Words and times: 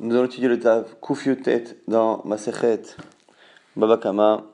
Nous 0.00 0.14
allons 0.14 0.26
étudier 0.26 0.46
le 0.46 0.60
Tav 0.60 0.84
tête 1.42 1.76
dans 1.88 2.22
Masechet 2.24 2.82
Babakama. 3.74 4.44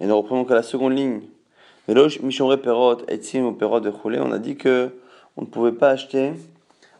Et 0.00 0.06
nous 0.06 0.16
reprenons 0.16 0.46
qu'à 0.46 0.54
la 0.54 0.62
seconde 0.62 0.96
ligne. 0.96 1.20
Perot, 1.86 2.56
Perot 2.56 3.80
de 3.80 3.92
On 4.18 4.32
a 4.32 4.38
dit 4.38 4.56
que 4.56 4.94
on 5.36 5.42
ne 5.42 5.46
pouvait 5.46 5.72
pas 5.72 5.90
acheter 5.90 6.32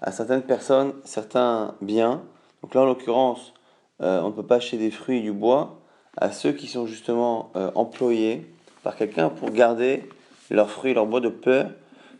à 0.03 0.13
certaines 0.13 0.43
personnes 0.43 0.93
certains 1.05 1.77
biens. 1.81 2.21
Donc 2.63 2.75
là, 2.75 2.83
en 2.83 2.85
l'occurrence, 2.85 3.55
euh, 4.03 4.21
on 4.21 4.29
ne 4.29 4.35
peut 4.35 4.43
pas 4.43 4.57
acheter 4.57 4.77
des 4.77 4.91
fruits 4.91 5.21
et 5.21 5.23
du 5.23 5.33
bois 5.33 5.81
à 6.19 6.31
ceux 6.31 6.53
qui 6.53 6.67
sont 6.67 6.87
justement 6.87 7.51
euh, 7.57 7.71
employés 7.75 8.47
par 8.83 8.97
quelqu'un 8.97 9.31
pour 9.31 9.49
garder 9.49 10.05
leurs 10.51 10.69
fruits 10.69 10.91
et 10.91 10.95
leurs 10.95 11.07
bois 11.07 11.21
de 11.21 11.31
peur 11.31 11.71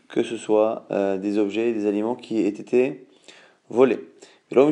que 0.07 0.23
ce 0.23 0.35
soit 0.35 0.87
euh, 0.89 1.17
des 1.17 1.37
objets, 1.37 1.73
des 1.73 1.85
aliments 1.85 2.15
qui 2.15 2.39
aient 2.39 2.47
été 2.47 3.05
volés. 3.69 3.99
On 4.51 4.71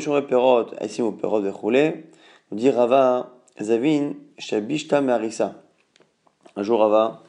dit 2.52 2.70
Rava 2.72 3.32
Zavin 3.62 4.14
Shabishta 4.40 5.02
Marisa. 5.02 5.54
Un 6.56 6.64
jour, 6.64 6.80
Rava, 6.80 7.22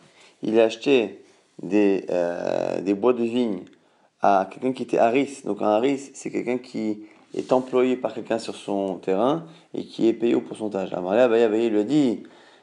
il 0.43 0.59
a 0.59 0.65
acheté 0.65 1.23
des, 1.63 2.07
euh, 2.09 2.81
des 2.81 2.95
bois 2.95 3.13
de 3.13 3.23
vigne 3.23 3.65
à 4.23 4.49
quelqu'un 4.51 4.73
qui 4.73 4.85
était 4.85 4.97
haris. 4.97 5.43
Donc, 5.45 5.61
un 5.61 5.67
haris, 5.67 6.11
c'est 6.15 6.31
quelqu'un 6.31 6.57
qui 6.57 7.03
est 7.35 7.53
employé 7.53 7.97
par 7.97 8.15
quelqu'un 8.15 8.39
sur 8.39 8.55
son 8.55 8.95
terrain 8.95 9.45
et 9.75 9.85
qui 9.85 10.09
est 10.09 10.15
payé 10.15 10.35
au 10.35 10.41
pourcentage. 10.41 10.95
Amarle 10.95 11.37
il 11.55 11.69
lui 11.69 11.81
a 11.81 11.85
dit 11.85 12.23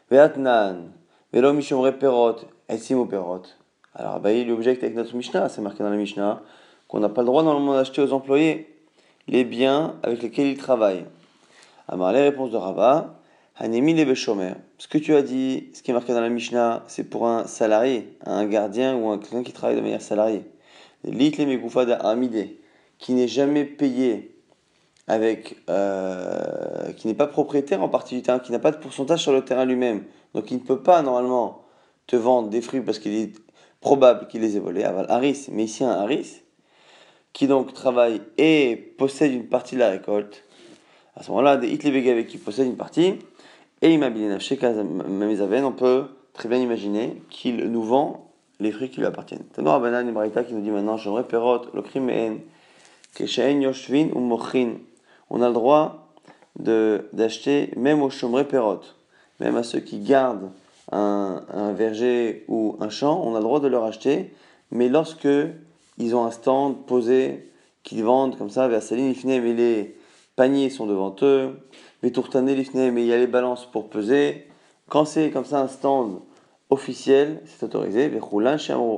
Veatnan, 0.10 0.90
Velo 1.32 1.54
Mishomre 1.54 1.92
Perot, 1.94 2.38
Etzimo 2.68 3.06
Perot. 3.06 3.44
Alors, 3.94 4.16
Abaye 4.16 4.46
lui 4.46 4.52
objecte 4.52 4.84
avec 4.84 4.96
notre 4.96 5.16
Mishnah, 5.16 5.48
c'est 5.48 5.62
marqué 5.62 5.84
dans 5.84 5.92
la 5.92 5.96
Mishnah, 5.96 6.42
qu'on 6.88 7.02
n'a 7.02 7.10
pas 7.10 7.22
le 7.22 7.28
droit 7.28 7.44
normalement 7.44 7.76
d'acheter 7.76 8.02
aux 8.02 8.14
employés 8.14 8.75
les 9.28 9.44
biens 9.44 9.96
avec 10.04 10.22
lesquels 10.22 10.48
ils 10.48 10.58
travaillent. 10.58 11.06
Alors, 11.88 12.12
les 12.12 12.22
réponses 12.22 12.52
de 12.52 12.58
Rava, 12.58 13.20
Hanemi 13.58 13.94
le 13.94 14.16
Ce 14.16 14.88
que 14.88 14.98
tu 14.98 15.16
as 15.16 15.22
dit, 15.22 15.70
ce 15.74 15.82
qui 15.82 15.92
est 15.92 15.94
marqué 15.94 16.14
dans 16.14 16.22
la 16.22 16.30
Mishnah, 16.30 16.84
c'est 16.88 17.10
pour 17.10 17.28
un 17.28 17.46
salarié, 17.46 18.18
un 18.26 18.46
gardien 18.46 18.96
ou 18.96 19.10
un 19.10 19.18
quelqu'un 19.18 19.44
qui 19.44 19.54
travaille 19.54 19.78
de 19.78 19.82
manière 19.82 20.02
salariée. 20.02 20.44
Lit 21.04 21.32
le 21.32 22.48
qui 22.98 23.14
n'est 23.14 23.28
jamais 23.28 23.66
payé 23.66 24.36
avec, 25.08 25.58
euh, 25.70 26.92
qui 26.98 27.08
n'est 27.08 27.14
pas 27.14 27.28
propriétaire 27.28 27.82
en 27.84 27.90
partie 27.90 28.16
du 28.16 28.22
terrain, 28.22 28.40
qui 28.40 28.52
n'a 28.52 28.60
pas 28.60 28.72
de 28.72 28.78
pourcentage 28.78 29.22
sur 29.22 29.32
le 29.32 29.44
terrain 29.44 29.66
lui-même, 29.66 30.04
donc 30.34 30.50
il 30.52 30.56
ne 30.58 30.64
peut 30.64 30.82
pas 30.82 31.02
normalement 31.02 31.64
te 32.08 32.16
vendre 32.16 32.50
des 32.50 32.62
fruits 32.62 32.82
parce 32.82 33.00
qu'il 33.00 33.14
est 33.14 33.34
probable 33.82 34.28
qu'il 34.28 34.42
les 34.42 34.58
ait 34.58 34.60
volés, 34.60 34.84
aval 34.84 35.08
mais 35.52 35.64
ici 35.66 35.84
un 35.84 35.92
haris, 35.92 36.42
qui 37.36 37.48
donc 37.48 37.74
travaille 37.74 38.22
et 38.38 38.78
possède 38.98 39.34
une 39.34 39.48
partie 39.48 39.76
de 39.76 39.82
la 39.82 39.90
récolte, 39.90 40.46
à 41.18 41.22
ce 41.22 41.32
moment-là, 41.32 41.58
des 41.58 42.10
avec 42.10 42.28
qui 42.28 42.38
possède 42.38 42.66
une 42.66 42.78
partie, 42.78 43.20
et 43.82 43.94
il 43.94 44.02
on 45.66 45.72
peut 45.74 46.06
très 46.34 46.48
bien 46.48 46.60
imaginer 46.60 47.22
qu'il 47.30 47.58
nous 47.70 47.84
vend 47.84 48.32
les 48.62 48.72
fruits 48.72 48.90
qui 48.90 49.02
lui 49.02 49.06
appartiennent. 49.06 49.44
Tanor 49.54 49.74
Abanan 49.76 50.08
Ibrahita 50.08 50.46
qui 50.46 50.54
nous 50.54 50.62
dit 50.62 50.72
maintenant, 50.72 50.96
j'aimerais 50.96 51.26
perot, 51.26 51.64
le 51.74 51.84
yoshvin 53.62 54.08
ou 54.14 54.20
mochin. 54.22 54.76
On 55.30 55.42
a 55.42 55.50
le 55.50 55.54
droit 55.54 56.08
d'acheter 56.58 57.72
même 57.76 58.02
aux 58.02 58.10
chômeurs 58.10 58.48
perot, 58.48 58.80
même 59.42 59.58
à 59.58 59.64
ceux 59.64 59.82
qui 59.82 60.00
gardent 60.00 60.52
un, 60.94 61.44
un, 61.52 61.74
verger 61.74 62.46
ou 62.48 62.78
un 62.80 62.90
champ, 62.90 63.22
on 63.26 63.36
a 63.36 63.40
le 63.40 63.44
droit 63.44 63.60
de 63.60 63.68
leur 63.68 63.84
acheter, 63.84 64.34
mais 64.72 64.88
lorsque 64.88 65.28
ils 65.98 66.16
ont 66.16 66.26
un 66.26 66.32
stand 66.32 66.86
posé 66.86 67.52
qu'ils 67.84 68.04
vendent 68.04 68.38
comme 68.38 68.50
ça, 68.50 68.68
vers 68.68 68.82
Saline 68.82 69.14
mais 69.26 69.54
les 69.54 69.96
paniers 70.36 70.70
sont 70.70 70.88
devant 70.88 71.16
eux, 71.22 71.58
les 72.04 72.12
tourtanés 72.12 72.56
mais 72.76 73.04
il 73.04 73.08
y 73.08 73.14
a 73.14 73.18
les 73.18 73.28
balances 73.28 73.66
pour 73.72 73.90
peser. 73.90 74.48
Quand 74.90 75.06
c'est 75.06 75.32
comme 75.32 75.46
ça 75.46 75.62
un 75.62 75.68
stand 75.68 76.20
officiel, 76.70 77.42
c'est 77.46 77.64
autorisé. 77.64 78.12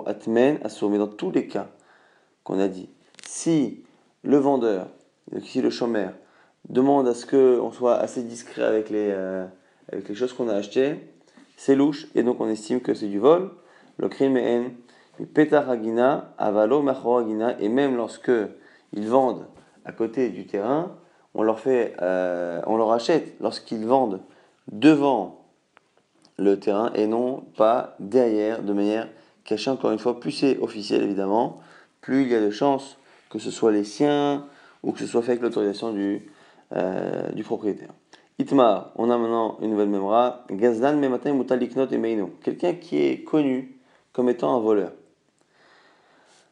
Atmen 0.05 0.59
mais 0.89 0.97
dans 0.97 1.07
tous 1.07 1.31
les 1.31 1.47
cas 1.47 1.69
qu'on 2.43 2.59
a 2.59 2.67
dit, 2.67 2.89
si 3.27 3.83
le 4.23 4.37
vendeur, 4.37 4.87
donc 5.31 5.45
ici 5.45 5.61
le 5.61 5.69
chômeur, 5.69 6.13
demande 6.69 7.07
à 7.07 7.13
ce 7.13 7.25
qu'on 7.25 7.71
soit 7.71 7.95
assez 7.95 8.23
discret 8.23 8.63
avec 8.63 8.89
les, 8.89 9.09
euh, 9.11 9.45
avec 9.91 10.09
les 10.09 10.15
choses 10.15 10.33
qu'on 10.33 10.49
a 10.49 10.53
achetées, 10.53 10.95
c'est 11.57 11.75
louche, 11.75 12.07
et 12.15 12.23
donc 12.23 12.39
on 12.39 12.47
estime 12.47 12.81
que 12.81 12.93
c'est 12.93 13.07
du 13.07 13.19
vol. 13.19 13.51
Le 13.97 14.09
crime 14.09 14.37
est 14.37 14.71
Avalo 16.37 16.85
et 17.59 17.69
même 17.69 17.95
lorsque 17.95 18.31
ils 18.93 19.07
vendent 19.07 19.47
à 19.85 19.91
côté 19.91 20.29
du 20.29 20.45
terrain, 20.45 20.91
on 21.33 21.43
leur 21.43 21.59
fait, 21.59 21.95
euh, 22.01 22.61
on 22.65 22.77
leur 22.77 22.91
achète 22.91 23.35
lorsqu'ils 23.39 23.85
vendent 23.85 24.21
devant 24.71 25.45
le 26.37 26.59
terrain 26.59 26.91
et 26.93 27.07
non 27.07 27.43
pas 27.55 27.95
derrière, 27.99 28.61
de 28.63 28.73
manière 28.73 29.07
cachée. 29.43 29.69
Encore 29.69 29.91
une 29.91 29.99
fois, 29.99 30.19
plus 30.19 30.31
c'est 30.31 30.57
officiel 30.59 31.03
évidemment, 31.03 31.59
plus 32.01 32.23
il 32.23 32.29
y 32.29 32.35
a 32.35 32.41
de 32.41 32.49
chances 32.49 32.97
que 33.29 33.39
ce 33.39 33.51
soit 33.51 33.71
les 33.71 33.83
siens 33.83 34.45
ou 34.83 34.91
que 34.91 34.99
ce 34.99 35.07
soit 35.07 35.21
fait 35.21 35.31
avec 35.31 35.43
l'autorisation 35.43 35.91
du, 35.91 36.31
euh, 36.75 37.43
propriétaire. 37.43 37.89
Itma, 38.39 38.91
on 38.95 39.09
a 39.09 39.17
maintenant 39.17 39.57
une 39.61 39.71
nouvelle 39.71 39.89
mémoire. 39.89 40.45
Gazdan 40.51 40.97
mematin 40.97 41.33
mutaliknot 41.33 41.87
et 41.87 41.97
meino. 41.97 42.29
Quelqu'un 42.43 42.73
qui 42.73 43.01
est 43.01 43.23
connu 43.23 43.79
comme 44.13 44.29
étant 44.29 44.55
un 44.55 44.59
voleur. 44.59 44.91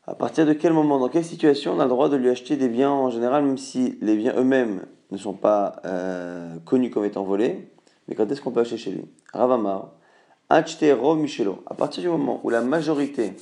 À 0.08 0.14
partir 0.14 0.46
de 0.46 0.54
quel 0.54 0.72
moment, 0.72 1.00
dans 1.00 1.10
quelle 1.10 1.26
situation 1.26 1.74
on 1.74 1.80
a 1.80 1.84
le 1.84 1.90
droit 1.90 2.10
de 2.10 2.16
lui 2.16 2.30
acheter 2.30 2.58
des 2.58 2.68
biens 2.68 2.92
en 2.92 3.10
général, 3.10 3.44
même 3.44 3.58
si 3.58 3.98
les 4.02 4.16
biens 4.16 4.36
eux-mêmes 4.38 4.86
ne 5.10 5.18
sont 5.18 5.34
pas 5.34 5.82
euh, 5.86 6.58
connus 6.64 6.92
comme 6.92 7.06
étant 7.06 7.24
volés, 7.24 7.72
mais 8.08 8.14
quand 8.14 8.32
est-ce 8.32 8.40
qu'on 8.40 8.52
peut 8.52 8.60
acheter 8.60 8.78
chez 8.78 8.92
lui? 8.92 9.06
Ravamar, 9.34 9.94
Ro 10.50 11.16
Michelo. 11.16 11.64
À 11.66 11.74
partir 11.74 12.04
du 12.04 12.10
moment 12.10 12.40
où 12.44 12.52
la 12.52 12.62
majorité 12.62 13.34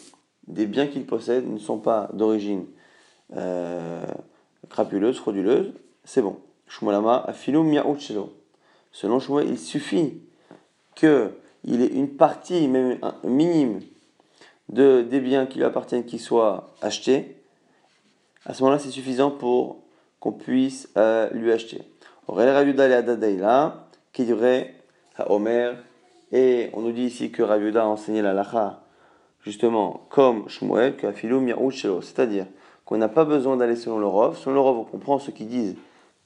des 0.47 0.65
biens 0.65 0.87
qu'il 0.87 1.05
possède 1.05 1.45
ne 1.51 1.57
sont 1.57 1.79
pas 1.79 2.09
d'origine 2.13 2.65
euh, 3.35 4.05
crapuleuse, 4.69 5.17
frauduleuse, 5.17 5.73
c'est 6.05 6.21
bon. 6.21 6.37
Shmuelama 6.67 7.27
miaout 7.47 7.97
Selon 8.93 9.19
Shmuel, 9.19 9.49
il 9.49 9.59
suffit 9.59 10.21
qu'il 10.95 11.81
ait 11.81 11.87
une 11.87 12.09
partie, 12.09 12.69
même 12.69 12.99
minime, 13.25 13.81
de, 14.73 15.01
des 15.01 15.19
biens 15.19 15.45
qui 15.45 15.59
lui 15.59 15.65
appartiennent 15.65 16.05
qui 16.05 16.19
soient 16.19 16.73
achetés. 16.81 17.37
À 18.45 18.53
ce 18.53 18.63
moment-là, 18.63 18.79
c'est 18.79 18.89
suffisant 18.89 19.31
pour 19.31 19.83
qu'on 20.19 20.31
puisse 20.31 20.89
euh, 20.97 21.29
lui 21.31 21.51
acheter. 21.51 21.81
qui 24.13 24.25
dirait 24.25 24.75
à 25.17 25.31
Omer, 25.31 25.77
et 26.31 26.69
on 26.73 26.81
nous 26.81 26.91
dit 26.91 27.03
ici 27.03 27.31
que 27.31 27.43
Rabiuda 27.43 27.83
a 27.83 27.85
enseigné 27.85 28.21
la 28.21 28.33
lacha, 28.33 28.81
justement, 29.43 30.07
comme 30.09 30.49
Shmuel, 30.49 30.95
que 30.95 31.07
c'est-à-dire 32.01 32.47
qu'on 32.85 32.97
n'a 32.97 33.09
pas 33.09 33.25
besoin 33.25 33.57
d'aller 33.57 33.75
selon 33.75 33.99
le 33.99 34.07
Rov. 34.07 34.37
Selon 34.37 34.55
le 34.55 34.59
Rov, 34.59 34.77
on 34.79 34.83
comprend 34.83 35.19
ceux 35.19 35.31
qui 35.31 35.45
disent 35.45 35.75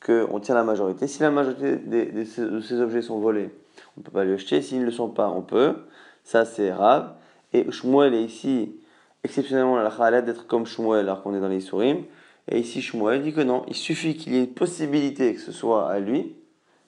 qu'on 0.03 0.39
tient 0.39 0.55
la 0.55 0.63
majorité. 0.63 1.07
Si 1.07 1.21
la 1.21 1.31
majorité 1.31 1.75
de 1.75 2.23
ces 2.61 2.79
objets 2.79 3.01
sont 3.01 3.19
volés, 3.19 3.49
on 3.95 4.01
ne 4.01 4.03
peut 4.05 4.11
pas 4.11 4.23
les 4.23 4.33
acheter. 4.33 4.61
S'ils 4.61 4.79
ne 4.79 4.85
le 4.85 4.91
sont 4.91 5.09
pas, 5.09 5.29
on 5.29 5.41
peut. 5.41 5.75
Ça, 6.23 6.45
c'est 6.45 6.69
grave. 6.69 7.13
Et 7.53 7.69
Shmuel 7.71 8.13
est 8.13 8.23
ici, 8.23 8.75
exceptionnellement, 9.23 9.77
la 9.77 10.11
l'aide 10.11 10.25
d'être 10.25 10.47
comme 10.47 10.65
Shmuel 10.65 10.99
alors 10.99 11.23
qu'on 11.23 11.35
est 11.35 11.39
dans 11.39 11.47
les 11.47 11.57
Isurim. 11.57 12.03
Et 12.49 12.59
ici, 12.59 12.81
Shmuel 12.81 13.21
dit 13.21 13.33
que 13.33 13.41
non, 13.41 13.63
il 13.67 13.75
suffit 13.75 14.15
qu'il 14.15 14.33
y 14.33 14.37
ait 14.37 14.41
une 14.43 14.53
possibilité 14.53 15.33
que 15.33 15.41
ce 15.41 15.51
soit 15.51 15.89
à 15.89 15.99
lui, 15.99 16.35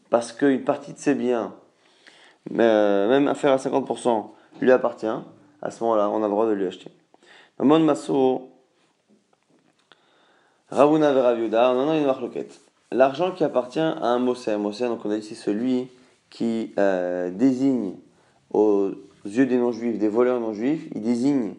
parce 0.09 0.31
qu'une 0.31 0.63
partie 0.63 0.93
de 0.93 0.99
ses 0.99 1.15
biens, 1.15 1.53
même 2.49 3.27
à 3.27 3.35
faire 3.35 3.51
à 3.51 3.57
50%, 3.57 4.29
lui 4.61 4.71
appartient. 4.71 5.07
À 5.61 5.71
ce 5.71 5.83
moment-là, 5.83 6.09
on 6.09 6.23
a 6.23 6.27
le 6.27 6.31
droit 6.31 6.47
de 6.47 6.53
lui 6.53 6.65
acheter. 6.65 6.91
Mamon 7.59 7.79
Maso, 7.79 8.49
Ravuna 10.71 11.11
Veraviuda, 11.11 11.71
on 11.73 11.79
en 11.79 11.89
a 11.89 11.97
une 11.97 12.05
marloquette 12.05 12.61
l'argent 12.91 13.31
qui 13.31 13.43
appartient 13.43 13.79
à 13.79 14.05
un 14.05 14.19
Mosè, 14.19 14.57
Mosè, 14.57 14.87
donc 14.87 15.05
on 15.05 15.11
a 15.11 15.21
c'est 15.21 15.35
celui 15.35 15.87
qui 16.29 16.73
euh, 16.77 17.31
désigne 17.31 17.95
aux 19.25 19.29
yeux 19.29 19.45
des 19.45 19.57
non-juifs, 19.57 19.97
des 19.97 20.07
voleurs 20.07 20.39
non-juifs, 20.39 20.87
il 20.95 21.01
désigne 21.01 21.53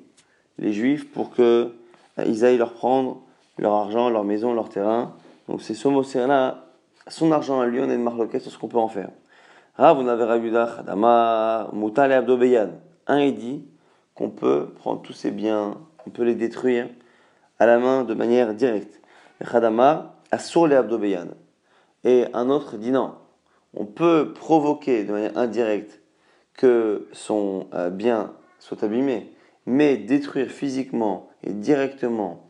les 0.59 0.73
juifs 0.73 1.11
pour 1.11 1.33
qu'ils 1.33 1.45
euh, 1.45 2.43
aillent 2.43 2.59
leur 2.59 2.73
prendre 2.73 3.23
leur 3.59 3.75
argent, 3.75 4.09
leur 4.09 4.25
maison, 4.25 4.55
leur 4.55 4.69
terrain. 4.69 5.15
Donc 5.49 5.63
c'est 5.63 5.75
ce 5.75 5.89
Mosè-là, 5.89 6.67
son 7.09 7.33
argent 7.33 7.61
à 7.61 7.67
lui, 7.67 7.81
on 7.81 7.91
a 7.91 7.95
une 7.95 8.03
marloquette 8.03 8.43
sur 8.43 8.51
ce 8.51 8.59
qu'on 8.59 8.69
peut 8.69 8.79
en 8.79 8.89
faire. 8.89 9.11
Ah, 9.77 9.93
vous 9.93 10.03
n'avez 10.03 10.25
Khadama, 10.51 11.69
Moutale 11.73 12.13
Abdobeyad. 12.13 12.81
Un 13.07 13.19
est 13.19 13.33
dit 13.33 13.65
qu'on 14.15 14.31
peut 14.31 14.71
prendre 14.77 15.03
tous 15.03 15.13
ces 15.13 15.31
biens, 15.31 15.77
on 16.07 16.11
peut 16.11 16.25
les 16.25 16.35
détruire 16.35 16.89
à 17.59 17.67
la 17.67 17.79
main 17.79 18.05
de 18.05 18.15
manière 18.15 18.55
directe. 18.55 19.01
Khadama, 19.51 20.15
Assur 20.31 20.69
les 20.69 20.77
Abdobeyan. 20.77 21.29
Et 22.05 22.27
un 22.35 22.51
autre 22.51 22.77
dit 22.77 22.93
non. 22.93 23.15
On 23.75 23.85
peut 23.85 24.33
provoquer 24.33 25.05
de 25.05 25.13
manière 25.13 25.37
indirecte 25.37 26.00
que 26.55 27.09
son 27.13 27.69
euh, 27.75 27.91
bien 27.91 28.33
soit 28.59 28.83
abîmé, 28.85 29.33
mais 29.67 29.97
détruire 29.97 30.51
physiquement 30.51 31.31
et 31.43 31.53
directement 31.53 32.47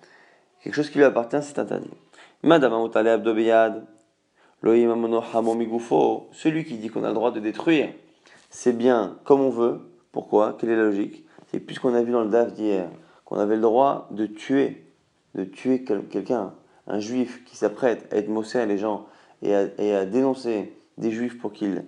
quelque 0.63 0.75
chose 0.75 0.91
qui 0.91 0.99
lui 0.99 1.05
appartient, 1.05 1.43
c'est 1.43 1.59
interdit. 1.59 1.91
Madame 2.43 2.73
celui 6.33 6.65
qui 6.65 6.77
dit 6.79 6.89
qu'on 6.89 7.05
a 7.05 7.09
le 7.09 7.15
droit 7.15 7.31
de 7.31 7.41
détruire, 7.41 7.91
c'est 8.51 8.77
bien 8.77 9.19
comme 9.25 9.41
on 9.41 9.51
veut. 9.51 9.81
Pourquoi? 10.13 10.57
Quelle 10.59 10.71
est 10.71 10.77
la 10.77 10.83
logique? 10.85 11.25
C'est 11.51 11.61
puisqu'on 11.61 11.95
a 11.95 12.03
vu 12.03 12.13
dans 12.13 12.23
le 12.23 12.31
DAF 12.31 12.53
d'hier 12.53 12.89
qu'on 13.25 13.39
avait 13.39 13.57
le 13.57 13.63
droit 13.63 14.09
de 14.11 14.27
tuer, 14.27 14.85
de 15.35 15.45
tuer 15.45 15.85
quelqu'un, 15.85 16.53
un 16.87 16.99
juif 16.99 17.45
qui 17.45 17.57
s'apprête 17.57 18.13
à 18.13 18.17
être 18.17 18.29
mossé 18.29 18.59
à 18.59 18.67
les 18.67 18.79
gens 18.79 19.07
et 19.43 19.55
à, 19.55 20.05
dénoncer 20.05 20.75
des 20.99 21.11
juifs 21.11 21.39
pour 21.39 21.53
qu'ils 21.53 21.85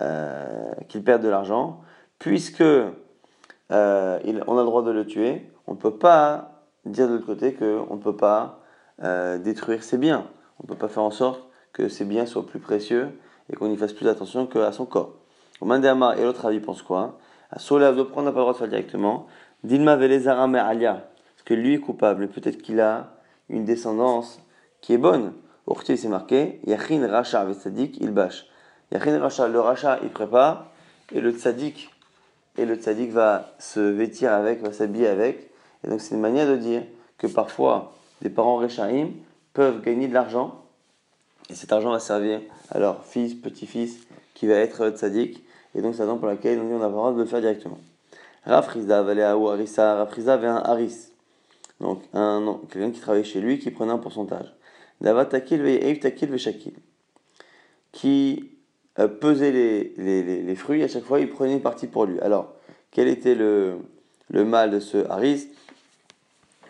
euh, 0.00 0.72
perdent 1.04 1.22
de 1.22 1.28
l'argent, 1.28 1.80
puisque 2.18 2.60
euh, 2.60 2.92
on 3.70 4.58
a 4.58 4.60
le 4.60 4.66
droit 4.66 4.82
de 4.82 4.90
le 4.90 5.06
tuer, 5.06 5.50
on 5.66 5.72
ne 5.72 5.78
peut 5.78 5.96
pas 5.96 6.64
dire 6.84 7.08
de 7.08 7.14
l'autre 7.14 7.26
côté 7.26 7.54
qu'on 7.54 7.94
ne 7.94 8.00
peut 8.00 8.16
pas 8.16 8.60
euh, 9.02 9.38
détruire 9.38 9.82
ses 9.82 9.98
biens. 9.98 10.26
On 10.58 10.64
ne 10.64 10.68
peut 10.68 10.78
pas 10.78 10.88
faire 10.88 11.02
en 11.02 11.10
sorte 11.10 11.42
que 11.72 11.88
ses 11.88 12.04
biens 12.04 12.26
soient 12.26 12.46
plus 12.46 12.60
précieux 12.60 13.18
et 13.50 13.56
qu'on 13.56 13.70
y 13.70 13.76
fasse 13.76 13.92
plus 13.92 14.08
attention 14.08 14.46
qu'à 14.46 14.72
son 14.72 14.86
corps. 14.86 15.14
Mandéama 15.60 16.16
et 16.16 16.24
l'autre 16.24 16.46
avis 16.46 16.60
pense 16.60 16.82
quoi? 16.82 17.18
À 17.50 17.58
Soleil 17.58 17.94
de 17.96 18.02
prendre, 18.02 18.26
n'a 18.26 18.32
pas 18.32 18.38
le 18.38 18.42
droit 18.42 18.52
de 18.52 18.58
faire 18.58 18.68
directement. 18.68 19.26
Dilma 19.64 19.96
Velezara 19.96 20.44
Alia, 20.44 20.92
parce 20.92 21.42
que 21.44 21.54
lui 21.54 21.74
est 21.74 21.80
coupable, 21.80 22.28
peut-être 22.28 22.62
qu'il 22.62 22.80
a 22.80 23.14
une 23.48 23.64
descendance 23.64 24.40
qui 24.80 24.92
est 24.92 24.98
bonne. 24.98 25.32
Orti, 25.66 25.96
c'est 25.96 26.08
marqué 26.08 26.60
Yachin 26.66 27.06
Racha 27.08 27.50
Tzadik 27.52 28.00
Ilbash. 28.00 28.46
Yachin 28.92 29.18
Racha, 29.18 29.48
le 29.48 29.60
Racha, 29.60 29.98
il 30.02 30.08
prépare, 30.08 30.70
et 31.12 31.20
le 31.20 31.32
Tzadik, 31.32 31.90
et 32.56 32.64
le 32.64 32.76
Tzadik 32.76 33.12
va 33.12 33.52
se 33.58 33.80
vêtir 33.80 34.32
avec, 34.32 34.62
va 34.62 34.72
s'habiller 34.72 35.08
avec. 35.08 35.50
Et 35.84 35.88
donc 35.88 36.00
c'est 36.00 36.14
une 36.14 36.20
manière 36.20 36.48
de 36.48 36.56
dire 36.56 36.82
que 37.18 37.26
parfois 37.26 37.92
des 38.22 38.30
parents 38.30 38.56
Rechaim 38.56 39.10
peuvent 39.52 39.82
gagner 39.82 40.08
de 40.08 40.14
l'argent, 40.14 40.64
et 41.50 41.54
cet 41.54 41.72
argent 41.72 41.90
va 41.90 42.00
servir 42.00 42.40
à 42.70 42.78
leur 42.78 43.04
fils, 43.04 43.34
petit-fils, 43.34 43.98
qui 44.34 44.46
va 44.46 44.54
être 44.54 44.90
Tzadik. 44.90 45.42
Et 45.74 45.82
donc 45.82 45.94
c'est 45.94 46.00
la 46.00 46.06
raison 46.06 46.18
pour 46.18 46.28
laquelle 46.28 46.60
on 46.60 46.82
a 46.82 46.86
le 46.86 46.92
droit 46.92 47.12
de 47.12 47.18
le 47.18 47.26
faire 47.26 47.40
directement. 47.40 47.78
Rafrizda, 48.44 49.02
Valéa 49.02 49.36
ou 49.36 49.48
Harissa, 49.48 49.96
Rafrizda 49.96 50.34
avait 50.34 50.46
un 50.46 50.56
Haris. 50.56 51.08
Donc 51.80 52.02
un, 52.12 52.58
quelqu'un 52.70 52.90
qui 52.90 53.00
travaillait 53.00 53.24
chez 53.24 53.40
lui 53.40 53.58
qui 53.58 53.70
prenait 53.70 53.92
un 53.92 53.98
pourcentage. 53.98 54.52
Davatakil 55.00 56.00
Takil 56.00 56.28
Veshakil. 56.28 56.74
Qui 57.92 58.57
pesait 59.06 59.52
les, 59.52 59.92
les, 59.96 60.42
les, 60.42 60.54
fruits, 60.56 60.82
à 60.82 60.88
chaque 60.88 61.04
fois 61.04 61.20
il 61.20 61.30
prenait 61.30 61.54
une 61.54 61.60
partie 61.60 61.86
pour 61.86 62.06
lui. 62.06 62.18
Alors, 62.20 62.54
quel 62.90 63.06
était 63.06 63.34
le, 63.34 63.76
le 64.30 64.44
mal 64.44 64.70
de 64.70 64.80
ce 64.80 65.08
Haris? 65.08 65.48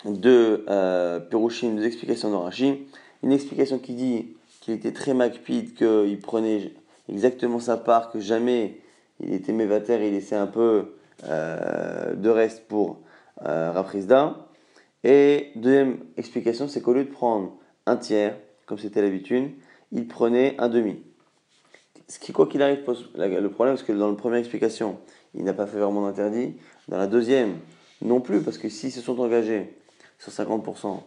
Deux 0.04 0.64
euh, 0.68 1.18
deux 1.30 1.84
explications 1.84 2.30
de 2.30 2.76
Une 3.22 3.32
explication 3.32 3.78
qui 3.78 3.94
dit 3.94 4.36
qu'il 4.60 4.74
était 4.74 4.92
très 4.92 5.14
macpide, 5.14 5.74
qu'il 5.74 6.20
prenait 6.20 6.72
exactement 7.08 7.58
sa 7.58 7.76
part, 7.76 8.10
que 8.10 8.20
jamais 8.20 8.80
il 9.20 9.32
était 9.32 9.52
mévataire, 9.52 10.02
il 10.02 10.12
laissait 10.12 10.36
un 10.36 10.46
peu 10.46 10.94
euh, 11.24 12.14
de 12.14 12.28
reste 12.28 12.68
pour 12.68 12.98
euh, 13.44 13.72
Raprisda. 13.72 14.46
Et 15.02 15.50
deuxième 15.56 15.98
explication, 16.16 16.68
c'est 16.68 16.80
qu'au 16.80 16.92
lieu 16.92 17.04
de 17.04 17.10
prendre 17.10 17.56
un 17.86 17.96
tiers, 17.96 18.36
comme 18.66 18.78
c'était 18.78 19.02
l'habitude, 19.02 19.50
il 19.90 20.06
prenait 20.06 20.54
un 20.58 20.68
demi. 20.68 21.02
Ce 22.08 22.18
qui, 22.18 22.32
quoi 22.32 22.46
qu'il 22.46 22.62
arrive, 22.62 22.82
pose 22.84 23.10
le 23.14 23.48
problème, 23.48 23.74
parce 23.74 23.86
que 23.86 23.92
dans 23.92 24.08
la 24.08 24.16
première 24.16 24.38
explication, 24.38 24.98
il 25.34 25.44
n'a 25.44 25.52
pas 25.52 25.66
fait 25.66 25.78
vraiment 25.78 26.06
d'interdit. 26.06 26.54
Dans 26.88 26.96
la 26.98 27.06
deuxième, 27.06 27.56
non 28.02 28.20
plus, 28.20 28.40
parce 28.40 28.58
que 28.58 28.68
s'ils 28.68 28.92
se 28.92 29.00
sont 29.00 29.18
engagés 29.20 29.76
sur 30.18 30.32
50%, 30.32 31.00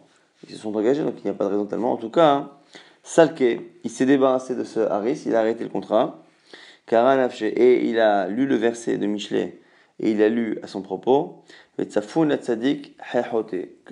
ils 0.48 0.54
se 0.54 0.60
sont 0.60 0.74
engagés, 0.74 1.02
donc 1.02 1.14
il 1.18 1.24
n'y 1.24 1.30
a 1.30 1.34
pas 1.34 1.44
de 1.44 1.50
raison 1.50 1.66
tellement. 1.66 1.92
En 1.92 1.96
tout 1.96 2.10
cas, 2.10 2.32
hein, 2.32 2.50
Salke, 3.02 3.60
il 3.84 3.90
s'est 3.90 4.06
débarrassé 4.06 4.54
de 4.54 4.64
ce 4.64 4.80
Harris, 4.80 5.24
il 5.26 5.34
a 5.34 5.40
arrêté 5.40 5.64
le 5.64 5.70
contrat. 5.70 6.18
Et 6.90 7.88
il 7.88 8.00
a 8.00 8.28
lu 8.28 8.46
le 8.46 8.56
verset 8.56 8.98
de 8.98 9.06
Michelet 9.06 9.60
et 9.98 10.10
il 10.10 10.20
a 10.20 10.28
lu 10.28 10.58
à 10.62 10.66
son 10.66 10.82
propos 10.82 11.42
que 11.78 11.86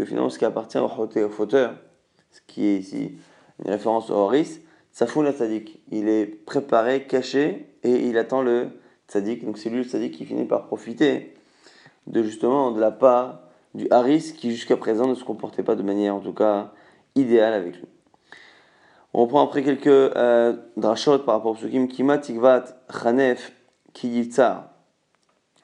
finalement 0.05 0.29
ce 0.29 0.39
qui 0.39 0.45
appartient 0.45 0.77
au 0.77 0.91
hoté, 0.99 1.25
au 1.25 1.31
fauteur, 1.31 1.77
ce 2.31 2.41
qui 2.47 2.67
est 2.67 2.77
ici 2.77 3.13
une 3.65 3.71
référence 3.71 4.11
au 4.11 4.27
Horis, 4.91 4.95
Tsafoun 4.95 5.33
tzadik, 5.33 5.79
il 5.91 6.09
est 6.09 6.27
préparé, 6.27 7.07
caché 7.07 7.67
et 7.83 8.09
il 8.09 8.19
attend 8.19 8.43
le 8.43 8.69
tzadik. 9.09 9.45
Donc 9.45 9.59
c'est 9.59 9.71
lui 9.71 9.79
le 9.79 9.85
tzadik 9.85 10.13
qui 10.13 10.25
finit 10.25 10.45
par 10.45 10.67
profiter 10.67 11.35
de 12.07 12.23
justement 12.23 12.71
de 12.73 12.81
la 12.81 12.91
part 12.91 13.41
du 13.75 13.87
Haris 13.91 14.35
qui 14.37 14.51
jusqu'à 14.51 14.77
présent 14.77 15.07
ne 15.07 15.15
se 15.15 15.25
comportait 15.25 15.63
pas 15.63 15.77
de 15.77 15.83
manière 15.83 16.15
en 16.15 16.21
tout 16.21 16.33
cas 16.33 16.73
idéale 17.15 17.55
avec 17.55 17.77
lui. 17.77 17.87
On 19.13 19.23
reprend 19.23 19.45
après 19.45 19.63
quelques 19.63 19.87
euh, 19.89 20.57
drashot 20.77 21.21
par 21.21 21.37
rapport 21.37 21.53
au 21.53 21.55
psukim 21.55 21.89
Kima 21.89 22.19
Tikvat 22.19 22.65
Chanef 22.91 23.53
Kiyitzar. 23.93 24.71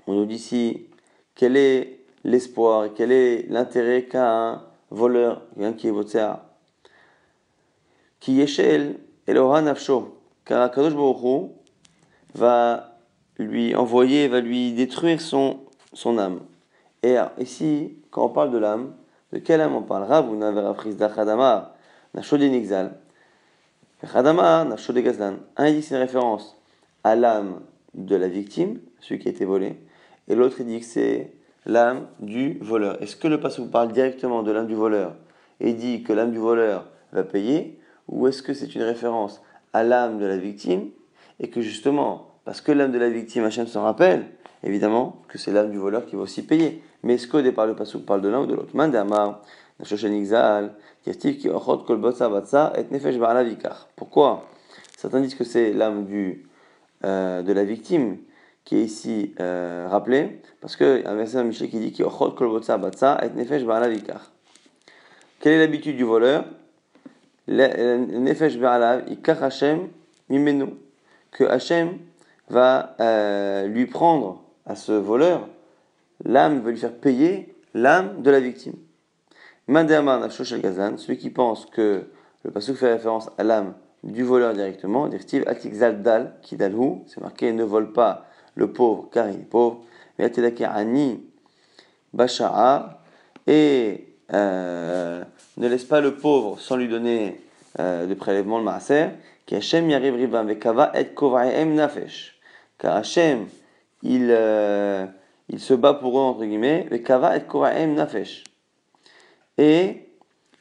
On 0.07 0.15
nous 0.15 0.27
dit 0.27 0.37
ici 0.37 0.89
quel 1.35 1.57
est 1.57 2.01
l'espoir, 2.25 2.89
quel 2.95 3.13
est 3.13 3.47
l'intérêt 3.49 4.05
qu'a 4.05 4.51
un 4.51 4.63
voleur, 4.91 5.43
qui 5.77 5.89
est 5.89 5.91
votre 5.91 6.17
Qui 8.21 8.41
Eloha 9.27 9.63
Nafsho. 9.63 10.19
Car 10.45 10.63
Akadosh 10.63 10.95
Baruch 10.95 11.51
va 12.35 12.99
lui 13.39 13.75
envoyer, 13.75 14.29
va 14.29 14.41
lui 14.41 14.73
détruire 14.73 15.21
son, 15.21 15.59
son 15.93 16.19
âme. 16.19 16.41
Et 17.03 17.17
ici, 17.39 17.97
quand 18.11 18.27
on 18.27 18.29
parle 18.29 18.51
de 18.51 18.59
l'âme, 18.59 18.95
de 19.33 19.39
quelle 19.39 19.61
âme 19.61 19.75
on 19.75 19.83
parle? 19.83 20.05
Rav 20.05 20.31
ou 20.31 20.37
Naverafris 20.37 20.95
Dachadama, 20.95 21.75
Nixal. 22.15 22.99
Un, 24.03 25.67
il 25.67 25.75
dit 25.75 25.83
c'est 25.83 25.95
une 25.95 26.01
référence 26.01 26.57
à 27.03 27.17
l'âme 27.17 27.61
de 27.95 28.15
la 28.15 28.29
victime, 28.29 28.79
celui 29.01 29.21
qui 29.21 29.29
a 29.29 29.31
été 29.31 29.45
volé, 29.45 29.77
et 30.29 30.35
l'autre 30.35 30.57
il 30.61 30.67
dit 30.67 30.81
que 30.81 30.87
c'est 30.87 31.33
l'âme 31.65 32.07
du 32.21 32.59
voleur. 32.61 33.01
Est-ce 33.03 33.17
que 33.17 33.27
le 33.27 33.41
passage 33.41 33.61
vous 33.61 33.71
parle 33.71 33.93
directement 33.93 34.43
de 34.43 34.53
l'âme 34.53 34.67
du 34.67 34.75
voleur? 34.75 35.15
Et 35.61 35.73
dit 35.73 36.03
que 36.03 36.13
l'âme 36.13 36.31
du 36.31 36.39
voleur 36.39 36.85
va 37.13 37.25
payer, 37.25 37.81
ou 38.09 38.29
est-ce 38.29 38.43
que 38.43 38.55
c'est 38.55 38.75
une 38.75 38.83
référence 38.83 39.43
à 39.73 39.83
l'âme 39.83 40.19
de 40.19 40.27
la 40.27 40.37
victime 40.37 40.91
et 41.41 41.51
que 41.51 41.61
justement, 41.61 42.29
parce 42.45 42.61
que 42.61 42.73
l'âme 42.73 42.93
de 42.93 42.99
la 42.99 43.11
victime, 43.11 43.45
Hachem 43.45 43.67
s'en 43.67 43.83
rappelle, 43.83 44.27
évidemment 44.63 45.23
que 45.29 45.39
c'est 45.39 45.53
l'âme 45.53 45.71
du 45.71 45.79
voleur 45.79 46.07
qui 46.07 46.17
va 46.17 46.23
aussi 46.23 46.43
payer. 46.43 46.83
Mais 47.03 47.15
est-ce 47.15 47.29
qu'au 47.29 47.43
départ 47.43 47.67
le 47.67 47.75
passage 47.75 48.01
parle 48.03 48.23
de 48.23 48.29
l'un 48.29 48.41
ou 48.41 48.47
de 48.47 48.55
l'autre? 48.55 48.71
Pourquoi? 53.97 54.49
Certains 54.97 55.21
disent 55.21 55.35
que 55.35 55.45
c'est 55.45 55.73
l'âme 55.73 56.07
euh, 57.05 57.43
de 57.43 57.53
la 57.53 57.65
victime 57.65 58.19
qui 58.65 58.77
est 58.77 58.83
ici 58.83 59.35
euh, 59.39 59.87
rappelée, 59.89 60.41
parce 60.61 60.77
qu'il 60.77 61.03
y 61.03 61.05
a 61.05 61.11
un 61.11 61.15
verset 61.15 61.37
dans 61.37 61.45
Michel 61.45 61.71
qui 61.71 61.79
dit 61.79 61.93
Quelle 61.93 62.07
est 65.53 65.59
l'habitude 65.59 65.97
du 65.97 66.03
voleur? 66.03 66.45
Nefesh 67.49 68.59
Hashem 69.41 69.89
mimenu. 70.29 70.75
Que 71.31 71.45
Hashem 71.45 71.99
va 72.49 72.97
euh, 73.01 73.67
lui 73.67 73.87
prendre 73.87 74.43
à 74.65 74.75
ce 74.75 74.93
voleur, 74.93 75.49
l'âme 76.25 76.61
veut 76.61 76.73
lui 76.73 76.79
faire 76.79 76.95
payer 76.95 77.55
l'âme 77.75 78.23
de 78.23 78.31
la 78.31 78.41
victime. 78.41 78.75
Mandéamar 79.69 80.21
Nafshosh 80.21 80.53
el 80.53 80.61
Gazan, 80.61 80.97
celui 80.97 81.19
qui 81.19 81.31
pense 81.31 81.67
que 81.67 82.05
le 82.45 82.51
passage 82.51 82.77
fait 82.77 82.93
référence 82.93 83.31
à 83.39 83.45
l'âme 83.45 83.75
du 84.05 84.23
voleur 84.23 84.55
directement, 84.55 85.09
dit 85.09 85.43
Atik 85.47 85.75
Zaldal, 85.75 86.37
qui 86.43 86.57
dalhu, 86.57 87.03
c'est 87.07 87.21
marqué 87.21 87.53
ne 87.53 87.65
vole 87.65 87.93
pas 87.93 88.27
le 88.55 88.73
pauvre 88.73 89.09
car 89.13 89.29
il 89.29 89.41
est 89.41 89.51
pauvre, 89.51 89.83
mais 90.19 90.33
Ani 90.65 91.25
Basha'a, 92.13 93.03
et 93.47 94.16
euh, 94.33 95.23
ne 95.57 95.69
laisse 95.69 95.85
pas 95.85 96.01
le 96.01 96.15
pauvre 96.15 96.59
sans 96.61 96.77
lui 96.77 96.89
donner 96.89 97.41
euh, 97.79 98.07
le 98.07 98.15
prélèvement, 98.15 98.59
le 98.59 98.65
maaser, 98.65 99.09
qui 99.47 99.57
rivam 99.57 100.47
vekava 100.47 100.93
et 100.99 101.07
kovaem 101.09 101.75
nafesh. 101.75 102.39
Car 102.79 102.97
Hashem, 102.97 103.47
il, 104.03 104.29
euh, 104.31 105.07
il 105.49 105.61
se 105.61 105.75
bat 105.75 105.95
pour 105.95 106.19
eux, 106.19 106.23
entre 106.23 106.45
guillemets, 106.45 106.89
et 106.91 107.03
kovaem 107.03 107.95
nafesh 107.95 108.45
et 109.59 110.09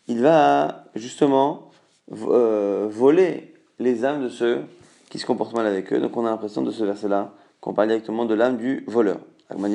il 0.08 0.22
va 0.22 0.86
justement 0.96 1.72
euh, 2.12 2.88
voler 2.90 3.54
les 3.80 4.06
âmes 4.06 4.24
de 4.24 4.30
ceux 4.30 4.62
qui 5.10 5.20
se 5.20 5.26
comportent 5.26 5.54
mal 5.54 5.68
avec 5.68 5.92
eux. 5.92 6.00
Donc 6.00 6.16
on 6.18 6.26
a 6.26 6.30
l'impression 6.30 6.62
de 6.62 6.72
ce 6.72 6.84
verset-là 6.84 7.34
qu'on 7.60 7.74
parle 7.74 7.90
directement 7.90 8.26
de 8.26 8.34
l'âme 8.34 8.58
du 8.58 8.84
voleur. 8.88 9.20
Alors 9.50 9.68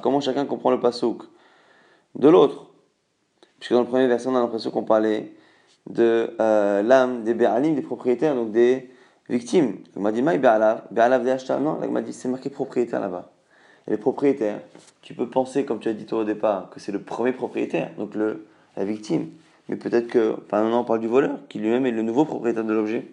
comment 0.00 0.20
chacun 0.20 0.46
comprend 0.46 0.70
le 0.70 0.80
pasouk? 0.80 1.22
De 2.18 2.28
l'autre 2.28 2.66
Puisque 3.58 3.72
dans 3.72 3.80
le 3.80 3.86
premier 3.86 4.06
verset 4.06 4.28
on 4.28 4.36
a 4.36 4.40
l'impression 4.40 4.70
qu'on 4.70 4.84
parlait 4.84 5.32
de 5.88 6.34
euh, 6.40 6.82
l'âme 6.82 7.24
des 7.24 7.34
Béalim, 7.34 7.74
des 7.74 7.82
propriétaires, 7.82 8.34
donc 8.34 8.52
des 8.52 8.90
victimes. 9.28 9.78
m'a 9.96 10.12
dit, 10.12 10.22
non, 10.22 12.00
dit, 12.02 12.12
c'est 12.12 12.28
marqué 12.28 12.50
propriétaire 12.50 13.00
là-bas. 13.00 13.30
Et 13.86 13.92
les 13.92 13.96
propriétaires, 13.96 14.60
tu 15.02 15.14
peux 15.14 15.28
penser, 15.28 15.64
comme 15.64 15.80
tu 15.80 15.88
as 15.88 15.94
dit 15.94 16.04
toi 16.04 16.20
au 16.20 16.24
départ, 16.24 16.70
que 16.70 16.78
c'est 16.78 16.92
le 16.92 17.00
premier 17.00 17.32
propriétaire, 17.32 17.90
donc 17.96 18.14
le, 18.14 18.46
la 18.76 18.84
victime. 18.84 19.30
mais 19.68 19.76
peut-être 19.76 20.08
que, 20.08 20.36
enfin 20.46 20.62
non, 20.62 20.80
on 20.80 20.84
parle 20.84 21.00
du 21.00 21.08
voleur, 21.08 21.38
qui 21.48 21.58
lui-même 21.58 21.86
est 21.86 21.90
le 21.90 22.02
nouveau 22.02 22.24
propriétaire 22.24 22.64
de 22.64 22.72
l'objet. 22.72 23.06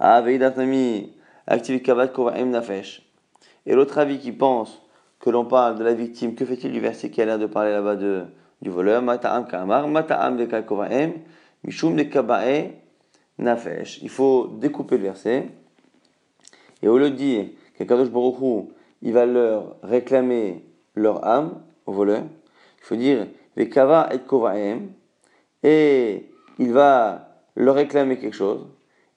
Ah, 0.00 0.20
Veidatami, 0.22 1.12
activé 1.46 1.82
Kavat 1.82 2.08
Kovaim 2.08 2.46
Nafesh. 2.46 3.02
Et 3.66 3.74
l'autre 3.74 3.98
avis 3.98 4.18
qui 4.18 4.32
pense 4.32 4.80
que 5.20 5.30
l'on 5.30 5.44
parle 5.44 5.76
de 5.78 5.84
la 5.84 5.94
victime, 5.94 6.34
que 6.34 6.44
fait-il 6.44 6.72
du 6.72 6.80
verset 6.80 7.10
qui 7.10 7.20
a 7.20 7.24
l'air 7.24 7.38
de 7.38 7.46
parler 7.46 7.72
là-bas 7.72 7.96
de, 7.96 8.24
du 8.62 8.70
voleur? 8.70 9.02
Mata'am 9.02 9.46
Mata'am 9.90 10.36
de 10.36 10.60
Kovaim, 10.60 11.12
Mishum 11.64 11.96
de 11.96 12.04
Kabae 12.04 12.70
Nafesh. 13.38 14.00
Il 14.02 14.10
faut 14.10 14.46
découper 14.46 14.96
le 14.96 15.04
verset. 15.04 15.48
Et 16.82 16.88
au 16.88 16.98
lieu 16.98 17.10
de 17.10 17.16
dire 17.16 17.46
qu'Akadosh 17.76 18.10
Baruch 18.10 18.68
il 19.02 19.12
va 19.12 19.26
leur 19.26 19.76
réclamer 19.82 20.64
leur 20.94 21.24
âme 21.24 21.60
au 21.86 21.92
voleur, 21.92 22.22
il 22.78 22.84
faut 22.84 22.96
dire 22.96 23.26
et 23.56 23.68
Kovaim, 23.68 24.80
et 25.62 26.26
il 26.58 26.72
va 26.72 27.42
leur 27.56 27.74
réclamer 27.74 28.18
quelque 28.18 28.34
chose, 28.36 28.66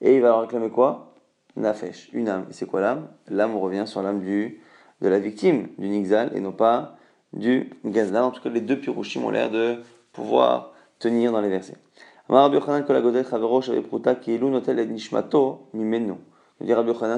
et 0.00 0.16
il 0.16 0.20
va 0.20 0.28
leur 0.28 0.40
réclamer 0.42 0.70
quoi? 0.70 1.14
Nafesh, 1.54 2.10
une 2.12 2.28
âme. 2.28 2.46
Et 2.50 2.52
c'est 2.52 2.66
quoi 2.66 2.80
l'âme? 2.80 3.08
L'âme, 3.28 3.56
revient 3.56 3.84
sur 3.86 4.02
l'âme 4.02 4.20
du, 4.20 4.61
de 5.02 5.08
la 5.08 5.18
victime, 5.18 5.68
du 5.78 5.88
Nixal, 5.88 6.34
et 6.34 6.40
non 6.40 6.52
pas 6.52 6.96
du 7.32 7.70
Gazlan. 7.84 8.28
En 8.28 8.30
tout 8.30 8.40
cas, 8.40 8.48
les 8.48 8.60
deux 8.60 8.78
Pirushim 8.78 9.24
ont 9.24 9.30
l'air 9.30 9.50
de 9.50 9.82
pouvoir 10.12 10.72
tenir 10.98 11.32
dans 11.32 11.40
les 11.40 11.48
versets. 11.48 11.76
Rabbi 12.28 12.56
Yochanan 12.56 12.84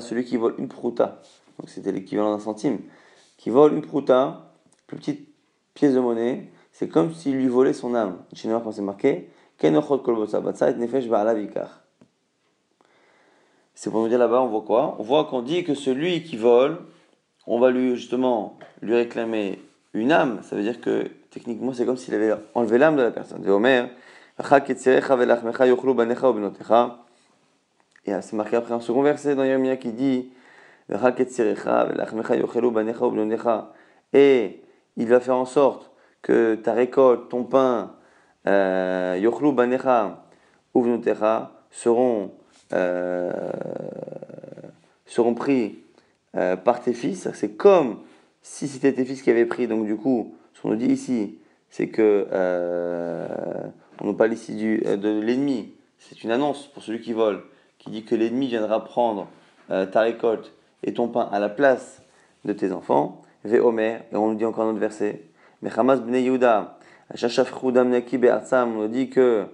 celui 0.01 0.25
qui 0.25 0.37
vole 0.37 0.55
une 0.59 0.69
prouta, 0.69 1.21
donc 1.59 1.69
c'était 1.69 1.93
l'équivalent 1.93 2.33
d'un 2.33 2.43
centime, 2.43 2.79
qui 3.37 3.51
vole 3.51 3.75
une 3.75 3.83
prouta, 3.83 4.55
plus 4.87 4.97
petite 4.97 5.29
pièce 5.75 5.95
de 5.95 6.01
monnaie, 6.01 6.51
c'est 6.73 6.89
comme 6.89 7.13
s'il 7.13 7.37
lui 7.37 7.49
volait 7.49 7.75
son 7.75 7.95
âme. 7.95 8.17
Chez 8.33 8.49
nous, 8.49 8.59
c'est 8.73 8.83
marqué, 8.83 9.29
c'est 13.75 13.91
pour 13.91 14.01
nous 14.01 14.09
dire 14.09 14.19
là-bas, 14.19 14.41
on 14.41 14.49
voit 14.49 14.63
quoi? 14.63 14.97
On 14.99 15.03
voit 15.03 15.25
qu'on 15.27 15.43
dit 15.43 15.63
que 15.65 15.75
celui 15.75 16.23
qui 16.23 16.37
vole, 16.37 16.79
on 17.47 17.59
va 17.59 17.71
lui 17.71 17.97
justement 17.97 18.57
lui 18.83 18.95
réclamer 18.95 19.61
une 19.93 20.13
âme. 20.13 20.41
Ça 20.43 20.57
veut 20.57 20.63
dire 20.63 20.81
que 20.81 21.11
techniquement, 21.31 21.73
c'est 21.73 21.85
comme 21.87 21.97
s'il 21.97 22.15
avait 22.15 22.35
enlevé 22.55 22.79
l'âme 22.79 22.97
de 22.97 23.03
la 23.03 23.11
personne. 23.11 23.45
Et 28.07 28.13
c'est 28.21 28.37
marqué 28.37 28.57
après 28.57 28.75
un 28.75 28.81
second 28.81 29.03
verset 29.03 29.35
dans 29.35 29.45
Yermia 29.45 29.77
qui 29.77 29.93
dit 29.93 30.31
Et 34.13 34.63
il 34.97 35.09
va 35.09 35.21
faire 35.21 35.37
en 35.37 35.47
sorte 35.47 35.91
que 36.23 36.55
ta 36.57 36.73
récolte, 36.73 37.29
ton 37.29 37.45
pain, 37.45 37.93
euh, 38.47 39.31
banecha 39.53 40.19
seront, 41.71 42.31
euh, 42.73 43.33
seront 45.07 45.35
pris 45.35 45.84
euh, 46.37 46.57
par 46.57 46.81
tes 46.81 46.93
fils. 46.93 47.29
C'est 47.35 47.57
comme 47.57 48.01
si 48.43 48.69
c'était 48.69 48.93
tes 48.93 49.05
fils 49.05 49.23
qui 49.23 49.31
avaient 49.31 49.47
pris. 49.47 49.67
Donc 49.67 49.87
du 49.87 49.97
coup, 49.97 50.35
ce 50.53 50.63
qu'on 50.63 50.71
nous 50.71 50.77
dit 50.77 50.87
ici, 50.87 51.39
c'est 51.71 51.89
que 51.89 52.27
on 54.01 54.07
nous 54.07 54.15
parle 54.15 54.33
ici 54.33 54.55
du, 54.55 54.79
de 54.79 55.21
l'ennemi. 55.21 55.73
C'est 55.99 56.25
une 56.25 56.31
annonce 56.31 56.67
pour 56.67 56.83
celui 56.83 57.01
qui 57.01 57.13
vole, 57.13 57.43
qui 57.79 57.91
dit 57.91 58.05
que 58.05 58.15
l'ennemi 58.15 58.49
viendra 58.49 58.85
prendre 58.85 59.29
ta 59.69 60.01
récolte 60.01 60.53
et 60.83 60.93
ton 60.93 61.09
pain 61.09 61.29
à 61.33 61.39
la 61.39 61.49
place 61.49 62.03
de 62.45 62.53
tes 62.53 62.73
enfants. 62.73 63.23
Ve 63.45 63.61
Omer, 63.63 64.03
et 64.11 64.17
on 64.17 64.31
nous 64.31 64.37
dit 64.37 64.45
encore 64.45 64.65
un 64.65 64.71
autre 64.71 64.79
verset. 64.79 65.23
Mais 65.63 65.71
Hamas 65.77 66.01
bnei 66.01 66.23
Yehuda, 66.23 66.79
on 67.11 68.67
nous 68.67 68.89
dit 68.89 69.11
que 69.11 69.47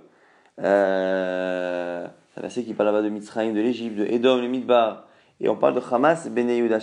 euh, 0.62 2.06
c'est 2.32 2.38
un 2.38 2.42
verset 2.42 2.62
qui 2.62 2.74
parle 2.74 2.88
là-bas 2.88 3.02
de 3.02 3.08
Mitzrayim, 3.08 3.52
de 3.52 3.60
l'Égypte, 3.60 3.96
de 3.96 4.06
Edom, 4.06 4.40
le 4.40 4.48
Midbar. 4.48 5.06
Et 5.40 5.48
on 5.48 5.56
parle 5.56 5.74
de 5.74 5.80
Hamas 5.90 6.28
ben 6.28 6.48
Yehuda, 6.48 6.78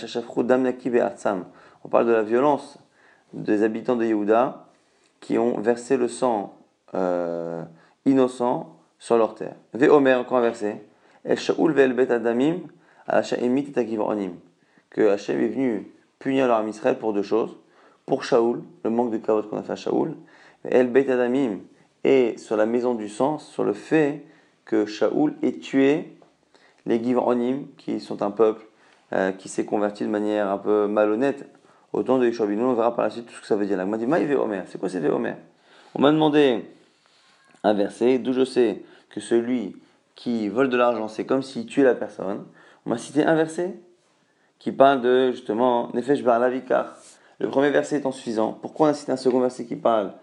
On 1.83 1.89
parle 1.89 2.05
de 2.07 2.11
la 2.11 2.23
violence 2.23 2.79
des 3.33 3.63
habitants 3.63 3.95
de 3.95 4.05
Yehuda 4.05 4.65
qui 5.19 5.37
ont 5.37 5.59
versé 5.59 5.97
le 5.97 6.07
sang 6.07 6.57
euh, 6.95 7.63
innocent 8.05 8.75
sur 8.99 9.17
leur 9.17 9.35
terre. 9.35 9.55
Ve 9.73 9.89
Omer, 9.89 10.19
encore 10.19 10.37
un 10.37 10.41
verset. 10.41 10.83
El 11.23 11.37
Shaul 11.37 11.73
ve'el 11.73 11.93
bet 11.93 12.11
adamim, 12.11 12.61
que 14.89 15.09
Hachem 15.09 15.41
est 15.41 15.47
venu 15.47 15.91
punir 16.19 16.47
leur 16.47 16.67
Israël 16.67 16.97
pour 16.97 17.13
deux 17.13 17.23
choses. 17.23 17.57
Pour 18.05 18.23
Shaoul, 18.23 18.63
le 18.83 18.89
manque 18.89 19.11
de 19.11 19.17
kavod 19.17 19.49
qu'on 19.49 19.57
a 19.57 19.63
fait 19.63 19.73
à 19.73 19.75
Shaoul, 19.75 20.15
El 20.63 20.87
Beit 20.87 21.11
Adamim, 21.11 21.59
et 22.03 22.37
sur 22.37 22.55
la 22.55 22.65
maison 22.65 22.95
du 22.95 23.09
sang, 23.09 23.37
sur 23.37 23.63
le 23.63 23.73
fait 23.73 24.23
que 24.65 24.85
Shaoul 24.85 25.35
ait 25.43 25.59
tué 25.59 26.16
les 26.87 27.03
Givronim, 27.03 27.67
qui 27.77 27.99
sont 27.99 28.23
un 28.23 28.31
peuple 28.31 28.65
euh, 29.13 29.31
qui 29.31 29.49
s'est 29.49 29.65
converti 29.65 30.03
de 30.03 30.09
manière 30.09 30.49
un 30.49 30.57
peu 30.57 30.87
malhonnête 30.87 31.47
au 31.93 32.01
temps 32.01 32.17
de 32.17 32.25
Yeshua 32.25 32.45
On 32.45 32.73
verra 32.73 32.95
par 32.95 33.05
la 33.05 33.11
suite 33.11 33.27
tout 33.27 33.33
ce 33.33 33.41
que 33.41 33.47
ça 33.47 33.55
veut 33.55 33.65
dire. 33.65 33.77
On 33.79 33.85
m'a 33.85 33.97
dit, 33.97 34.33
Omer, 34.33 34.63
c'est 34.67 34.79
quoi 34.79 34.89
c'est 34.89 35.05
Omer 35.09 35.37
On 35.93 36.01
m'a 36.01 36.11
demandé 36.11 36.65
un 37.63 37.73
verset 37.73 38.19
d'où 38.19 38.33
je 38.33 38.45
sais 38.45 38.81
que 39.09 39.19
celui 39.19 39.75
qui 40.15 40.47
vole 40.47 40.69
de 40.69 40.77
l'argent, 40.77 41.07
c'est 41.07 41.25
comme 41.25 41.43
s'il 41.43 41.65
tuait 41.65 41.83
la 41.83 41.93
personne. 41.93 42.45
On 42.85 42.89
m'a 42.89 42.97
cité 42.97 43.23
un 43.23 43.35
verset 43.35 43.79
qui 44.57 44.71
parle 44.71 45.01
de 45.01 45.31
justement 45.31 45.89
Nefesh 45.93 46.23
Bar 46.23 46.39
Lavikar. 46.39 46.95
Le 47.39 47.49
premier 47.49 47.69
verset 47.69 47.97
étant 47.97 48.11
suffisant. 48.11 48.57
Pourquoi 48.61 48.87
on 48.87 48.89
a 48.91 48.93
cité 48.93 49.11
un 49.11 49.17
second 49.17 49.39
verset 49.39 49.65
qui 49.65 49.75
parle 49.75 50.13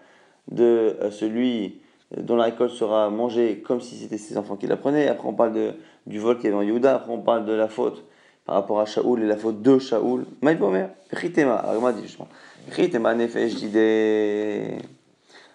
de 0.51 0.97
euh, 1.01 1.11
celui 1.11 1.79
dont 2.17 2.35
la 2.35 2.45
récolte 2.45 2.71
sera 2.71 3.09
mangée 3.09 3.63
comme 3.65 3.81
si 3.81 3.95
c'était 3.95 4.17
ses 4.17 4.37
enfants 4.37 4.55
qui 4.55 4.67
la 4.67 4.77
prenaient. 4.77 5.07
Après, 5.07 5.27
on 5.27 5.33
parle 5.33 5.53
de, 5.53 5.73
du 6.05 6.19
vol 6.19 6.37
qui 6.39 6.47
est 6.47 6.51
dans 6.51 6.61
Yehuda. 6.61 6.95
Après, 6.95 7.11
on 7.11 7.21
parle 7.21 7.45
de 7.45 7.53
la 7.53 7.67
faute 7.67 8.03
par 8.45 8.55
rapport 8.55 8.79
à 8.79 8.85
Shaoul 8.85 9.23
et 9.23 9.27
la 9.27 9.37
faute 9.37 9.61
de 9.61 9.79
Shaoul. 9.79 10.25
Maïpomer, 10.41 10.87
Ritema. 11.11 11.55
Alors, 11.55 11.75
il 11.75 11.81
m'a 11.81 11.93
dit 11.93 12.03
justement 12.03 12.27
Ritema 12.71 13.15
nefesh 13.15 13.55
dide. 13.55 14.81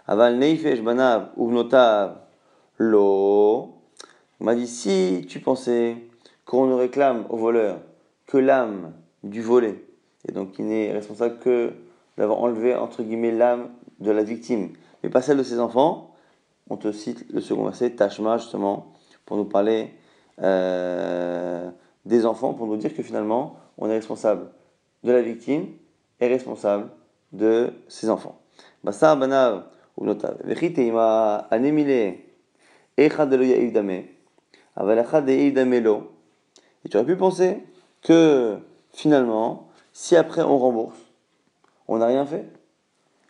Aval 0.07 0.39
nefesh 0.39 0.81
banav 0.83 1.31
uvnotav 1.37 2.17
lo. 2.79 3.75
Il 4.41 4.47
m'a 4.47 4.55
dit 4.55 4.67
si 4.67 5.27
tu 5.29 5.41
pensais 5.41 5.97
qu'on 6.45 6.67
ne 6.67 6.75
réclame 6.75 7.27
au 7.29 7.37
voleur 7.37 7.79
que 8.27 8.39
l'âme 8.39 8.93
du 9.23 9.43
volé, 9.43 9.85
et 10.27 10.33
donc 10.33 10.53
qui 10.53 10.63
n'est 10.63 10.93
responsable 10.93 11.39
que 11.39 11.73
d'avoir 12.17 12.39
enlevé 12.39 12.75
entre 12.75 13.03
guillemets 13.03 13.33
l'âme 13.33 13.69
de 13.99 14.11
la 14.11 14.23
victime, 14.23 14.71
mais 15.03 15.11
pas 15.11 15.21
celle 15.21 15.37
de 15.37 15.43
ses 15.43 15.61
enfants, 15.61 16.15
on 16.71 16.77
te 16.77 16.91
cite 16.93 17.27
le 17.33 17.41
second 17.41 17.65
verset, 17.65 17.91
Tashma, 17.91 18.39
justement, 18.39 18.93
pour 19.27 19.37
nous 19.37 19.45
parler 19.45 19.93
euh, 20.43 21.71
des 22.05 22.27
enfants, 22.27 22.55
pour 22.55 22.67
nous 22.67 22.77
dire 22.77 22.95
que 22.95 23.03
finalement, 23.03 23.57
on 23.79 23.89
est 23.89 23.95
responsable 23.95 24.51
de 25.05 25.13
la 25.13 25.23
victime 25.23 25.69
et 26.21 26.27
responsable 26.27 26.91
de 27.33 27.73
ses 27.89 28.11
enfants. 28.11 28.41
Basa 28.85 29.15
banav 29.17 29.65
ou 29.97 30.05
notav. 30.05 30.37
Vechiteima 30.45 31.47
anemile 31.51 32.19
echad 32.97 33.33
lo 33.33 33.43
yaïdame. 33.43 34.05
Avalachad 34.77 35.29
lo. 35.29 36.11
Et 36.85 36.89
tu 36.89 36.97
aurais 36.97 37.07
pu 37.07 37.17
penser 37.17 37.59
que 38.03 38.59
finalement, 38.93 39.69
si 39.93 40.17
après 40.17 40.43
on 40.43 40.59
rembourse, 40.59 40.99
on 41.89 41.99
n'a 41.99 42.07
rien 42.07 42.25
fait 42.25 42.47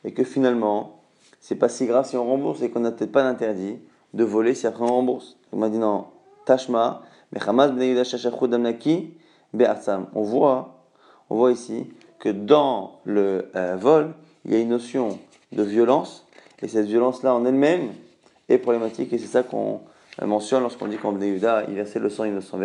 et 0.04 0.12
que 0.12 0.24
finalement, 0.24 1.02
c'est 1.40 1.56
pas 1.56 1.68
si 1.68 1.86
grave 1.86 2.06
si 2.06 2.16
on 2.16 2.24
rembourse 2.24 2.62
et 2.62 2.70
qu'on 2.70 2.80
n'a 2.80 2.92
peut-être 2.92 3.12
pas 3.12 3.22
d'interdit 3.22 3.78
de 4.14 4.24
voler 4.24 4.54
si 4.54 4.66
après 4.66 4.84
on 4.84 4.88
rembourse. 4.88 5.36
On 5.52 5.56
m'a 5.56 5.68
dit 5.68 5.78
non, 5.78 6.06
Tashma, 6.50 7.02
On 10.14 10.22
voit, 10.22 10.84
on 11.30 11.36
voit 11.36 11.52
ici 11.52 11.86
que 12.18 12.28
dans 12.28 12.98
le 13.04 13.50
euh, 13.54 13.76
vol, 13.76 14.14
il 14.44 14.52
y 14.52 14.56
a 14.56 14.58
une 14.58 14.70
notion 14.70 15.20
de 15.52 15.62
violence 15.62 16.26
et 16.60 16.66
cette 16.66 16.86
violence-là 16.86 17.36
en 17.36 17.44
elle-même 17.44 17.92
est 18.48 18.58
problématique 18.58 19.12
et 19.12 19.18
c'est 19.18 19.28
ça 19.28 19.44
qu'on 19.44 19.82
euh, 20.20 20.26
mentionne 20.26 20.62
lorsqu'on 20.62 20.88
dit 20.88 20.96
qu'en 20.96 21.12
Bnei 21.12 21.38
il 21.68 21.74
versait 21.74 22.00
le 22.00 22.10
sang 22.10 22.24
innocent. 22.24 22.58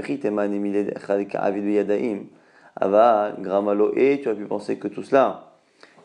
Ava, 2.77 3.33
Gramalo, 3.39 3.93
et 3.95 4.19
tu 4.19 4.29
as 4.29 4.33
pu 4.33 4.45
penser 4.45 4.79
que 4.79 4.87
tout 4.87 5.03
cela 5.03 5.51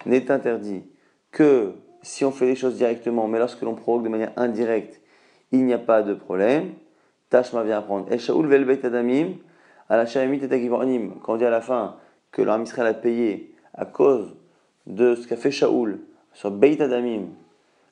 n'est 0.05 0.31
interdit 0.31 0.83
que 1.33 1.73
si 2.03 2.27
on 2.27 2.31
fait 2.31 2.47
les 2.47 2.57
choses 2.57 2.77
directement, 2.77 3.27
mais 3.27 3.39
lorsque 3.39 3.63
l'on 3.63 3.75
provoque 3.75 4.05
de 4.05 4.11
manière 4.11 4.33
indirecte, 4.37 5.01
il 5.51 5.65
n'y 5.65 5.73
a 5.73 5.79
pas 5.79 6.03
de 6.03 6.13
problème. 6.13 6.75
Tashma 7.31 7.63
vient 7.63 7.79
apprendre. 7.79 8.07
El 8.11 8.21
Shaul 8.21 8.47
vel 8.47 8.65
beit 8.65 8.85
adamim, 8.85 9.37
à 9.89 9.97
la 9.97 10.05
et 10.05 10.69
Quand 11.23 11.35
on 11.35 11.37
dit 11.37 11.45
à 11.45 11.51
la 11.51 11.61
fin 11.61 11.97
que 12.31 12.43
l'homme 12.43 12.63
Israël 12.63 12.87
a 12.87 12.95
payé 12.95 13.53
à 13.75 13.85
cause 13.85 14.37
de 14.87 15.15
ce 15.15 15.27
qu'a 15.27 15.37
fait 15.37 15.51
Shaoul 15.51 15.99
sur 16.33 16.51
Beit 16.51 16.81
Adamim. 16.81 17.27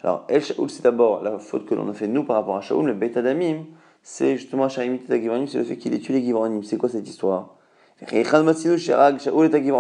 Alors, 0.02 0.25
El 0.28 0.42
Shaoul, 0.42 0.71
c'est 0.71 0.83
d'abord 0.83 1.23
la 1.23 1.38
faute 1.38 1.66
que 1.66 1.75
l'on 1.75 1.88
a 1.88 1.92
fait 1.92 2.07
nous 2.07 2.25
par 2.25 2.37
rapport 2.37 2.57
à 2.57 2.61
Shaoul, 2.61 2.87
mais 2.87 2.95
Beit 2.95 3.18
Adamim, 3.18 3.64
c'est 4.02 4.37
justement 4.37 4.68
Shaul 4.68 4.99
c'est 5.07 5.59
le 5.59 5.64
fait 5.64 5.76
qu'il 5.76 5.92
ait 5.92 5.99
tué 5.99 6.14
les 6.14 6.23
Givranim. 6.23 6.62
C'est 6.62 6.76
quoi 6.76 6.88
cette 6.88 7.09
histoire? 7.09 7.57
Shaoul 8.00 8.16
est 8.16 9.73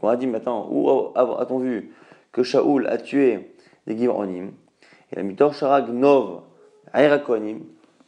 On 0.00 0.08
a 0.08 0.16
dit, 0.16 0.28
attends, 0.34 0.68
où 0.70 0.88
a-t-on 1.14 1.58
vu 1.58 1.92
que 2.32 2.42
Shaoul 2.42 2.86
a 2.86 2.96
tué 2.96 3.54
des 3.86 3.96
Givronim. 3.96 4.52
Et 5.12 5.16
la 5.16 5.22
mitor 5.22 5.52
Sharag 5.52 5.90
Nov, 5.90 6.40
Aïra 6.94 7.18
Kohanim, 7.18 7.60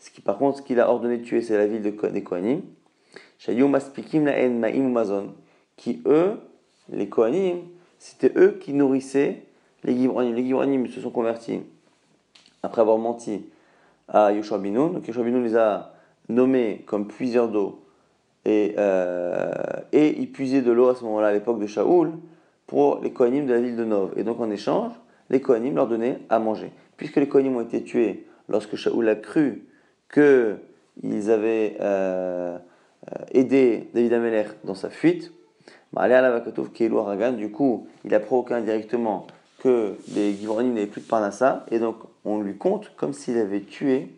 ce 0.05 0.11
qui 0.11 0.21
par 0.21 0.37
contre, 0.37 0.59
ce 0.59 0.63
qu'il 0.63 0.79
a 0.81 0.91
ordonné 0.91 1.17
de 1.17 1.25
tuer, 1.25 1.41
c'est 1.41 1.57
la 1.57 1.67
ville 1.67 1.81
de, 1.81 2.09
des 2.09 2.23
Kohanim. 2.23 2.61
Shayou 3.39 3.69
Maspikim 3.69 4.27
la 4.27 4.49
Ma'im 4.51 4.91
Mazon, 4.91 5.33
qui 5.79 6.03
eux, 6.05 6.39
les 6.93 7.09
Kohanim, 7.09 7.63
c'était 7.99 8.31
eux 8.37 8.59
qui 8.61 8.75
nourrissaient 8.75 9.45
les 9.83 9.97
Gibranim. 9.97 10.35
Les 10.35 10.45
Gibranim 10.45 10.87
se 10.89 11.01
sont 11.01 11.09
convertis 11.09 11.61
après 12.63 12.83
avoir 12.83 12.99
menti 12.99 13.47
à 14.09 14.31
Yoshua 14.31 14.59
Binoun. 14.59 14.93
Donc 14.93 15.09
Yoshua 15.09 15.25
Binoun 15.25 15.43
les 15.43 15.57
a 15.57 15.95
nommés 16.29 16.85
comme 16.85 17.09
puiseurs 17.09 17.49
d'eau 17.49 17.81
et, 18.45 18.75
euh, 18.77 19.53
et 19.93 20.21
ils 20.21 20.31
puisaient 20.31 20.61
de 20.61 20.71
l'eau 20.71 20.89
à 20.89 20.97
ce 20.97 21.05
moment-là, 21.05 21.29
à 21.29 21.33
l'époque 21.33 21.61
de 21.61 21.67
Shaoul, 21.67 22.13
pour 22.67 23.01
les 23.03 23.11
Kohanim 23.11 23.47
de 23.47 23.55
la 23.55 23.61
ville 23.63 23.77
de 23.77 23.85
Nov. 23.87 24.13
Et 24.19 24.23
donc 24.23 24.39
en 24.39 24.51
échange, 24.51 24.93
les 25.31 25.41
Kohanim 25.41 25.77
leur 25.77 25.89
donnaient 25.89 26.19
à 26.29 26.39
manger. 26.39 26.73
Puisque 26.99 27.17
les 27.17 27.27
Kohanim 27.27 27.57
ont 27.57 27.63
été 27.63 27.83
tués 27.83 28.27
lorsque 28.51 28.77
Shaoul 28.77 29.09
a 29.09 29.15
cru 29.15 29.65
qu'ils 30.15 31.31
avaient 31.31 31.77
euh, 31.81 32.57
euh, 33.13 33.25
aidé 33.33 33.89
David 33.95 34.13
Ameler 34.13 34.45
dans 34.63 34.75
sa 34.75 34.89
fuite, 34.89 35.33
du 37.37 37.51
coup, 37.51 37.87
il 38.05 38.15
a 38.15 38.21
provoqué 38.21 38.55
indirectement 38.55 39.27
que 39.59 39.97
les 40.15 40.35
Givoranim 40.35 40.75
n'avaient 40.75 40.87
plus 40.87 41.01
de 41.01 41.07
parnassa, 41.07 41.65
et 41.71 41.79
donc 41.79 41.97
on 42.25 42.41
lui 42.41 42.57
compte 42.57 42.93
comme 42.97 43.13
s'il 43.13 43.39
avait 43.39 43.63
tué 43.63 44.09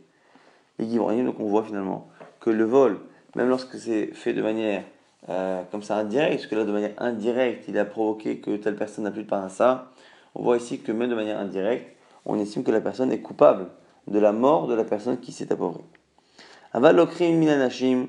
les 0.79 0.87
Givoranim. 0.87 1.27
Donc 1.27 1.41
on 1.41 1.47
voit 1.47 1.65
finalement 1.65 2.09
que 2.41 2.51
le 2.51 2.65
vol, 2.65 2.99
même 3.35 3.49
lorsque 3.49 3.77
c'est 3.77 4.09
fait 4.15 4.33
de 4.33 4.43
manière 4.43 4.85
euh, 5.29 5.63
comme 5.71 5.83
ça 5.83 5.97
indirecte, 5.97 6.37
parce 6.37 6.47
que 6.47 6.57
là 6.57 6.65
de 6.65 6.73
manière 6.73 6.95
indirecte, 6.99 7.65
il 7.69 7.79
a 7.79 7.85
provoqué 7.85 8.39
que 8.39 8.57
telle 8.57 8.77
personne 8.77 9.05
n'a 9.05 9.11
plus 9.11 9.25
de 9.25 9.29
parnassa, 9.29 9.91
on 10.35 10.43
voit 10.43 10.57
ici 10.57 10.81
que 10.81 10.93
même 10.93 11.11
de 11.11 11.15
manière 11.15 11.39
indirecte, 11.39 11.95
on 12.25 12.39
estime 12.39 12.65
que 12.65 12.71
la 12.71 12.81
personne 12.81 13.13
est 13.13 13.21
coupable 13.21 13.67
de 14.07 14.19
la 14.19 14.33
mort 14.33 14.67
de 14.67 14.75
la 14.75 14.85
personne 14.85 15.19
qui 15.19 15.33
s'est 15.33 15.53
appauvrie. 15.53 15.85
Avalokrim 16.73 17.37
minanashim, 17.37 18.09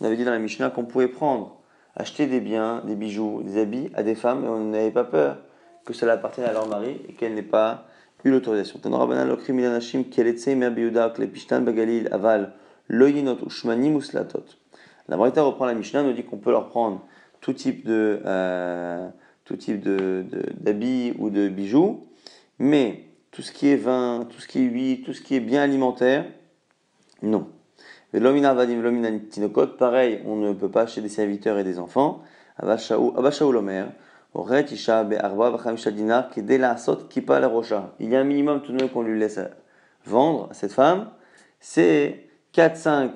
on 0.00 0.04
avait 0.04 0.16
dit 0.16 0.24
dans 0.24 0.32
la 0.32 0.38
Mishnah 0.38 0.70
qu'on 0.70 0.84
pouvait 0.84 1.08
prendre, 1.08 1.56
acheter 1.96 2.26
des 2.26 2.40
biens, 2.40 2.82
des 2.86 2.94
bijoux, 2.94 3.42
des 3.42 3.60
habits 3.60 3.90
à 3.94 4.02
des 4.02 4.14
femmes 4.14 4.44
et 4.44 4.48
on 4.48 4.64
n'avait 4.64 4.90
pas 4.90 5.04
peur 5.04 5.38
que 5.84 5.92
cela 5.92 6.14
appartienne 6.14 6.46
à 6.46 6.52
leur 6.52 6.66
mari 6.68 7.00
et 7.08 7.14
qu'elle 7.14 7.34
n'ait 7.34 7.42
pas 7.42 7.86
eu 8.24 8.30
l'autorisation. 8.30 8.80
aval 8.84 9.28
La 15.08 15.16
Braïta 15.16 15.42
reprend 15.42 15.66
la 15.66 15.74
Mishnah, 15.74 16.02
nous 16.02 16.12
dit 16.12 16.24
qu'on 16.24 16.36
peut 16.38 16.50
leur 16.50 16.68
prendre 16.68 17.04
tout 17.40 17.52
type 17.52 17.84
de 17.84 18.20
euh, 18.24 19.08
tout 19.44 19.56
type 19.56 19.80
de, 19.80 20.24
d'habits 20.60 21.14
ou 21.18 21.30
de 21.30 21.48
bijoux, 21.48 22.06
mais 22.58 23.04
tout 23.32 23.42
ce 23.42 23.50
qui 23.50 23.68
est 23.68 23.76
vin, 23.76 24.28
tout 24.30 24.40
ce 24.40 24.46
qui 24.46 24.60
est 24.60 24.68
huile, 24.68 25.02
tout 25.02 25.12
ce 25.12 25.22
qui 25.22 25.34
est 25.34 25.40
bien 25.40 25.62
alimentaire, 25.62 26.26
non. 27.22 27.48
Pareil, 29.78 30.20
on 30.26 30.36
ne 30.36 30.52
peut 30.52 30.70
pas 30.70 30.82
acheter 30.82 31.00
des 31.00 31.08
serviteurs 31.08 31.58
et 31.58 31.64
des 31.64 31.78
enfants. 31.78 32.22
Il 32.62 32.68
y 38.10 38.16
a 38.16 38.20
un 38.20 38.24
minimum 38.24 38.62
tout 38.62 38.72
de 38.72 38.76
même 38.76 38.90
qu'on 38.90 39.02
lui 39.02 39.18
laisse 39.18 39.40
vendre 40.04 40.48
à 40.50 40.54
cette 40.54 40.72
femme. 40.72 41.08
C'est 41.58 42.26
4-5 42.54 43.12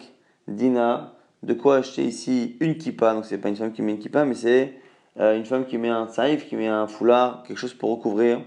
dinars. 0.48 1.12
De 1.42 1.52
quoi 1.52 1.76
acheter 1.76 2.02
ici 2.04 2.56
une 2.60 2.78
kippa. 2.78 3.12
Donc 3.12 3.26
c'est 3.26 3.38
pas 3.38 3.50
une 3.50 3.56
femme 3.56 3.72
qui 3.72 3.82
met 3.82 3.92
une 3.92 3.98
kippa, 3.98 4.24
mais 4.24 4.34
c'est 4.34 4.72
euh, 5.20 5.36
une 5.36 5.44
femme 5.44 5.66
qui 5.66 5.76
met 5.78 5.90
un 5.90 6.08
saïf, 6.08 6.48
qui 6.48 6.56
met 6.56 6.66
un 6.66 6.86
foulard, 6.86 7.44
quelque 7.46 7.58
chose 7.58 7.74
pour 7.74 7.90
recouvrir 7.90 8.40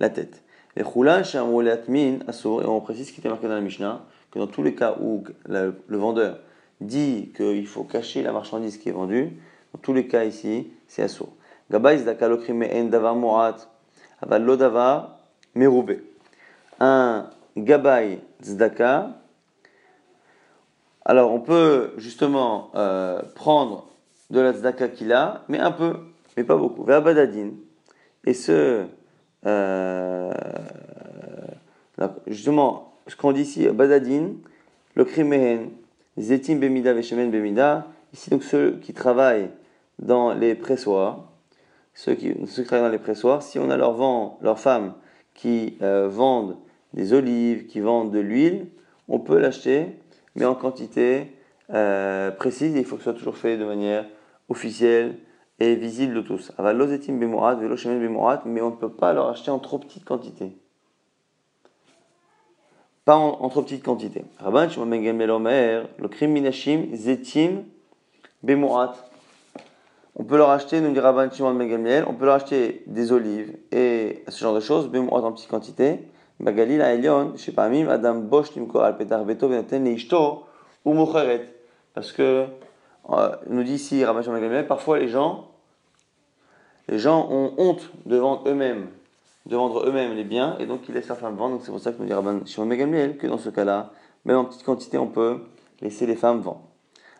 la 0.00 0.08
tête. 0.08 0.41
Et 0.76 0.82
on 0.84 2.80
précise 2.80 3.08
ce 3.08 3.12
qui 3.12 3.20
était 3.20 3.28
marqué 3.28 3.46
dans 3.46 3.54
la 3.54 3.60
Mishnah 3.60 4.02
que 4.30 4.38
dans 4.38 4.46
tous 4.46 4.62
les 4.62 4.74
cas 4.74 4.96
où 5.00 5.24
le, 5.46 5.74
vendeur 5.88 6.38
dit 6.80 7.30
qu'il 7.36 7.66
faut 7.66 7.84
cacher 7.84 8.22
la 8.22 8.32
marchandise 8.32 8.78
qui 8.78 8.88
est 8.88 8.92
vendue, 8.92 9.36
dans 9.74 9.80
tous 9.80 9.92
les 9.92 10.08
cas 10.08 10.24
ici, 10.24 10.72
c'est 10.88 11.02
meroube. 15.54 15.92
Un 16.80 17.30
gabay 17.56 18.20
zdaka, 18.42 19.10
alors 21.04 21.32
on 21.32 21.40
peut 21.40 21.92
justement 21.98 22.70
euh, 22.74 23.20
prendre 23.34 23.88
de 24.30 24.40
la 24.40 24.52
zdaka 24.54 24.88
qu'il 24.88 25.12
a, 25.12 25.42
mais 25.48 25.58
un 25.58 25.72
peu, 25.72 25.96
mais 26.36 26.44
pas 26.44 26.56
beaucoup. 26.56 26.86
Et 28.24 28.34
ce, 28.34 28.86
justement, 32.26 32.94
ce 33.06 33.16
qu'on 33.16 33.32
dit 33.32 33.42
ici, 33.42 33.66
Badadin, 33.68 34.30
le 34.94 35.04
Krimehen, 35.04 35.70
Zetim 36.18 36.58
Bemida 36.58 36.92
Veshemen 36.92 37.30
Bemida, 37.30 37.86
ici 38.12 38.30
donc 38.30 38.42
ceux 38.42 38.78
qui 38.82 38.92
travaillent 38.92 39.50
dans 39.98 40.34
les 40.34 40.54
pressoirs, 40.54 41.24
ceux 41.94 42.14
qui, 42.14 42.34
travaillent 42.64 42.86
dans 42.86 42.92
les 42.92 42.98
pressoirs, 42.98 43.42
si 43.42 43.58
on 43.58 43.70
a 43.70 43.76
leur, 43.76 43.96
leurs 44.40 44.58
femmes 44.58 44.94
qui 45.34 45.76
euh, 45.82 46.08
vendent 46.08 46.56
des 46.94 47.12
olives, 47.12 47.66
qui 47.66 47.80
vendent 47.80 48.10
de 48.10 48.18
l'huile, 48.18 48.66
on 49.08 49.18
peut 49.18 49.38
l'acheter, 49.38 49.86
mais 50.36 50.44
en 50.44 50.54
quantité 50.54 51.32
euh, 51.70 52.30
précise, 52.30 52.74
il 52.76 52.84
faut 52.84 52.96
que 52.96 53.02
ce 53.02 53.10
soit 53.10 53.18
toujours 53.18 53.36
fait 53.36 53.56
de 53.56 53.64
manière 53.64 54.06
officielle 54.48 55.16
et 55.62 55.76
visible 55.76 56.14
de 56.14 56.20
tous. 56.20 56.52
Mais 56.58 58.60
on 58.60 58.70
ne 58.70 58.76
peut 58.76 58.90
pas 58.90 59.12
leur 59.12 59.28
acheter 59.28 59.50
en 59.50 59.58
trop 59.58 59.78
petite 59.78 60.04
quantité 60.04 60.52
pas 63.04 63.16
en, 63.16 63.48
trop 63.48 63.62
petite 63.62 63.82
quantité. 63.82 64.24
Rabban 64.38 64.68
Shimon 64.68 64.86
ben 64.86 65.02
Gamliel 65.02 65.30
Omer, 65.30 65.88
le 65.98 66.08
krim 66.08 66.30
minashim 66.30 66.94
zetim 66.94 67.64
bemoat. 68.42 68.94
On 70.14 70.24
peut 70.24 70.36
leur 70.36 70.50
acheter, 70.50 70.80
nous 70.80 70.92
dit 70.92 71.00
Rabban 71.00 71.30
Shimon 71.30 71.54
ben 71.54 71.68
Gamliel, 71.68 72.04
on 72.08 72.14
peut 72.14 72.26
leur 72.26 72.36
acheter 72.36 72.84
des 72.86 73.12
olives 73.12 73.56
et 73.72 74.22
ce 74.28 74.38
genre 74.38 74.54
de 74.54 74.60
choses, 74.60 74.88
bemoat 74.88 75.22
en 75.22 75.32
petite 75.32 75.48
quantité. 75.48 76.00
Bagalil 76.38 76.80
Aelion, 76.80 77.32
je 77.36 77.42
sais 77.42 77.52
pas, 77.52 77.68
mim 77.68 77.88
Adam 77.88 78.16
Bosh 78.16 78.52
Timko 78.52 78.80
al 78.80 78.96
Beto 78.96 79.48
Venaten 79.48 79.82
Neishto 79.82 80.44
ou 80.84 80.92
Mocheret. 80.92 81.48
Parce 81.94 82.12
que, 82.12 82.46
euh, 83.10 83.36
nous 83.48 83.64
dit 83.64 83.74
ici 83.74 84.04
Rabban 84.04 84.22
Shimon 84.22 84.34
ben 84.34 84.42
Gamliel, 84.42 84.66
parfois 84.68 85.00
les 85.00 85.08
gens, 85.08 85.48
les 86.88 86.98
gens 86.98 87.28
ont 87.30 87.54
honte 87.58 87.90
devant 88.06 88.42
eux-mêmes 88.46 88.88
de 89.46 89.56
vendre 89.56 89.86
eux-mêmes 89.86 90.14
les 90.14 90.24
biens 90.24 90.56
et 90.58 90.66
donc 90.66 90.88
ils 90.88 90.94
laissent 90.94 91.08
leurs 91.08 91.18
femmes 91.18 91.36
vendre. 91.36 91.56
Donc 91.56 91.62
c'est 91.64 91.70
pour 91.70 91.80
ça 91.80 91.92
que 91.92 91.98
nous 91.98 92.06
dit 92.06 92.12
Rabban 92.12 92.44
Shimon 92.46 92.66
Megamliel 92.66 93.16
que 93.16 93.26
dans 93.26 93.38
ce 93.38 93.50
cas-là, 93.50 93.90
même 94.24 94.36
en 94.36 94.44
petite 94.44 94.62
quantité, 94.62 94.98
on 94.98 95.08
peut 95.08 95.38
laisser 95.80 96.06
les 96.06 96.16
femmes 96.16 96.40
vendre. 96.40 96.62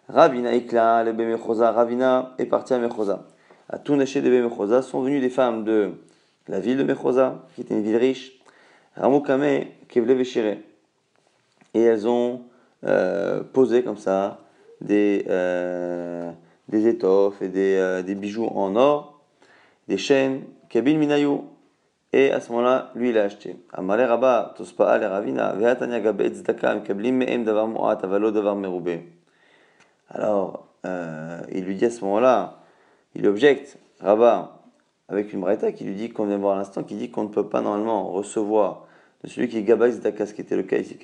Ravina 0.08 0.54
Ikla, 0.54 1.04
le 1.04 1.12
Bemechosa, 1.12 1.72
Ravina 1.72 2.34
est 2.38 2.46
parti 2.46 2.74
à 2.74 2.78
Mechosa. 2.78 3.26
À 3.68 3.78
tout 3.78 3.96
de 3.96 4.20
Bemechosa 4.20 4.82
sont 4.82 5.02
venues 5.02 5.20
des 5.20 5.30
femmes 5.30 5.64
de 5.64 5.92
la 6.48 6.60
ville 6.60 6.76
de 6.76 6.82
Mechosa, 6.82 7.46
qui 7.54 7.62
était 7.62 7.74
une 7.74 7.82
ville 7.82 7.96
riche. 7.96 8.32
Ramukame, 8.96 9.64
Kevle 9.88 10.12
Veshire. 10.12 10.58
Et 11.74 11.80
elles 11.80 12.06
ont 12.06 12.42
euh, 12.84 13.42
posé 13.42 13.82
comme 13.82 13.96
ça 13.96 14.40
des, 14.82 15.24
euh, 15.28 16.30
des 16.68 16.88
étoffes 16.88 17.40
et 17.40 17.48
des, 17.48 17.76
euh, 17.76 18.02
des 18.02 18.14
bijoux 18.14 18.46
en 18.46 18.76
or, 18.76 19.11
des 19.88 19.98
chaînes, 19.98 20.42
Kabin 20.68 20.96
Minayou, 20.96 21.44
et 22.12 22.30
à 22.30 22.40
ce 22.40 22.52
moment-là, 22.52 22.90
lui, 22.94 23.08
il 23.08 23.18
a 23.18 23.24
acheté. 23.24 23.56
Amalé 23.72 24.04
Rabba, 24.04 24.54
Tospa'a 24.56 24.98
le 24.98 25.06
Ravina, 25.06 25.54
Zdaka, 25.56 26.74
Mekablim 26.74 27.16
Me'em 27.16 27.44
Davar 27.44 27.68
Mu'at, 27.68 27.98
Avalo. 28.02 28.30
Alors, 30.10 30.66
euh, 30.84 31.40
il 31.52 31.64
lui 31.64 31.74
dit 31.76 31.86
à 31.86 31.90
ce 31.90 32.04
moment-là, 32.04 32.58
il 33.14 33.26
objecte, 33.26 33.78
Rabba, 34.00 34.60
avec 35.08 35.32
une 35.32 35.40
braïta 35.40 35.72
qui 35.72 35.84
lui 35.84 35.94
dit, 35.94 36.10
qu'on 36.10 36.26
vient 36.26 36.36
voir 36.36 36.56
à 36.56 36.58
l'instant, 36.58 36.82
qui 36.82 36.96
dit 36.96 37.10
qu'on 37.10 37.24
ne 37.24 37.28
peut 37.28 37.48
pas 37.48 37.62
normalement 37.62 38.10
recevoir 38.10 38.86
de 39.24 39.28
celui 39.28 39.48
qui 39.48 39.56
est 39.58 39.62
Gabet 39.62 39.92
Zdaka, 39.92 40.26
ce 40.26 40.34
qui 40.34 40.42
était 40.42 40.56
le 40.56 40.64
cas 40.64 40.78
ici, 40.78 40.98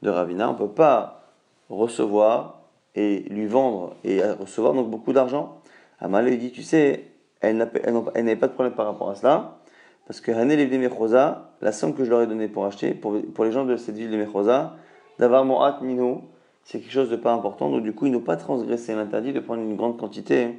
de 0.00 0.10
Ravina, 0.10 0.48
on 0.48 0.52
ne 0.52 0.58
peut 0.58 0.68
pas 0.68 1.32
recevoir 1.68 2.60
et 2.94 3.20
lui 3.28 3.46
vendre 3.46 3.96
et 4.04 4.22
recevoir 4.22 4.72
donc 4.72 4.88
beaucoup 4.88 5.12
d'argent. 5.12 5.60
Amalé 6.00 6.30
lui 6.30 6.38
dit, 6.38 6.52
tu 6.52 6.62
sais, 6.62 7.07
elle 7.40 7.56
n'avait 7.56 8.36
pas 8.36 8.48
de 8.48 8.52
problème 8.52 8.74
par 8.74 8.86
rapport 8.86 9.10
à 9.10 9.14
cela. 9.14 9.58
Parce 10.06 10.22
que 10.22 10.32
Mechosa, 10.78 11.52
la 11.60 11.70
somme 11.70 11.94
que 11.94 12.02
je 12.02 12.10
leur 12.10 12.22
ai 12.22 12.26
donnée 12.26 12.48
pour 12.48 12.64
acheter, 12.64 12.94
pour, 12.94 13.12
les 13.14 13.52
gens 13.52 13.66
de 13.66 13.76
cette 13.76 13.96
ville 13.96 14.10
de 14.10 14.16
Mechosa, 14.16 14.76
d'avoir 15.18 15.44
mon 15.44 15.60
hat 15.60 15.80
Nino, 15.82 16.22
c'est 16.64 16.80
quelque 16.80 16.92
chose 16.92 17.10
de 17.10 17.16
pas 17.16 17.32
important. 17.32 17.70
Donc 17.70 17.82
du 17.82 17.92
coup, 17.92 18.06
ils 18.06 18.12
n'ont 18.12 18.20
pas 18.20 18.36
transgressé 18.36 18.94
l'interdit 18.94 19.32
de 19.32 19.40
prendre 19.40 19.62
une 19.62 19.76
grande 19.76 19.98
quantité 19.98 20.58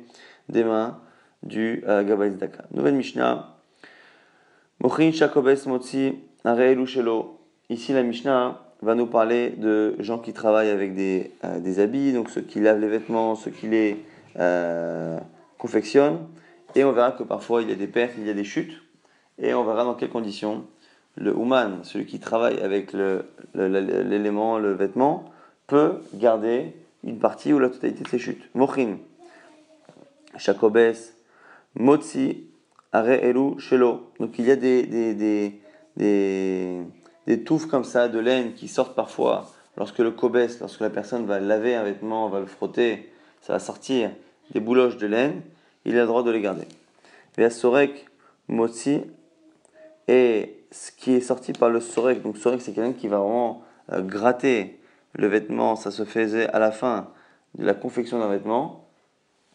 des 0.50 0.64
mains 0.64 1.00
du 1.42 1.84
euh, 1.88 2.04
Gabay 2.04 2.30
Daka. 2.30 2.66
Nouvelle 2.72 2.96
Mishnah. 2.96 3.56
Mochin 4.82 5.12
Shakobes 5.12 5.66
Motsi 5.66 6.20
Shelo. 6.86 7.40
Ici, 7.70 7.94
la 7.94 8.04
Mishnah 8.04 8.62
va 8.82 8.96
nous 8.96 9.08
parler 9.08 9.50
de 9.58 9.96
gens 10.00 10.20
qui 10.20 10.32
travaillent 10.32 10.70
avec 10.70 10.96
des, 10.96 11.32
euh, 11.44 11.84
habits, 11.84 12.14
donc 12.14 12.30
ceux 12.30 12.42
qui 12.42 12.60
lavent 12.60 12.80
les 12.80 12.88
vêtements, 12.88 13.36
ceux 13.36 13.52
qui 13.52 13.68
les 13.68 13.98
euh, 14.38 15.18
confectionnent. 15.58 16.20
Et 16.76 16.84
on 16.84 16.92
verra 16.92 17.12
que 17.12 17.24
parfois 17.24 17.62
il 17.62 17.70
y 17.70 17.72
a 17.72 17.76
des 17.76 17.88
pertes, 17.88 18.14
il 18.18 18.28
y 18.28 18.30
a 18.30 18.34
des 18.34 18.44
chutes. 18.44 18.82
Et 19.38 19.54
on 19.54 19.64
verra 19.64 19.84
dans 19.84 19.96
quelles 19.96 20.10
conditions. 20.10 20.66
Le 21.16 21.36
Ouman, 21.36 21.84
celui 21.84 22.06
qui 22.06 22.20
travaille 22.20 22.60
avec 22.60 22.94
l'élément, 23.54 24.60
le, 24.60 24.74
vêtement, 24.74 25.26
peut 25.68 26.00
garder 26.14 26.74
une 27.04 27.20
partie 27.20 27.52
ou 27.54 27.60
la 27.60 27.70
totalité 27.70 28.04
de 28.04 28.10
ses 28.10 28.20
chutes. 28.20 28.44
Mochin, 28.54 28.98
Shakobes, 30.38 30.96
Motsi, 31.76 32.48
Are 32.92 33.06
Shelo. 33.58 34.12
Donc 34.20 34.40
il 34.40 34.46
y 34.46 34.52
a 34.52 34.56
des, 34.56 34.86
des 35.96 37.44
touffes 37.44 37.68
comme 37.68 37.84
ça 37.84 38.08
de 38.08 38.20
laine 38.20 38.54
qui 38.54 38.68
sortent 38.68 38.96
parfois. 38.96 39.52
Lorsque 39.78 40.00
le 40.00 40.12
kobes, 40.12 40.50
lorsque 40.60 40.82
la 40.82 40.90
personne 40.90 41.26
va 41.26 41.40
laver 41.40 41.76
un 41.76 41.84
vêtement, 41.84 42.28
va 42.30 42.40
le 42.40 42.46
frotter, 42.46 43.10
ça 43.42 43.54
va 43.54 43.60
sortir 43.60 44.12
des 44.52 44.60
bouloches 44.60 44.98
de 44.98 45.08
laine, 45.08 45.42
il 45.90 45.98
a 45.98 46.02
le 46.02 46.08
droit 46.08 46.24
de 46.24 46.30
les 46.30 46.40
garder. 46.40 46.68
Via 47.36 47.50
Sorek, 47.50 48.06
Motsi, 48.48 49.02
et 50.08 50.64
ce 50.72 50.92
qui 50.92 51.14
est 51.14 51.22
sorti 51.22 51.52
par 51.52 51.70
le 51.70 51.80
sorek, 51.80 52.22
donc 52.22 52.38
sorek 52.38 52.62
c'est 52.62 52.74
quelqu'un 52.74 52.94
qui 52.94 53.08
va 53.08 53.18
vraiment 53.18 53.64
euh, 53.92 54.02
gratter 54.02 54.80
le 55.14 55.28
vêtement, 55.28 55.76
ça 55.76 55.90
se 55.90 56.06
faisait 56.06 56.48
à 56.50 56.60
la 56.60 56.72
fin 56.72 57.08
de 57.58 57.66
la 57.66 57.74
confection 57.74 58.20
d'un 58.20 58.28
vêtement, 58.28 58.86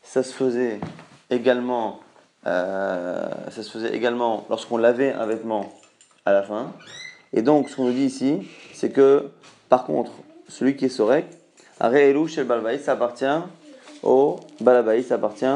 ça 0.03 0.25
se 0.25 0.33
faisait 0.33 0.81
également, 1.31 2.01
euh, 2.47 3.29
ça 3.51 3.63
se 3.63 3.71
faisait 3.71 3.95
également 3.95 4.45
lorsqu'on 4.51 4.77
lavait 4.77 5.13
un 5.13 5.27
vêtement 5.27 5.73
à 6.25 6.33
la 6.33 6.43
fin. 6.43 6.73
Et 7.33 7.43
donc 7.43 7.69
ce 7.69 7.77
qu'on 7.77 7.85
nous 7.85 7.93
dit 7.93 8.07
ici, 8.07 8.49
c'est 8.73 8.91
que 8.91 9.31
par 9.69 9.85
contre, 9.85 10.11
celui 10.49 10.77
qui 10.77 10.87
est 10.87 10.89
sorek, 10.89 11.27
Areelu 11.79 12.29
chez 12.29 12.45
le 12.45 12.79
ça 12.79 12.93
appartient 12.93 13.25
au 14.03 14.41
balabaï, 14.61 15.03
ça 15.03 15.15
appartient 15.15 15.47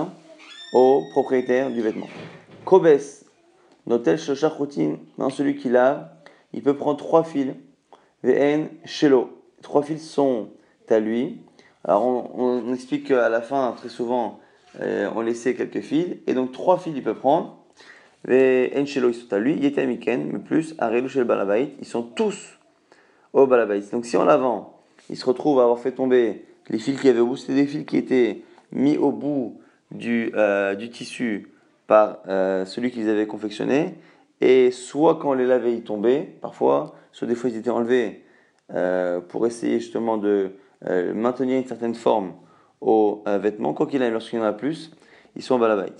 au 0.73 1.05
propriétaire 1.11 1.71
du 1.71 1.81
vêtement. 1.81 2.09
Kobes, 2.65 2.99
Notel 3.87 4.19
routine, 4.59 4.99
dans 5.17 5.31
celui 5.31 5.57
qui 5.57 5.71
lave, 5.71 6.09
il 6.53 6.63
peut 6.63 6.77
prendre 6.77 6.99
trois 6.99 7.25
fils. 7.25 7.55
VN 8.23 8.69
Shelo. 8.85 9.31
Trois 9.63 9.83
fils 9.83 10.09
sont 10.09 10.51
à 10.91 10.99
lui. 10.99 11.41
Alors 11.85 12.05
on, 12.05 12.73
explique 12.75 13.09
qu'à 13.09 13.29
la 13.29 13.41
fin, 13.41 13.73
très 13.77 13.89
souvent, 13.89 14.41
euh, 14.81 15.09
on 15.15 15.23
laissait 15.23 15.55
quelques 15.55 15.81
fils. 15.81 16.17
Et 16.27 16.35
donc 16.35 16.53
trois 16.53 16.79
fils 16.79 16.93
il 16.95 17.03
peut 17.03 17.15
prendre. 17.15 17.57
VN 18.25 18.87
Shelo, 18.87 19.09
ils 19.09 19.15
sont 19.15 19.33
à 19.33 19.39
lui. 19.39 19.55
Yetamiken, 19.55 20.31
mais 20.33 20.39
plus, 20.39 20.75
Arelu 20.79 21.09
Shel 21.09 21.25
Balabait. 21.25 21.73
Ils 21.81 21.87
sont 21.87 22.03
tous 22.03 22.59
au 23.33 23.47
Balabait. 23.47 23.81
Donc 23.93 24.05
si 24.05 24.19
en 24.19 24.25
lavant, 24.25 24.79
il 25.09 25.17
se 25.17 25.25
retrouve 25.25 25.61
à 25.61 25.63
avoir 25.63 25.79
fait 25.79 25.93
tomber 25.93 26.45
les 26.69 26.79
fils 26.79 27.01
qui 27.01 27.09
avaient 27.09 27.21
au 27.21 27.27
bout, 27.27 27.37
c'était 27.37 27.55
des 27.55 27.67
fils 27.67 27.87
qui 27.87 27.97
étaient 27.97 28.43
mis 28.73 28.99
au 28.99 29.11
bout 29.11 29.59
du, 29.91 30.33
euh, 30.35 30.75
du 30.75 30.91
tissu 30.91 31.49
par 31.87 32.19
euh, 32.29 32.65
celui 32.65 32.91
qu'ils 32.91 33.09
avaient 33.09 33.27
confectionné, 33.27 33.95
et 34.41 34.71
soit 34.71 35.17
quand 35.17 35.33
les 35.35 35.47
lavait, 35.47 35.75
ils 35.75 35.83
tombaient, 35.83 36.23
parfois, 36.41 36.95
soit 37.13 37.27
des 37.27 37.35
fois 37.35 37.51
ils 37.51 37.57
étaient 37.57 37.71
enlevés 37.71 38.25
euh, 38.75 39.21
pour 39.21 39.47
essayer 39.47 39.81
justement 39.81 40.17
de 40.19 40.53
maintenir 41.13 41.59
une 41.59 41.67
certaine 41.67 41.97
forme 41.97 42.35
aux 42.81 43.25
vêtements. 43.27 43.75
Quoi 43.75 43.89
qu'il 43.89 44.01
ait, 44.01 44.13
lorsqu'il 44.13 44.39
y 44.39 44.43
en 44.43 44.45
a 44.45 44.53
plus, 44.53 44.93
ils 45.35 45.43
sont 45.43 45.57
en 45.57 45.59
balabait. 45.59 45.91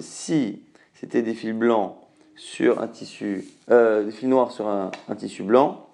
Si 0.00 0.62
c'était 0.94 1.22
des 1.22 1.34
fils 1.34 1.54
blancs 1.54 1.94
sur 2.34 2.82
un 2.82 2.88
tissu, 2.88 3.44
des 3.68 4.10
fils 4.10 4.28
noirs 4.28 4.50
sur 4.50 4.66
un, 4.66 4.90
tissu 5.16 5.44
blanc, 5.44 5.86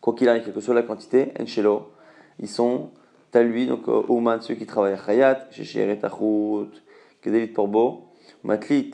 quoi 0.00 0.14
qu'il 0.14 0.30
arrive, 0.30 0.44
quelle 0.44 0.54
que 0.54 0.60
soit 0.60 0.74
la 0.74 0.82
quantité, 0.82 1.34
enchelo, 1.38 1.92
ils 2.40 2.48
sont 2.48 2.88
à 3.36 3.42
lui, 3.42 3.66
donc 3.66 3.86
Ouman, 3.86 4.40
ceux 4.40 4.54
qui 4.54 4.66
travaillent 4.66 4.94
à 4.94 5.04
Chayat, 5.04 5.46
chez 5.50 5.64
Sheret 5.64 6.04
Achut, 6.04 6.70
Kedelit 7.22 7.48
Porbo, 7.48 8.08
Matlit, 8.42 8.92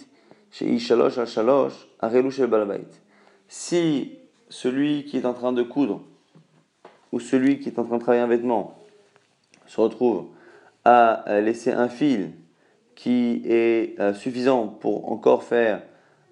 chez 0.50 0.66
Ishalosh 0.66 1.18
al 1.18 1.26
Shalosh, 1.26 1.88
Arelu 2.00 2.30
shel 2.30 2.46
Balabait. 2.46 2.82
Si 3.48 4.18
celui 4.48 5.04
qui 5.04 5.16
est 5.16 5.24
en 5.24 5.34
train 5.34 5.52
de 5.52 5.62
coudre, 5.62 6.02
ou 7.12 7.20
celui 7.20 7.60
qui 7.60 7.68
est 7.68 7.78
en 7.78 7.84
train 7.84 7.96
de 7.96 8.02
travailler 8.02 8.22
un 8.22 8.26
vêtement, 8.26 8.78
se 9.66 9.80
retrouve 9.80 10.26
à 10.84 11.28
euh, 11.28 11.40
laisser 11.40 11.72
un 11.72 11.88
fil 11.88 12.32
qui 12.94 13.42
est 13.46 13.98
euh, 14.00 14.12
suffisant 14.12 14.66
pour 14.66 15.10
encore 15.10 15.44
faire 15.44 15.82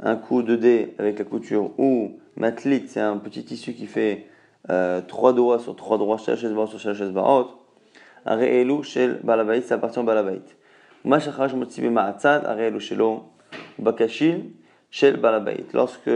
un 0.01 0.17
coup 0.17 0.43
de 0.43 0.57
dé 0.57 0.95
avec 0.99 1.19
la 1.19 1.25
couture, 1.25 1.71
ou 1.79 2.19
matlit, 2.37 2.85
c'est 2.89 3.01
un 3.01 3.17
petit 3.17 3.45
tissu 3.45 3.75
qui 3.75 3.87
fait 3.87 4.27
euh, 4.71 5.01
trois 5.01 5.33
doigts 5.33 5.59
sur 5.59 5.77
trois 5.77 5.99
doigts, 5.99 6.19
sur 6.19 6.37
chaque 6.37 7.13
barot, 7.13 7.49
Areelu 8.25 8.83
shel 8.83 9.21
balabait, 9.23 9.61
ça 9.63 9.77
appartient 9.77 9.99
au 9.99 10.03
balabait. 10.03 10.43
Mashachaj 11.05 11.55
motzibe 11.55 11.91
ma'atzad, 11.91 12.45
areelu 12.45 12.81
shelo 12.81 13.25
bakashil 13.79 14.51
shel 14.91 15.17
balabait. 15.17 15.67
Lorsque 15.73 16.11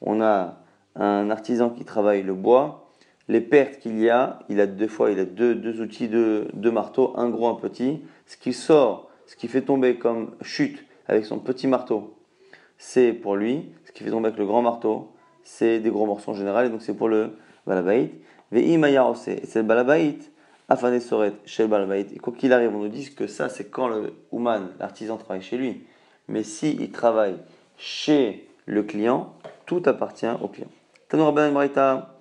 on 0.00 0.20
a 0.20 0.58
un 0.96 1.30
artisan 1.30 1.70
qui 1.70 1.84
travaille 1.84 2.22
le 2.22 2.34
bois, 2.34 2.90
les 3.28 3.40
pertes 3.40 3.78
qu'il 3.78 3.98
y 4.00 4.10
a, 4.10 4.40
il 4.48 4.60
a 4.60 4.66
deux 4.66 4.88
fois, 4.88 5.10
il 5.10 5.18
a 5.20 5.24
deux, 5.24 5.54
deux 5.54 5.80
outils, 5.80 6.08
deux, 6.08 6.48
deux 6.52 6.70
marteaux, 6.70 7.12
un 7.16 7.28
gros, 7.28 7.48
un 7.48 7.54
petit. 7.54 8.02
Ce 8.26 8.36
qui 8.36 8.52
sort, 8.52 9.08
ce 9.26 9.36
qui 9.36 9.46
fait 9.46 9.62
tomber 9.62 9.96
comme 9.96 10.32
chute 10.42 10.84
avec 11.06 11.24
son 11.24 11.38
petit 11.38 11.66
marteau, 11.66 12.16
c'est 12.76 13.12
pour 13.12 13.36
lui. 13.36 13.72
Ce 13.84 13.92
qui 13.92 14.02
fait 14.02 14.10
tomber 14.10 14.28
avec 14.28 14.38
le 14.38 14.46
grand 14.46 14.62
marteau, 14.62 15.12
c'est 15.42 15.80
des 15.80 15.90
gros 15.90 16.06
morceaux 16.06 16.32
en 16.32 16.34
général, 16.34 16.66
et 16.66 16.70
donc 16.70 16.82
c'est 16.82 16.94
pour 16.94 17.08
le 17.08 17.36
balabait. 17.66 18.12
Ve'imaya 18.52 19.12
c'est 19.14 19.54
le 19.54 19.62
balabait 19.62 20.18
Afane 20.70 21.00
Soret 21.00 21.32
chez 21.46 21.66
le 21.66 21.96
Et 21.96 22.18
quoi 22.18 22.32
qu'il 22.32 22.52
arrive, 22.52 22.72
on 22.72 22.78
nous 22.78 22.88
dit 22.88 23.12
que 23.12 23.26
ça, 23.26 23.48
c'est 23.48 23.70
quand 23.70 23.88
le 23.88 24.14
Ouman, 24.30 24.68
l'artisan, 24.78 25.16
travaille 25.16 25.42
chez 25.42 25.56
lui. 25.56 25.82
Mais 26.28 26.44
s'il 26.44 26.80
il 26.80 26.92
travaille 26.92 27.38
chez 27.76 28.48
le 28.66 28.84
client, 28.84 29.34
tout 29.66 29.82
appartient 29.86 30.28
au 30.40 30.46
client. 30.46 30.68
Tanur 31.08 31.26
Rabban 31.26 31.50
Braita, 31.50 32.14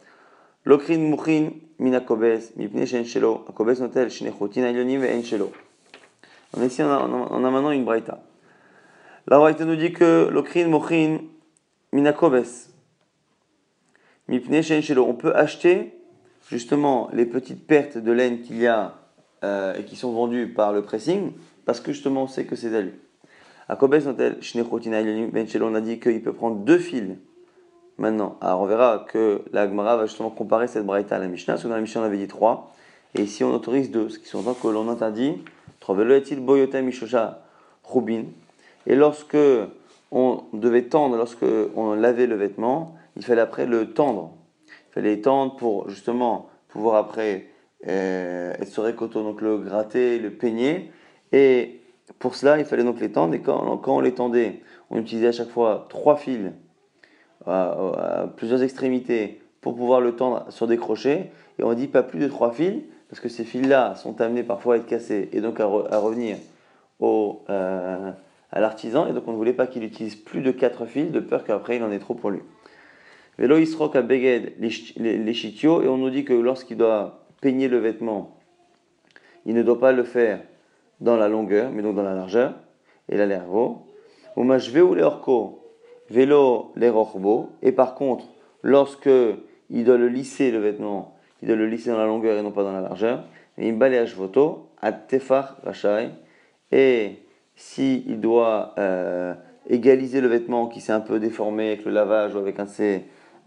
Lokrin 0.65 0.97
Muchin 0.97 1.51
Minakobes, 1.77 2.51
Mipne 2.57 2.88
Shen 2.88 3.05
Shelo, 3.05 3.45
Akobes 3.47 3.79
Notel 3.81 4.09
Shnechotin 4.09 4.63
Ailyonim 4.63 5.03
En 5.03 5.23
Shelo. 5.23 5.51
On 6.57 6.63
ici, 6.63 6.81
on 6.81 6.89
a, 6.89 6.97
on 6.97 7.45
a 7.45 7.51
maintenant 7.51 7.69
une 7.69 7.85
Braita. 7.85 8.19
La 9.27 9.38
Braita 9.38 9.63
nous 9.63 9.75
dit 9.75 9.93
que 9.93 10.27
Lokrin 10.31 10.69
Muchin 10.69 11.19
Minakobes, 11.93 12.71
Mipne 14.27 14.63
Shen 14.63 14.81
Shelo, 14.81 15.05
on 15.05 15.13
peut 15.13 15.35
acheter 15.35 15.98
justement 16.49 17.09
les 17.13 17.25
petites 17.25 17.65
pertes 17.65 17.97
de 17.97 18.12
laine 18.12 18.41
qu'il 18.41 18.57
y 18.57 18.67
a 18.67 18.95
euh, 19.43 19.75
et 19.77 19.83
qui 19.83 19.95
sont 19.95 20.12
vendues 20.12 20.47
par 20.47 20.73
le 20.73 20.81
pressing, 20.81 21.31
parce 21.65 21.79
que 21.79 21.93
justement 21.93 22.23
on 22.23 22.27
sait 22.27 22.45
que 22.45 22.55
c'est 22.55 22.75
à 22.75 22.81
lui. 22.81 22.93
À 23.69 23.75
Kobes 23.75 23.91
Ben 23.91 24.01
on 25.62 25.75
a 25.75 25.81
dit 25.81 25.99
qu'il 25.99 26.21
peut 26.23 26.33
prendre 26.33 26.57
deux 26.57 26.79
fils 26.79 27.15
maintenant. 27.97 28.38
Alors 28.41 28.62
on 28.62 28.65
verra 28.65 29.05
que 29.07 29.43
la 29.53 29.67
Gemara 29.67 29.95
va 29.95 30.07
justement 30.07 30.31
comparer 30.31 30.67
cette 30.67 30.85
braïta 30.85 31.17
à 31.17 31.19
la 31.19 31.27
Mishnah, 31.27 31.53
parce 31.53 31.63
que 31.63 31.67
dans 31.67 31.75
la 31.75 31.81
Mishnah 31.81 32.01
on 32.01 32.05
avait 32.05 32.17
dit 32.17 32.27
trois, 32.27 32.73
et 33.15 33.21
ici 33.21 33.43
on 33.43 33.53
autorise 33.53 33.91
deux, 33.91 34.09
ce 34.09 34.19
qui 34.19 34.27
sont 34.27 34.43
tant 34.43 34.55
que 34.55 34.67
l'on 34.67 34.89
interdit, 34.89 35.35
est-il 36.12 36.39
boyota 36.39 36.79
rubin. 37.83 38.23
Et 38.88 38.95
lorsque 38.95 39.38
on 40.12 40.43
devait 40.53 40.83
tendre, 40.83 41.17
lorsque 41.17 41.45
on 41.75 41.93
lavait 41.93 42.27
le 42.27 42.35
vêtement, 42.35 42.95
il 43.15 43.23
fallait 43.23 43.41
après 43.41 43.65
le 43.65 43.91
tendre 43.91 44.33
il 44.89 44.93
fallait 44.93 45.13
étendre 45.13 45.56
pour 45.56 45.89
justement 45.89 46.49
pouvoir 46.67 46.95
après 46.95 47.45
euh, 47.88 48.54
être 48.54 48.67
sur 48.67 48.95
coton, 48.95 49.23
donc 49.23 49.41
le 49.41 49.58
gratter, 49.58 50.19
le 50.19 50.32
peigner. 50.32 50.91
Et 51.32 51.82
pour 52.17 52.36
cela, 52.36 52.58
il 52.58 52.65
fallait 52.65 52.84
donc 52.84 52.99
l'étendre. 52.99 53.34
Et 53.34 53.41
quand, 53.41 53.78
quand 53.78 53.97
on 53.97 53.99
l'étendait, 53.99 54.62
on 54.89 54.99
utilisait 54.99 55.28
à 55.28 55.32
chaque 55.32 55.49
fois 55.49 55.88
trois 55.89 56.15
fils 56.15 56.52
à, 57.45 58.28
plusieurs 58.36 58.63
extrémités 58.63 59.41
pour 59.62 59.75
pouvoir 59.75 60.02
le 60.02 60.15
tendre 60.15 60.45
sur 60.49 60.67
des 60.67 60.78
crochets. 60.78 61.32
Et 61.58 61.63
on 61.63 61.73
dit 61.73 61.88
pas 61.88 62.04
plus 62.04 62.19
de 62.19 62.28
trois 62.28 62.52
fils, 62.52 62.82
parce 63.10 63.19
que 63.19 63.30
ces 63.30 63.43
fils-là 63.43 63.95
sont 63.95 64.21
amenés 64.21 64.43
parfois 64.43 64.75
à 64.75 64.78
être 64.78 64.86
cassés 64.86 65.30
et 65.34 65.41
donc 65.41 65.60
à, 65.60 65.65
revenir 65.65 66.38
au, 66.99 67.43
euh, 67.49 68.12
à 68.52 68.60
l'artisan. 68.60 69.08
Et 69.08 69.13
donc 69.13 69.28
on 69.28 69.32
ne 69.32 69.38
voulait 69.38 69.54
pas 69.54 69.67
qu'il 69.67 69.84
utilise 69.84 70.15
plus 70.15 70.41
de 70.41 70.52
quatre 70.52 70.86
fils, 70.86 71.12
de 71.12 71.19
peur 71.19 71.43
qu'après 71.43 71.78
il 71.78 71.84
en 71.84 71.91
ait 71.91 71.99
trop 71.99 72.13
pour 72.13 72.30
lui. 72.30 72.41
Velo 73.39 73.58
isrok 73.58 73.95
à 73.95 74.02
beged 74.02 74.54
les 74.60 75.34
chitios, 75.34 75.82
et 75.82 75.88
on 75.88 75.97
nous 75.97 76.10
dit 76.10 76.25
que 76.25 76.34
lorsqu'il 76.34 76.75
doit 76.75 77.23
peigner 77.39 77.69
le 77.69 77.78
vêtement, 77.78 78.38
il 79.45 79.56
ne 79.56 79.63
doit 79.63 79.80
pas 79.80 79.93
le 79.93 80.04
faire 80.04 80.41
dans 80.99 81.15
la 81.15 81.30
longueur, 81.30 81.71
mais 81.71 81.82
donc 81.82 81.95
dans 81.95 82.04
la 82.04 82.13
largeur, 82.13 82.54
et 83.08 83.15
la 83.15 83.25
lervo. 83.25 83.86
Ou 84.36 84.43
les 84.43 85.02
orco, 85.02 85.62
vélo 86.10 86.73
les 86.75 86.91
et 87.62 87.71
par 87.71 87.95
contre, 87.95 88.25
lorsque 88.62 89.10
il 89.69 89.86
doit 89.86 89.97
le 89.97 90.10
lisser 90.10 90.52
le 90.52 90.60
vêtement, 90.60 91.15
il 91.41 91.47
doit 91.47 91.56
le 91.56 91.65
lisser 91.65 91.91
dans 91.91 91.97
la 91.97 92.08
longueur 92.08 92.38
et 92.38 92.41
non 92.41 92.52
pas 92.52 92.63
dans 92.63 92.73
la 92.73 92.82
largeur, 92.82 93.23
balayage 93.58 94.15
voto, 94.15 94.67
à 94.82 94.91
tefar 94.91 95.56
rachai, 95.63 96.10
et 96.73 97.19
s'il 97.56 98.10
il 98.10 98.19
doit 98.19 98.73
euh, 98.78 99.34
égaliser 99.69 100.19
le 100.19 100.28
vêtement 100.28 100.67
qui 100.67 100.82
s'est 100.82 100.91
un 100.91 100.99
peu 100.99 101.19
déformé 101.19 101.67
avec 101.67 101.86
le 101.86 101.91
lavage 101.91 102.36
ou 102.36 102.38
avec 102.39 102.60
un 102.60 102.67
euh, 102.80 102.99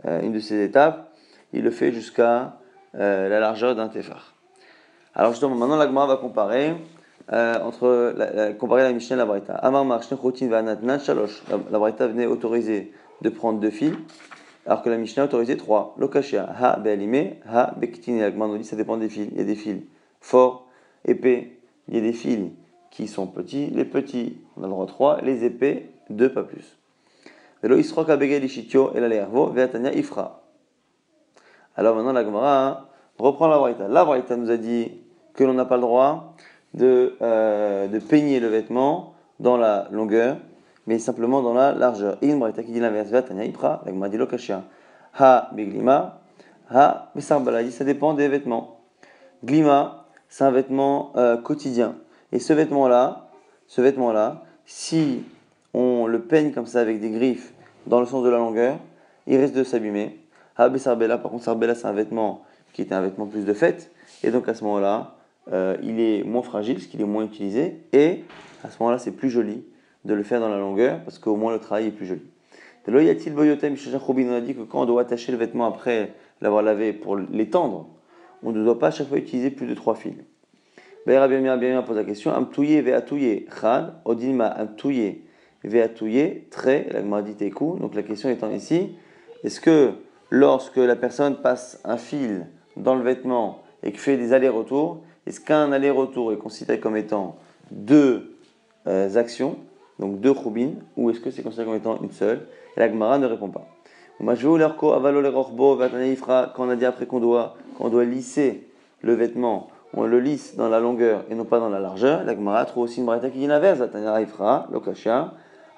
une 0.05 0.33
de 0.33 0.41
ces 0.41 0.65
étapes, 0.65 1.13
il 1.53 1.63
le 1.63 1.71
fait 1.71 1.93
jusqu'à 1.93 2.57
euh, 2.95 3.29
la 3.29 3.41
largeur 3.41 3.75
d'un 3.75 3.89
tefar. 3.89 4.35
Alors 5.15 5.33
justement, 5.33 5.55
maintenant 5.55 5.77
la 5.77 5.87
va 5.87 6.17
comparer 6.17 6.75
euh, 7.33 7.59
entre 7.61 8.15
la, 8.17 8.53
comparer 8.53 8.83
la 8.83 8.93
Mishnah 8.93 9.17
et 9.17 9.19
la 9.19 9.27
Braïta. 9.27 9.55
Amar 9.55 9.85
Mar, 9.85 10.01
Vanat, 10.01 10.99
Shalosh. 10.99 11.43
La 11.71 11.79
Braïta 11.79 12.07
venait 12.07 12.27
autoriser 12.27 12.93
de 13.21 13.29
prendre 13.29 13.61
deux 13.61 13.71
fils, 13.71 13.95
alors 14.67 14.83
que 14.83 14.91
la 14.91 14.97
Mishnah 14.97 15.25
autorisait 15.25 15.57
trois. 15.57 15.95
Lokashia, 15.99 16.49
Ha 16.61 16.79
Be'alime, 16.81 17.35
Ha 17.47 17.75
Bekitin. 17.77 18.19
Et 18.19 18.33
nous 18.33 18.59
dit 18.59 18.65
ça 18.65 18.77
dépend 18.77 18.97
des 18.97 19.09
fils. 19.09 19.29
Il 19.33 19.39
y 19.39 19.41
a 19.41 19.45
des 19.45 19.55
fils 19.55 19.83
forts, 20.21 20.67
épais. 21.05 21.59
Il 21.89 21.95
y 21.95 21.99
a 21.99 22.01
des 22.01 22.13
fils 22.13 22.51
qui 22.91 23.09
sont 23.09 23.27
petits. 23.27 23.67
Les 23.67 23.85
petits, 23.85 24.39
on 24.57 24.63
a 24.63 24.67
le 24.67 24.73
droit 24.73 24.87
trois. 24.87 25.21
Les 25.21 25.45
épais, 25.45 25.91
deux, 26.11 26.33
pas 26.33 26.43
plus. 26.43 26.79
Alors 31.77 31.97
maintenant, 31.97 32.13
la 32.13 32.25
Gemara 32.25 32.89
reprend 33.19 33.49
la 33.49 33.59
Braïta. 33.59 33.89
La 33.89 34.05
Braïta 34.05 34.37
nous 34.37 34.51
a 34.51 34.57
dit 34.57 34.91
que 35.35 35.45
l'on 35.45 35.55
n'a 35.55 35.65
pas 35.65 35.77
le 35.77 35.83
droit 35.83 36.35
de, 36.75 37.17
euh, 37.23 37.87
de 37.87 37.99
peigner 37.99 38.41
le 38.41 38.49
vêtement 38.49 39.15
dans 39.39 39.57
la 39.57 39.89
longueur, 39.91 40.39
mais 40.87 40.99
simplement 40.99 41.41
dans 41.41 41.55
la 41.55 41.73
largeur. 41.73 42.19
In 42.23 42.37
Braïta 42.37 42.63
qui 42.63 42.73
dit 42.73 42.81
l'inverse, 42.81 43.11
Veatania 43.11 43.45
Ifra, 43.45 43.83
la 43.87 43.93
Gemara 43.93 44.09
dit 44.09 44.17
Lokashia. 44.17 44.65
Ha 45.19 45.51
Beglima, 45.53 46.21
Ha 46.71 47.11
Besarbala, 47.15 47.71
ça 47.71 47.85
dépend 47.85 48.15
des 48.15 48.29
vêtements. 48.29 48.81
Glima, 49.45 50.07
c'est 50.29 50.45
un 50.45 50.51
vêtement 50.51 51.13
euh, 51.17 51.37
quotidien. 51.37 51.97
Et 52.33 52.39
ce 52.39 52.53
vêtement-là, 52.53 53.29
ce 53.67 53.81
vêtement-là, 53.83 54.43
si 54.65 55.25
on 55.75 56.07
le 56.07 56.23
peigne 56.23 56.53
comme 56.53 56.67
ça 56.67 56.81
avec 56.81 57.01
des 57.01 57.11
griffes 57.11 57.52
dans 57.87 58.01
le 58.01 58.07
sens 58.07 58.25
de 58.25 58.29
la 58.29 58.39
longueur, 58.39 58.79
il 59.27 59.37
risque 59.39 59.55
de 59.55 59.65
s'abîmer. 59.65 60.19
Habé 60.57 60.79
Sarbella, 60.79 61.19
par 61.19 61.31
contre, 61.31 61.45
Sarbella, 61.45 61.75
c'est 61.75 61.87
un 61.87 61.93
vêtement 61.93 62.43
qui 62.73 62.83
était 62.83 62.95
un 62.95 63.01
vêtement 63.01 63.27
plus 63.27 63.45
de 63.45 63.53
fête, 63.53 63.91
et 64.23 64.31
donc 64.31 64.49
à 64.49 64.55
ce 64.55 64.65
moment-là, 64.65 65.17
euh, 65.53 65.77
il 65.83 66.01
est 66.01 66.25
moins 66.25 66.43
fragile, 66.43 66.75
parce 66.75 66.87
qu'il 66.87 67.01
est 67.01 67.05
moins 67.05 67.25
utilisé, 67.25 67.81
et 67.93 68.25
à 68.65 68.71
ce 68.71 68.77
moment-là, 68.81 68.99
c'est 68.99 69.13
plus 69.13 69.31
joli 69.31 69.65
de 70.05 70.15
le 70.15 70.23
faire 70.23 70.41
dans 70.41 70.49
la 70.49 70.59
longueur, 70.59 71.01
parce 71.05 71.19
qu'au 71.19 71.37
moins 71.37 71.53
le 71.53 71.59
travail 71.59 71.87
est 71.89 71.91
plus 71.91 72.07
joli. 72.07 72.23
Là, 72.87 73.03
y 73.03 73.11
a-t-il 73.11 73.33
Boyotem 73.35 73.77
On 73.95 74.33
a 74.33 74.41
dit 74.41 74.55
que 74.55 74.63
quand 74.63 74.83
on 74.83 74.87
doit 74.87 75.03
attacher 75.03 75.31
le 75.31 75.39
vêtement 75.39 75.67
après 75.67 76.13
l'avoir 76.41 76.63
lavé 76.63 76.93
pour 76.93 77.17
l'étendre, 77.17 77.89
on 78.43 78.51
ne 78.51 78.63
doit 78.65 78.79
pas 78.79 78.89
à 78.89 78.91
chaque 78.91 79.09
fois 79.09 79.19
utiliser 79.19 79.51
plus 79.51 79.67
de 79.67 79.75
trois 79.75 79.95
fils. 79.95 80.17
Béra 81.07 81.29
bien 81.29 81.57
bien 81.57 81.83
pose 81.83 81.97
la 81.97 82.05
question 82.05 82.33
Amtouye 82.33 82.81
ve'atouye 82.81 83.47
chad, 83.61 83.95
odilma 84.05 84.47
amtouye 84.47 85.23
ve'atouye 85.65 86.45
très, 86.51 86.89
la 86.91 87.23
dit 87.23 87.51
Donc 87.81 87.95
la 87.95 88.03
question 88.03 88.29
étant 88.29 88.51
ici 88.51 88.95
est-ce 89.45 89.61
que 89.61 89.93
lorsque 90.31 90.77
la 90.77 90.97
personne 90.97 91.37
passe 91.37 91.81
un 91.85 91.97
fil 91.97 92.47
dans 92.77 92.95
le 92.95 93.03
vêtement 93.03 93.63
et 93.83 93.91
qu'il 93.91 94.01
fait 94.01 94.17
des 94.17 94.33
allers-retours, 94.33 94.99
est-ce 95.27 95.41
qu'un 95.41 95.73
aller-retour 95.73 96.33
est 96.33 96.37
considéré 96.37 96.79
comme 96.79 96.97
étant 96.97 97.37
deux 97.71 98.37
euh, 98.87 99.17
actions, 99.17 99.57
donc 99.99 100.21
deux 100.21 100.35
choubines, 100.35 100.77
ou 100.97 101.11
est-ce 101.11 101.21
que 101.21 101.31
c'est 101.31 101.43
considéré 101.43 101.67
comme 101.67 101.77
étant 101.77 102.01
une 102.03 102.13
seule? 102.13 102.47
Et 102.77 102.81
la 102.81 102.89
Gemara 102.89 103.19
ne 103.19 103.27
répond 103.27 103.49
pas. 103.49 103.67
Quand 104.21 104.27
on 106.59 106.69
a 106.69 106.77
dit 106.77 106.85
après 106.85 107.07
qu'on 107.07 107.21
doit, 107.21 107.57
qu'on 107.77 107.89
doit 107.89 108.05
lisser 108.05 108.69
le 109.01 109.15
vêtement 109.15 109.69
on 109.95 110.05
le 110.05 110.21
lisse 110.21 110.57
dans 110.57 110.69
la 110.69 110.81
longueur 110.81 111.25
et 111.29 111.35
non 111.35 111.45
pas 111.45 111.59
dans 111.59 111.69
la 111.69 111.79
largeur. 111.79 112.25
La 112.25 112.35
Gemara 112.35 112.65
trouve 112.65 112.85
aussi 112.85 113.01
une 113.01 113.07
braïta 113.07 113.29
qui 113.29 113.39
dit 113.39 113.47
l'inverse. 113.47 113.81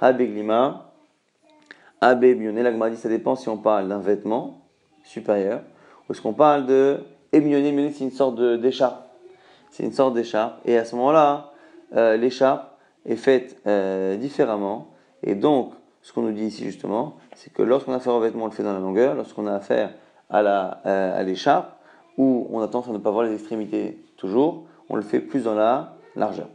Abeglima, 0.05 0.93
Abe 2.03 2.25
La 2.25 2.71
Gemara 2.71 2.91
dit 2.91 2.99
ça 2.99 3.09
dépend 3.09 3.37
si 3.37 3.49
on 3.49 3.57
parle 3.57 3.89
d'un 3.89 4.01
vêtement 4.01 4.61
supérieur 5.03 5.63
ou 6.07 6.13
est-ce 6.13 6.21
qu'on 6.21 6.35
parle 6.35 6.67
de 6.67 7.01
Ebioné. 7.33 7.91
c'est 7.91 8.05
une 8.05 8.11
sorte 8.11 8.39
d'écharpe. 8.39 9.03
C'est 9.71 9.83
une 9.83 9.93
sorte 9.93 10.13
d'écharpe. 10.13 10.61
Et 10.67 10.77
à 10.77 10.85
ce 10.85 10.95
moment-là, 10.97 11.53
euh, 11.97 12.19
l'écharpe 12.19 12.79
est 13.07 13.17
faite 13.17 13.57
euh, 13.67 14.17
différemment. 14.17 14.89
Et 15.23 15.35
donc, 15.35 15.73
ce 16.03 16.13
qu'on 16.13 16.21
nous 16.21 16.33
dit 16.33 16.45
ici 16.45 16.65
justement, 16.65 17.17
c'est 17.35 17.51
que 17.51 17.63
lorsqu'on 17.63 17.95
a 17.95 17.97
affaire 17.97 18.13
au 18.13 18.21
vêtement, 18.21 18.45
on 18.45 18.49
le 18.49 18.53
fait 18.53 18.63
dans 18.63 18.75
la 18.75 18.81
longueur. 18.81 19.15
Lorsqu'on 19.15 19.47
a 19.47 19.55
affaire 19.55 19.95
à 20.29 20.81
euh, 20.87 21.23
l'écharpe, 21.23 21.73
où 22.19 22.47
on 22.51 22.61
a 22.61 22.69
tendance 22.69 22.91
à 22.91 22.93
ne 22.93 22.99
pas 22.99 23.11
voir 23.11 23.25
les 23.25 23.33
extrémités 23.33 24.05
toujours, 24.19 24.67
on 24.91 24.97
le 24.97 25.03
fait 25.03 25.21
plus 25.21 25.45
dans 25.45 25.55
la 25.55 25.97
largeur. 26.15 26.49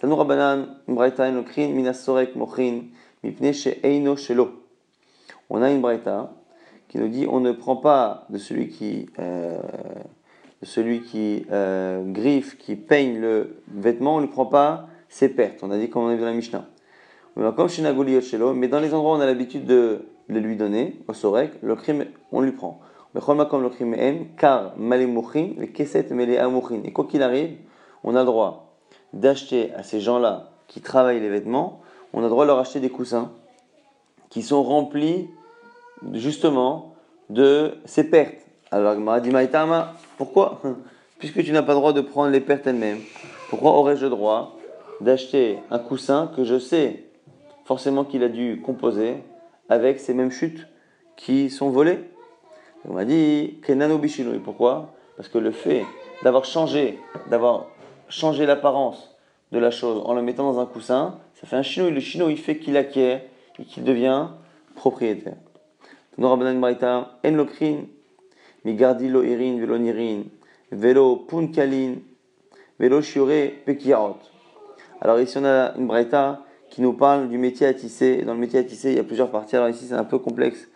Tanoura 0.00 0.24
banan, 0.24 0.76
mbraita 0.88 1.28
enokrin, 1.28 1.72
minasorek 1.72 2.36
mochin, 2.36 2.82
mipne 3.24 3.52
eino 3.82 4.14
shelo. 4.16 4.50
On 5.48 5.62
a 5.62 5.70
une 5.70 5.80
braïta 5.80 6.34
qui 6.88 6.98
nous 6.98 7.08
dit 7.08 7.26
on 7.26 7.40
ne 7.40 7.52
prend 7.52 7.76
pas 7.76 8.26
de 8.28 8.36
celui 8.36 8.68
qui, 8.68 9.08
euh, 9.18 9.58
de 10.60 10.66
celui 10.66 11.00
qui 11.00 11.46
euh, 11.50 12.02
griffe, 12.12 12.58
qui 12.58 12.76
peigne 12.76 13.18
le 13.20 13.56
vêtement, 13.68 14.16
on 14.16 14.20
ne 14.20 14.26
prend 14.26 14.44
pas 14.44 14.86
ses 15.08 15.30
pertes. 15.30 15.62
On 15.62 15.70
a 15.70 15.78
dit 15.78 15.88
comme 15.88 16.02
on 16.02 16.10
est 16.10 16.18
dans 16.18 16.26
la 16.26 16.32
Mishnah. 16.32 16.66
Mais 17.36 18.68
dans 18.68 18.80
les 18.80 18.94
endroits 18.94 19.12
où 19.12 19.16
on 19.16 19.20
a 19.20 19.26
l'habitude 19.26 19.64
de 19.64 20.04
le 20.28 20.40
lui 20.40 20.56
donner, 20.56 21.00
au 21.08 21.14
sorek, 21.14 21.52
le 21.62 21.74
crime, 21.74 22.04
on 22.32 22.42
lui 22.42 22.52
prend. 22.52 22.80
car 24.38 24.74
Et 26.84 26.92
quoi 26.92 27.04
qu'il 27.06 27.22
arrive, 27.22 27.56
on 28.04 28.14
a 28.14 28.20
le 28.20 28.26
droit 28.26 28.65
d'acheter 29.20 29.72
à 29.74 29.82
ces 29.82 30.00
gens-là 30.00 30.50
qui 30.68 30.80
travaillent 30.80 31.20
les 31.20 31.28
vêtements, 31.28 31.80
on 32.12 32.24
a 32.24 32.28
droit 32.28 32.44
de 32.44 32.48
leur 32.48 32.58
acheter 32.58 32.80
des 32.80 32.90
coussins 32.90 33.30
qui 34.30 34.42
sont 34.42 34.62
remplis 34.62 35.28
justement 36.12 36.94
de 37.30 37.74
ces 37.84 38.04
pertes. 38.04 38.38
Alors, 38.70 39.20
dit 39.20 39.30
Maïtama, 39.30 39.94
pourquoi 40.18 40.60
Puisque 41.18 41.42
tu 41.42 41.52
n'as 41.52 41.62
pas 41.62 41.72
le 41.72 41.78
droit 41.78 41.92
de 41.92 42.02
prendre 42.02 42.30
les 42.30 42.40
pertes 42.40 42.66
elles-mêmes, 42.66 43.00
pourquoi 43.48 43.72
aurais-je 43.72 44.04
le 44.04 44.10
droit 44.10 44.56
d'acheter 45.00 45.58
un 45.70 45.78
coussin 45.78 46.30
que 46.36 46.44
je 46.44 46.58
sais 46.58 47.04
forcément 47.64 48.04
qu'il 48.04 48.22
a 48.22 48.28
dû 48.28 48.60
composer 48.64 49.16
avec 49.68 49.98
ces 49.98 50.12
mêmes 50.14 50.30
chutes 50.30 50.66
qui 51.16 51.48
sont 51.48 51.70
volées? 51.70 52.00
On 52.88 52.92
m'a 52.92 53.04
dit 53.04 53.58
Kenano 53.62 53.98
Bishinui. 53.98 54.38
Pourquoi? 54.38 54.92
Parce 55.16 55.28
que 55.28 55.38
le 55.38 55.52
fait 55.52 55.84
d'avoir 56.22 56.44
changé, 56.44 56.98
d'avoir 57.30 57.66
changé 58.08 58.46
l'apparence 58.46 59.16
de 59.52 59.58
la 59.58 59.70
chose 59.70 60.02
en 60.04 60.14
le 60.14 60.22
mettant 60.22 60.50
dans 60.52 60.60
un 60.60 60.66
coussin, 60.66 61.18
ça 61.34 61.46
fait 61.46 61.56
un 61.56 61.62
chino. 61.62 61.90
Le 61.90 62.00
chino, 62.00 62.28
il 62.28 62.38
fait 62.38 62.58
qu'il 62.58 62.76
acquiert 62.76 63.22
et 63.58 63.64
qu'il 63.64 63.84
devient 63.84 64.28
propriétaire. 64.74 65.36
Alors 75.00 75.20
ici 75.20 75.36
on 75.38 75.44
a 75.44 75.74
une 75.76 75.86
braïta 75.86 76.42
qui 76.70 76.82
nous 76.82 76.94
parle 76.94 77.28
du 77.28 77.38
métier 77.38 77.66
à 77.66 77.74
tisser. 77.74 78.22
Dans 78.22 78.34
le 78.34 78.40
métier 78.40 78.58
à 78.58 78.64
tisser, 78.64 78.90
il 78.90 78.96
y 78.96 79.00
a 79.00 79.04
plusieurs 79.04 79.30
parties. 79.30 79.56
Alors 79.56 79.68
ici 79.68 79.86
c'est 79.86 79.94
un 79.94 80.04
peu 80.04 80.18
complexe 80.18 80.68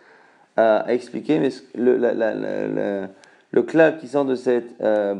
à, 0.57 0.85
expliquer, 0.89 1.39
mais 1.39 1.49
le, 1.75 1.97
la, 1.97 2.13
la, 2.13 2.33
la, 2.33 3.07
le 3.51 3.63
clap 3.63 3.99
qui 3.99 4.07
sort 4.07 4.25
de 4.25 4.35
cette 4.35 4.79
euh, 4.81 5.15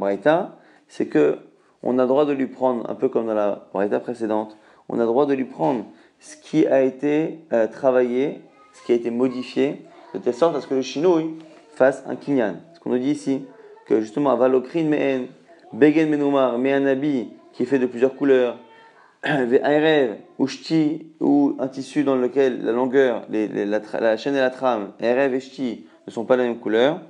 c'est 0.87 1.07
que 1.07 1.37
on 1.83 1.99
a 1.99 2.05
droit 2.05 2.25
de 2.25 2.33
lui 2.33 2.47
prendre, 2.47 2.89
un 2.89 2.95
peu 2.95 3.09
comme 3.09 3.27
dans 3.27 3.33
la 3.33 3.99
précédente, 3.99 4.57
on 4.89 4.99
a 4.99 5.05
droit 5.05 5.25
de 5.25 5.33
lui 5.33 5.45
prendre 5.45 5.85
ce 6.19 6.35
qui 6.37 6.67
a 6.67 6.81
été 6.81 7.39
euh, 7.51 7.67
travaillé, 7.67 8.41
ce 8.73 8.85
qui 8.85 8.91
a 8.91 8.95
été 8.95 9.09
modifié, 9.09 9.81
de 10.13 10.19
telle 10.19 10.33
sorte 10.33 10.55
à 10.55 10.61
ce 10.61 10.67
que 10.67 10.75
le 10.75 10.81
chinouille 10.81 11.31
fasse 11.75 12.03
un 12.07 12.15
kinyan. 12.15 12.57
Ce 12.73 12.79
qu'on 12.79 12.91
nous 12.91 12.99
dit 12.99 13.11
ici, 13.11 13.45
que 13.87 14.01
justement, 14.01 14.31
avalokrin 14.31 14.83
meen, 14.83 15.27
begen 15.73 16.09
menumar, 16.09 16.57
mais 16.57 16.73
un 16.73 16.85
habit 16.85 17.29
qui 17.53 17.63
est 17.63 17.65
fait 17.65 17.79
de 17.79 17.85
plusieurs 17.85 18.15
couleurs, 18.15 18.57
rêve 19.23 20.17
ou 20.37 20.47
shti, 20.47 21.07
ou 21.19 21.55
un 21.59 21.67
tissu 21.67 22.03
dans 22.03 22.15
lequel 22.15 22.63
la 22.63 22.71
longueur, 22.71 23.25
la, 23.29 24.17
chaîne 24.17 24.35
et 24.35 24.39
la 24.39 24.49
trame, 24.49 24.91
rêve 24.99 25.33
et 25.33 25.39
shti 25.39 25.85
ne 26.05 26.11
sont 26.11 26.25
pas 26.25 26.35
de 26.35 26.41
la 26.41 26.47
même 26.47 26.59
couleur, 26.59 27.01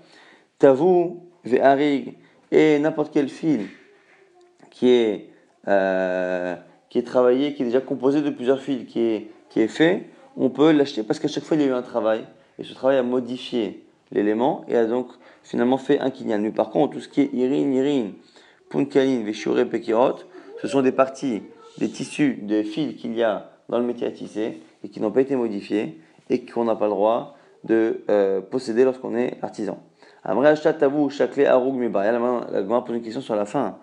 tavu, 0.60 1.15
harig, 1.62 2.13
et 2.51 2.79
n'importe 2.79 3.12
quel 3.13 3.29
fil 3.29 3.67
qui 4.71 4.89
est, 4.89 5.29
euh, 5.67 6.55
qui 6.89 6.97
est 6.97 7.03
travaillé, 7.03 7.53
qui 7.53 7.62
est 7.62 7.65
déjà 7.65 7.81
composé 7.81 8.21
de 8.21 8.31
plusieurs 8.31 8.60
fils, 8.60 8.88
qui 8.88 8.99
est, 9.01 9.27
qui 9.49 9.62
est 9.62 9.67
fait, 9.67 10.07
on 10.36 10.49
peut 10.49 10.71
l'acheter 10.71 11.03
parce 11.03 11.19
qu'à 11.19 11.27
chaque 11.27 11.43
fois 11.43 11.55
il 11.55 11.63
y 11.63 11.65
a 11.65 11.67
eu 11.67 11.73
un 11.73 11.84
travail, 11.84 12.25
et 12.57 12.63
ce 12.63 12.73
travail 12.73 12.97
a 12.97 13.03
modifié 13.03 13.86
l'élément 14.12 14.65
et 14.67 14.75
a 14.75 14.86
donc 14.86 15.07
finalement 15.43 15.77
fait 15.77 15.99
un 15.99 16.10
kinyan. 16.10 16.39
Mais 16.39 16.51
par 16.51 16.69
contre, 16.69 16.93
tout 16.93 17.01
ce 17.01 17.10
qui 17.10 17.21
est 17.21 17.29
irin, 17.34 17.71
irin, 17.71 18.12
punkalin, 18.69 19.23
veshure, 19.23 19.69
pekirot, 19.69 20.15
ce 20.62 20.67
sont 20.67 20.81
des 20.81 20.91
parties 20.91 21.43
des 21.77 21.89
tissus, 21.89 22.39
des 22.41 22.63
fils 22.63 22.95
qu'il 22.99 23.15
y 23.15 23.23
a 23.23 23.51
dans 23.69 23.79
le 23.79 23.86
métier 23.86 24.07
à 24.07 24.12
tisser 24.12 24.62
et 24.84 24.89
qui 24.89 24.99
n'ont 24.99 25.12
pas 25.12 25.21
été 25.21 25.36
modifiés 25.36 25.99
et 26.29 26.45
qu'on 26.45 26.65
n'a 26.65 26.75
pas 26.75 26.86
le 26.86 26.91
droit 26.91 27.38
de 27.63 28.03
euh, 28.10 28.41
posséder 28.41 28.84
lorsqu'on 28.84 29.15
est 29.15 29.38
artisan. 29.41 29.81
La 30.23 30.34
Gemara 30.34 30.55
pose 32.86 32.95
une 32.95 33.01
question 33.01 33.21
sur 33.21 33.36
la 33.36 33.45
fin. 33.45 33.77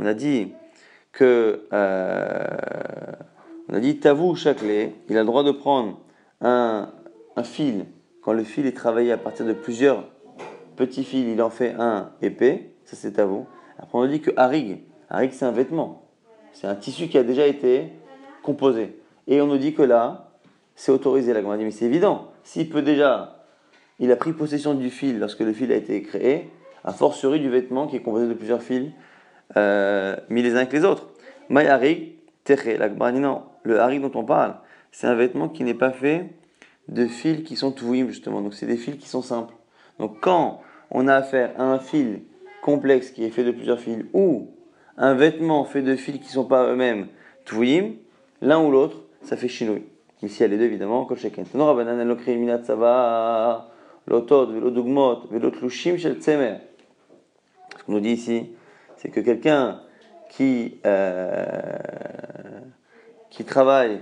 On 0.00 0.06
a 0.06 0.14
dit 0.14 0.52
que 1.10 1.64
euh, 1.72 2.46
on 3.68 3.74
a 3.74 3.92
Tavou 4.00 4.36
Chaclé, 4.36 4.94
il 5.08 5.16
a 5.16 5.22
le 5.22 5.26
droit 5.26 5.42
de 5.42 5.50
prendre 5.50 5.98
un, 6.40 6.92
un, 7.34 7.42
fil 7.42 7.84
quand 8.22 8.32
le 8.32 8.44
fil 8.44 8.64
est 8.66 8.76
travaillé 8.76 9.10
à 9.10 9.18
partir 9.18 9.44
de 9.44 9.52
plusieurs 9.52 10.04
petits 10.76 11.02
fils, 11.02 11.26
il 11.32 11.42
en 11.42 11.50
fait 11.50 11.74
un 11.80 12.12
épais, 12.22 12.74
ça 12.84 12.94
c'est 12.94 13.14
Tavou. 13.14 13.46
Après 13.76 13.98
on 13.98 14.02
a 14.02 14.06
dit 14.06 14.20
que 14.20 14.30
Harig, 14.36 14.84
Harig 15.10 15.32
c'est 15.32 15.44
un 15.44 15.50
vêtement 15.50 16.06
C'est 16.52 16.68
un 16.68 16.76
tissu 16.76 17.08
qui 17.08 17.18
a 17.18 17.24
déjà 17.24 17.48
été 17.48 17.88
composé. 18.44 19.00
Et 19.26 19.40
on 19.40 19.48
nous 19.48 19.58
dit 19.58 19.74
que 19.74 19.82
là, 19.82 20.30
c'est 20.76 20.92
autorisé. 20.92 21.32
La 21.32 21.42
dit, 21.42 21.64
mais 21.64 21.72
c'est 21.72 21.86
évident. 21.86 22.28
S'il 22.44 22.70
peut 22.70 22.82
déjà, 22.82 23.44
il 23.98 24.12
a 24.12 24.16
pris 24.16 24.32
possession 24.32 24.74
du 24.74 24.90
fil 24.90 25.18
lorsque 25.18 25.40
le 25.40 25.52
fil 25.52 25.72
a 25.72 25.74
été 25.76 26.00
créé, 26.02 26.50
a 26.84 26.92
fortiori 26.92 27.40
du 27.40 27.50
vêtement 27.50 27.88
qui 27.88 27.96
est 27.96 28.00
composé 28.00 28.28
de 28.28 28.34
plusieurs 28.34 28.62
fils 28.62 28.92
euh, 29.56 30.16
mis 30.28 30.42
les 30.42 30.52
uns 30.52 30.58
avec 30.58 30.72
les 30.72 30.84
autres. 30.84 31.08
Teche. 32.44 32.78
Non, 33.14 33.42
le 33.62 33.80
harik 33.80 34.00
dont 34.00 34.12
on 34.14 34.24
parle, 34.24 34.54
c'est 34.90 35.06
un 35.06 35.14
vêtement 35.14 35.48
qui 35.48 35.64
n'est 35.64 35.74
pas 35.74 35.90
fait 35.90 36.30
de 36.88 37.06
fils 37.06 37.44
qui 37.44 37.56
sont 37.56 37.72
touim, 37.72 38.06
justement. 38.08 38.40
Donc 38.40 38.54
c'est 38.54 38.66
des 38.66 38.76
fils 38.76 38.96
qui 38.96 39.08
sont 39.08 39.22
simples. 39.22 39.54
Donc 39.98 40.20
quand 40.20 40.62
on 40.90 41.08
a 41.08 41.14
affaire 41.14 41.50
à 41.58 41.64
un 41.64 41.78
fil 41.78 42.22
complexe 42.62 43.10
qui 43.10 43.24
est 43.24 43.30
fait 43.30 43.44
de 43.44 43.50
plusieurs 43.50 43.80
fils 43.80 44.04
ou 44.12 44.48
un 44.96 45.14
vêtement 45.14 45.64
fait 45.64 45.82
de 45.82 45.94
fils 45.96 46.16
qui 46.16 46.26
ne 46.26 46.32
sont 46.32 46.44
pas 46.44 46.72
eux-mêmes 46.72 47.08
touim, 47.44 47.92
l'un 48.40 48.62
ou 48.62 48.70
l'autre, 48.70 49.02
ça 49.22 49.36
fait 49.36 49.48
chinouille. 49.48 49.84
Mais 50.22 50.28
si 50.28 50.42
elle 50.42 50.56
deux, 50.58 50.64
évidemment, 50.64 51.06
shel. 55.68 56.00
Ce 57.78 57.84
qu'on 57.84 57.92
nous 57.92 58.00
dit 58.00 58.10
ici, 58.10 58.50
c'est 58.98 59.10
que 59.10 59.20
quelqu'un 59.20 59.80
qui, 60.28 60.78
euh, 60.86 61.78
qui 63.30 63.44
travaille 63.44 64.00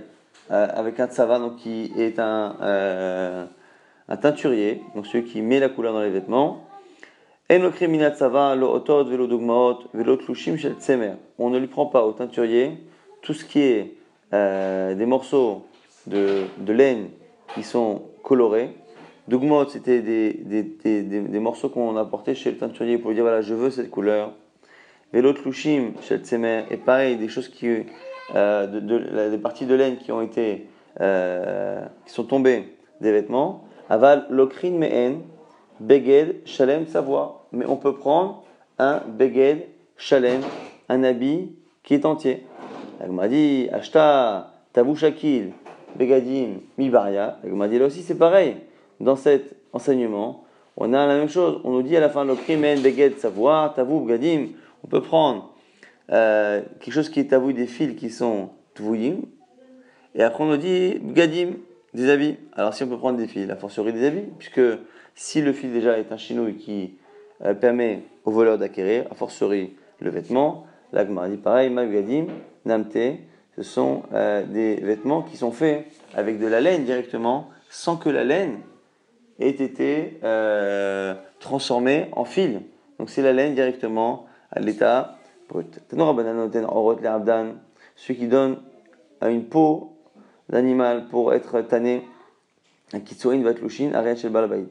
euh, 0.51 0.67
avec 0.73 0.99
un 0.99 1.07
tsava, 1.07 1.39
donc 1.39 1.55
qui 1.57 1.91
est 1.97 2.19
un, 2.19 2.55
euh, 2.61 3.45
un 4.09 4.17
teinturier, 4.17 4.81
donc 4.95 5.07
celui 5.07 5.23
qui 5.25 5.41
met 5.41 5.59
la 5.59 5.69
couleur 5.69 5.93
dans 5.93 6.01
les 6.01 6.09
vêtements, 6.09 6.63
on 7.49 7.59
ne 11.49 11.59
lui 11.59 11.67
prend 11.67 11.85
pas 11.85 12.03
au 12.03 12.11
teinturier 12.11 12.77
tout 13.21 13.33
ce 13.33 13.45
qui 13.45 13.61
est 13.61 13.93
des 14.31 15.05
morceaux 15.05 15.65
de, 16.07 16.43
de, 16.57 16.73
laine 16.73 17.07
qui 17.55 17.63
sont 17.63 18.01
colorés. 18.21 18.75
Dugmot, 19.29 19.69
c'était 19.69 20.01
des, 20.01 20.33
des, 20.33 20.63
des, 20.63 21.03
des, 21.03 21.39
morceaux 21.39 21.69
qu'on 21.69 21.95
apportait 21.95 22.35
chez 22.35 22.51
le 22.51 22.57
teinturier 22.57 22.97
pour 22.97 23.11
lui 23.11 23.15
dire 23.15 23.23
voilà, 23.23 23.39
je 23.41 23.53
veux 23.53 23.69
cette 23.69 23.91
couleur. 23.91 24.33
Velot 25.13 25.35
lushim 25.45 25.93
chez 26.01 26.17
tsemer, 26.17 26.65
et 26.69 26.75
pareil, 26.75 27.15
des 27.15 27.29
choses 27.29 27.47
qui, 27.47 27.67
euh, 28.35 28.67
de, 28.67 28.79
de, 28.81 29.29
des 29.29 29.37
parties 29.37 29.65
de 29.65 29.73
laine 29.73 29.97
qui 29.97 30.11
ont 30.11 30.21
été, 30.21 30.67
euh, 30.99 31.85
qui 32.05 32.11
sont 32.11 32.25
tombées 32.25 32.75
des 32.99 33.13
vêtements. 33.13 33.63
Aval 33.89 34.25
lokrin 34.29 34.71
mehen, 34.71 35.21
beged 35.79 36.45
shalem 36.45 36.87
savoir. 36.87 37.45
Mais 37.53 37.65
on 37.65 37.77
peut 37.77 37.95
prendre 37.95 38.43
un 38.79 39.01
beged 39.07 39.67
shalem, 39.95 40.41
un 40.89 41.03
habit 41.05 41.55
qui 41.83 41.93
est 41.93 42.05
entier. 42.05 42.45
Dit, 43.29 43.69
ashta 43.71 44.51
tabu 44.73 44.97
shakil, 44.97 45.53
begadim 45.95 46.59
mibaria. 46.77 47.37
Dit 47.43 47.79
là 47.79 47.85
aussi 47.85 48.01
c'est 48.01 48.17
pareil. 48.17 48.57
Dans 48.99 49.15
cet 49.15 49.55
enseignement, 49.71 50.43
on 50.75 50.91
a 50.93 51.05
la 51.05 51.15
même 51.15 51.29
chose. 51.29 51.61
On 51.63 51.71
nous 51.71 51.81
dit 51.81 51.95
à 51.95 52.01
la 52.01 52.09
fin, 52.09 52.25
lokrin 52.25 52.57
mehen, 52.57 52.81
beged 52.81 53.19
savoir, 53.19 53.73
tabu 53.73 54.01
begadim. 54.01 54.47
On 54.83 54.87
peut 54.87 55.01
prendre 55.01 55.53
euh, 56.11 56.61
quelque 56.79 56.93
chose 56.93 57.09
qui 57.09 57.19
est 57.19 57.33
avoué 57.33 57.53
des 57.53 57.67
fils 57.67 57.95
qui 57.95 58.09
sont 58.09 58.49
tvouim, 58.75 59.23
et 60.15 60.23
après 60.23 60.43
on 60.43 60.47
nous 60.47 60.57
dit 60.57 60.99
gadim, 61.03 61.55
des 61.93 62.09
habits. 62.09 62.37
Alors 62.53 62.73
si 62.73 62.83
on 62.83 62.87
peut 62.87 62.97
prendre 62.97 63.17
des 63.17 63.27
fils, 63.27 63.47
la 63.47 63.55
fortiori 63.55 63.91
des 63.91 64.05
habits, 64.05 64.29
puisque 64.37 64.61
si 65.15 65.41
le 65.41 65.51
fil 65.51 65.73
déjà 65.73 65.97
est 65.97 66.11
un 66.11 66.17
chinouille 66.17 66.55
qui 66.55 66.95
euh, 67.43 67.53
permet 67.53 68.03
au 68.23 68.31
voleur 68.31 68.57
d'acquérir, 68.57 69.05
a 69.11 69.15
fortiori 69.15 69.73
le 69.99 70.09
vêtement, 70.09 70.65
l'agma 70.93 71.27
dit 71.27 71.37
pareil, 71.37 71.73
gadim, 71.73 72.27
namte, 72.65 72.97
ce 73.55 73.63
sont 73.63 74.03
euh, 74.13 74.43
des 74.45 74.75
vêtements 74.75 75.23
qui 75.23 75.35
sont 75.35 75.51
faits 75.51 75.87
avec 76.13 76.39
de 76.39 76.47
la 76.47 76.61
laine 76.61 76.85
directement, 76.85 77.49
sans 77.69 77.97
que 77.97 78.09
la 78.09 78.23
laine 78.23 78.59
ait 79.39 79.49
été 79.49 80.19
transformée 81.39 82.07
en 82.13 82.23
fil. 82.23 82.61
Donc 82.97 83.09
c'est 83.09 83.21
la 83.21 83.33
laine 83.33 83.55
directement 83.55 84.26
à 84.51 84.59
l'état 84.59 85.17
celui 87.95 88.19
qui 88.19 88.27
donne 88.27 88.61
à 89.21 89.29
une 89.29 89.45
peau 89.45 89.97
d'animal 90.49 91.07
pour 91.07 91.33
être 91.33 91.61
tanné, 91.61 92.07
un 92.93 92.99
kitsurin 92.99 93.41
vatlushin, 93.41 93.93
ariat 93.93 94.15
shel 94.15 94.31
balabait. 94.31 94.67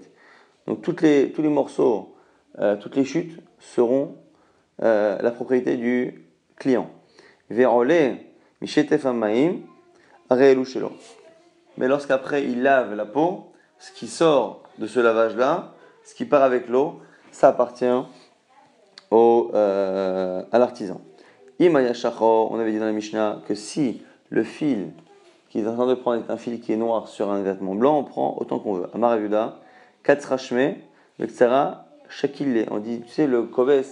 Donc 0.66 0.82
toutes 0.82 1.02
les, 1.02 1.32
tous 1.32 1.42
les 1.42 1.48
morceaux, 1.48 2.14
euh, 2.58 2.76
toutes 2.76 2.96
les 2.96 3.04
chutes 3.04 3.40
seront 3.58 4.16
euh, 4.82 5.18
la 5.20 5.30
propriété 5.30 5.76
du 5.76 6.26
client. 6.56 6.90
Verole, 7.50 8.18
mishetef 8.60 9.06
amaim. 9.06 9.60
Mais 11.78 11.88
lorsqu'après 11.88 12.42
il 12.44 12.62
lave 12.62 12.94
la 12.94 13.06
peau, 13.06 13.52
ce 13.78 13.92
qui 13.92 14.08
sort 14.08 14.64
de 14.78 14.86
ce 14.86 14.98
lavage-là, 14.98 15.74
ce 16.04 16.14
qui 16.14 16.24
part 16.24 16.42
avec 16.42 16.68
l'eau, 16.68 17.00
ça 17.30 17.48
appartient 17.48 17.84
au, 19.11 19.51
euh, 19.55 20.42
à 20.53 20.59
l'artisan. 20.59 21.01
On 21.61 22.59
avait 22.59 22.73
dit 22.73 22.79
dans 22.79 22.87
la 22.87 22.92
Mishnah 22.92 23.40
que 23.47 23.55
si 23.55 24.03
le 24.31 24.42
fil 24.42 24.90
qui 25.49 25.61
est 25.61 25.66
en 25.66 25.75
train 25.75 25.87
de 25.87 25.95
prendre 25.95 26.23
est 26.23 26.31
un 26.31 26.37
fil 26.37 26.61
qui 26.61 26.73
est 26.73 26.77
noir 26.77 27.09
sur 27.09 27.31
un 27.31 27.42
vêtement 27.42 27.75
blanc, 27.75 27.99
on 27.99 28.05
prend 28.05 28.37
autant 28.38 28.59
qu'on 28.59 28.75
veut. 28.75 28.88
Amar 28.95 29.12
Avuda, 29.12 29.59
Katsrashme, 30.03 30.75
le 31.19 31.27
Ksara, 31.27 31.87
Shakille. 32.09 32.66
On 32.71 32.79
dit, 32.79 33.01
tu 33.01 33.09
sais, 33.09 33.27
le 33.27 33.42
Kobes, 33.45 33.85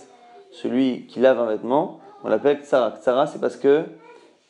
celui 0.51 1.07
qui 1.07 1.21
lave 1.21 1.41
un 1.41 1.47
vêtement, 1.47 2.01
on 2.23 2.29
l'appelle 2.29 2.61
Ksara. 2.61 2.91
Ksara, 2.91 3.27
c'est 3.27 3.41
parce 3.41 3.57
que 3.57 3.85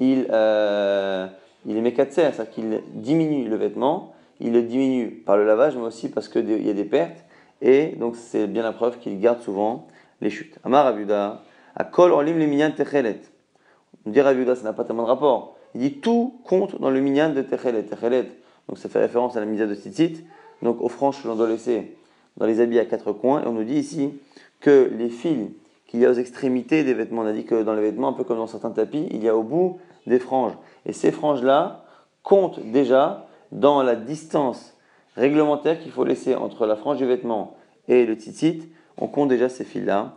il, 0.00 0.26
euh, 0.30 1.26
il 1.66 1.76
est 1.76 2.10
c'est-à-dire 2.10 2.50
qu'il 2.50 2.82
diminue 2.94 3.48
le 3.48 3.56
vêtement. 3.56 4.12
Il 4.40 4.52
le 4.52 4.62
diminue 4.62 5.10
par 5.24 5.36
le 5.36 5.46
lavage, 5.46 5.76
mais 5.76 5.84
aussi 5.84 6.08
parce 6.08 6.28
qu'il 6.28 6.66
y 6.66 6.70
a 6.70 6.72
des 6.72 6.84
pertes. 6.84 7.24
Et 7.62 7.94
donc, 7.98 8.16
c'est 8.16 8.46
bien 8.46 8.62
la 8.62 8.72
preuve 8.72 8.98
qu'il 8.98 9.20
garde 9.20 9.40
souvent 9.40 9.86
les 10.24 10.30
chutes. 10.30 10.58
Amar 10.64 10.86
Abuda, 10.86 11.42
Akol 11.76 12.10
Olim 12.10 12.38
le 12.38 12.46
minyan 12.46 12.72
Techelet. 12.72 13.20
On 14.04 14.10
dit 14.10 14.20
Abuda, 14.20 14.56
ça 14.56 14.64
n'a 14.64 14.72
pas 14.72 14.84
tellement 14.84 15.04
de 15.04 15.08
rapport. 15.08 15.56
Il 15.74 15.82
dit 15.82 16.00
tout 16.00 16.40
compte 16.44 16.80
dans 16.80 16.90
le 16.90 17.00
minyan 17.00 17.30
de 17.32 17.42
Techelet. 17.42 17.84
Techelet, 17.84 18.28
donc 18.68 18.78
ça 18.78 18.88
fait 18.88 18.98
référence 18.98 19.36
à 19.36 19.40
la 19.40 19.46
misère 19.46 19.68
de 19.68 19.74
Tzitzit, 19.74 20.24
donc 20.62 20.80
aux 20.80 20.88
franges 20.88 21.22
que 21.22 21.28
l'on 21.28 21.36
doit 21.36 21.48
laisser 21.48 21.96
dans 22.36 22.46
les 22.46 22.60
habits 22.60 22.78
à 22.78 22.86
quatre 22.86 23.12
coins. 23.12 23.42
Et 23.42 23.46
on 23.46 23.52
nous 23.52 23.64
dit 23.64 23.76
ici 23.76 24.14
que 24.60 24.90
les 24.96 25.10
fils 25.10 25.50
qu'il 25.86 26.00
y 26.00 26.06
a 26.06 26.10
aux 26.10 26.14
extrémités 26.14 26.82
des 26.82 26.94
vêtements, 26.94 27.22
on 27.22 27.26
a 27.26 27.32
dit 27.32 27.44
que 27.44 27.62
dans 27.62 27.74
les 27.74 27.82
vêtements, 27.82 28.08
un 28.08 28.14
peu 28.14 28.24
comme 28.24 28.38
dans 28.38 28.46
certains 28.46 28.70
tapis, 28.70 29.06
il 29.10 29.22
y 29.22 29.28
a 29.28 29.36
au 29.36 29.42
bout 29.42 29.78
des 30.06 30.18
franges. 30.18 30.54
Et 30.86 30.92
ces 30.92 31.12
franges-là 31.12 31.84
comptent 32.22 32.60
déjà 32.60 33.26
dans 33.52 33.82
la 33.82 33.94
distance 33.94 34.74
réglementaire 35.16 35.78
qu'il 35.78 35.92
faut 35.92 36.04
laisser 36.04 36.34
entre 36.34 36.66
la 36.66 36.76
frange 36.76 36.96
du 36.96 37.06
vêtement 37.06 37.56
et 37.86 38.06
le 38.06 38.14
tzitzit 38.14 38.62
on 38.98 39.08
compte 39.08 39.28
déjà 39.28 39.48
ces 39.48 39.64
fils-là. 39.64 40.16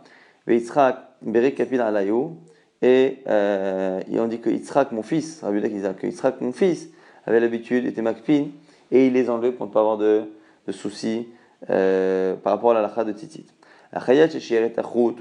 Et 2.80 3.18
euh, 3.26 4.00
on 4.10 4.26
dit 4.26 4.40
que 4.40 4.50
Yitzhak, 4.50 4.92
mon 4.92 5.02
fils, 5.02 5.40
que 5.42 6.06
Yitzhak, 6.06 6.40
mon 6.40 6.52
fils, 6.52 6.88
avait 7.26 7.40
l'habitude, 7.40 7.86
était 7.86 8.02
Makpin, 8.02 8.46
et 8.90 9.06
il 9.06 9.12
les 9.12 9.28
enlevait 9.28 9.52
pour 9.52 9.66
ne 9.66 9.72
pas 9.72 9.80
avoir 9.80 9.98
de, 9.98 10.22
de 10.66 10.72
soucis 10.72 11.28
euh, 11.70 12.34
par 12.36 12.52
rapport 12.54 12.70
à 12.70 12.74
la 12.74 12.82
lacha 12.82 13.04
de 13.04 13.12
Titit. 13.12 13.46
La 13.92 14.00
Chayat 14.00 14.28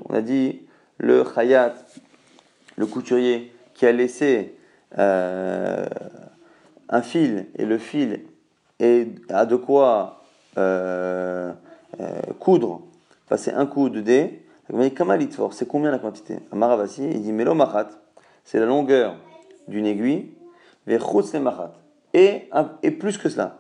on 0.08 0.14
a 0.14 0.22
dit 0.22 0.62
le 0.98 1.24
Chayat, 1.24 1.74
le 2.76 2.86
couturier, 2.86 3.52
qui 3.74 3.86
a 3.86 3.92
laissé 3.92 4.56
euh, 4.98 5.86
un 6.90 7.02
fil, 7.02 7.48
et 7.56 7.66
le 7.66 7.78
fil 7.78 8.22
a 9.30 9.46
de 9.46 9.56
quoi 9.56 10.22
euh, 10.58 11.54
coudre 12.40 12.82
c'est 13.36 13.54
un 13.54 13.66
coup 13.66 13.90
de 13.90 14.00
dé. 14.00 14.44
C'est 14.70 15.66
combien 15.68 15.92
la 15.92 16.00
quantité? 16.00 16.40
Amaravasi, 16.52 17.10
il 17.10 17.22
dit 17.22 17.32
Melo 17.32 17.54
machat, 17.54 17.88
c'est 18.44 18.60
la 18.60 18.66
longueur 18.66 19.16
d'une 19.70 19.86
aiguille, 19.86 20.34
et, 22.14 22.50
et 22.84 22.92
plus 22.92 23.18
que 23.18 23.30
cela. 23.30 23.60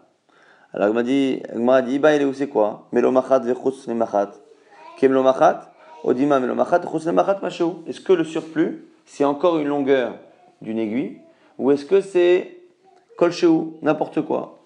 Alors 0.73 0.89
il 0.89 0.93
m'a 0.93 1.03
dit, 1.03 1.41
il 1.55 1.85
dit, 1.85 1.99
bah, 1.99 2.13
il 2.13 2.21
est 2.21 2.25
où 2.25 2.33
c'est 2.33 2.49
quoi? 2.49 2.89
Melo 2.91 3.11
machat, 3.11 3.39
vechutz 3.39 3.87
machat. 3.87 4.31
Kemlo 4.97 5.23
machat, 5.23 5.71
odima 6.03 6.41
melo 6.41 6.55
machat, 6.55 6.81
chutz 6.81 7.05
machat, 7.05 7.39
machou. 7.41 7.83
Est-ce 7.87 8.01
que 8.01 8.11
le 8.11 8.25
surplus, 8.25 8.85
c'est 9.05 9.23
encore 9.23 9.59
une 9.59 9.69
longueur 9.69 10.15
d'une 10.61 10.77
aiguille, 10.77 11.21
ou 11.57 11.71
est-ce 11.71 11.85
que 11.85 12.01
c'est 12.01 12.57
kolchou, 13.17 13.77
n'importe 13.81 14.21
quoi? 14.23 14.59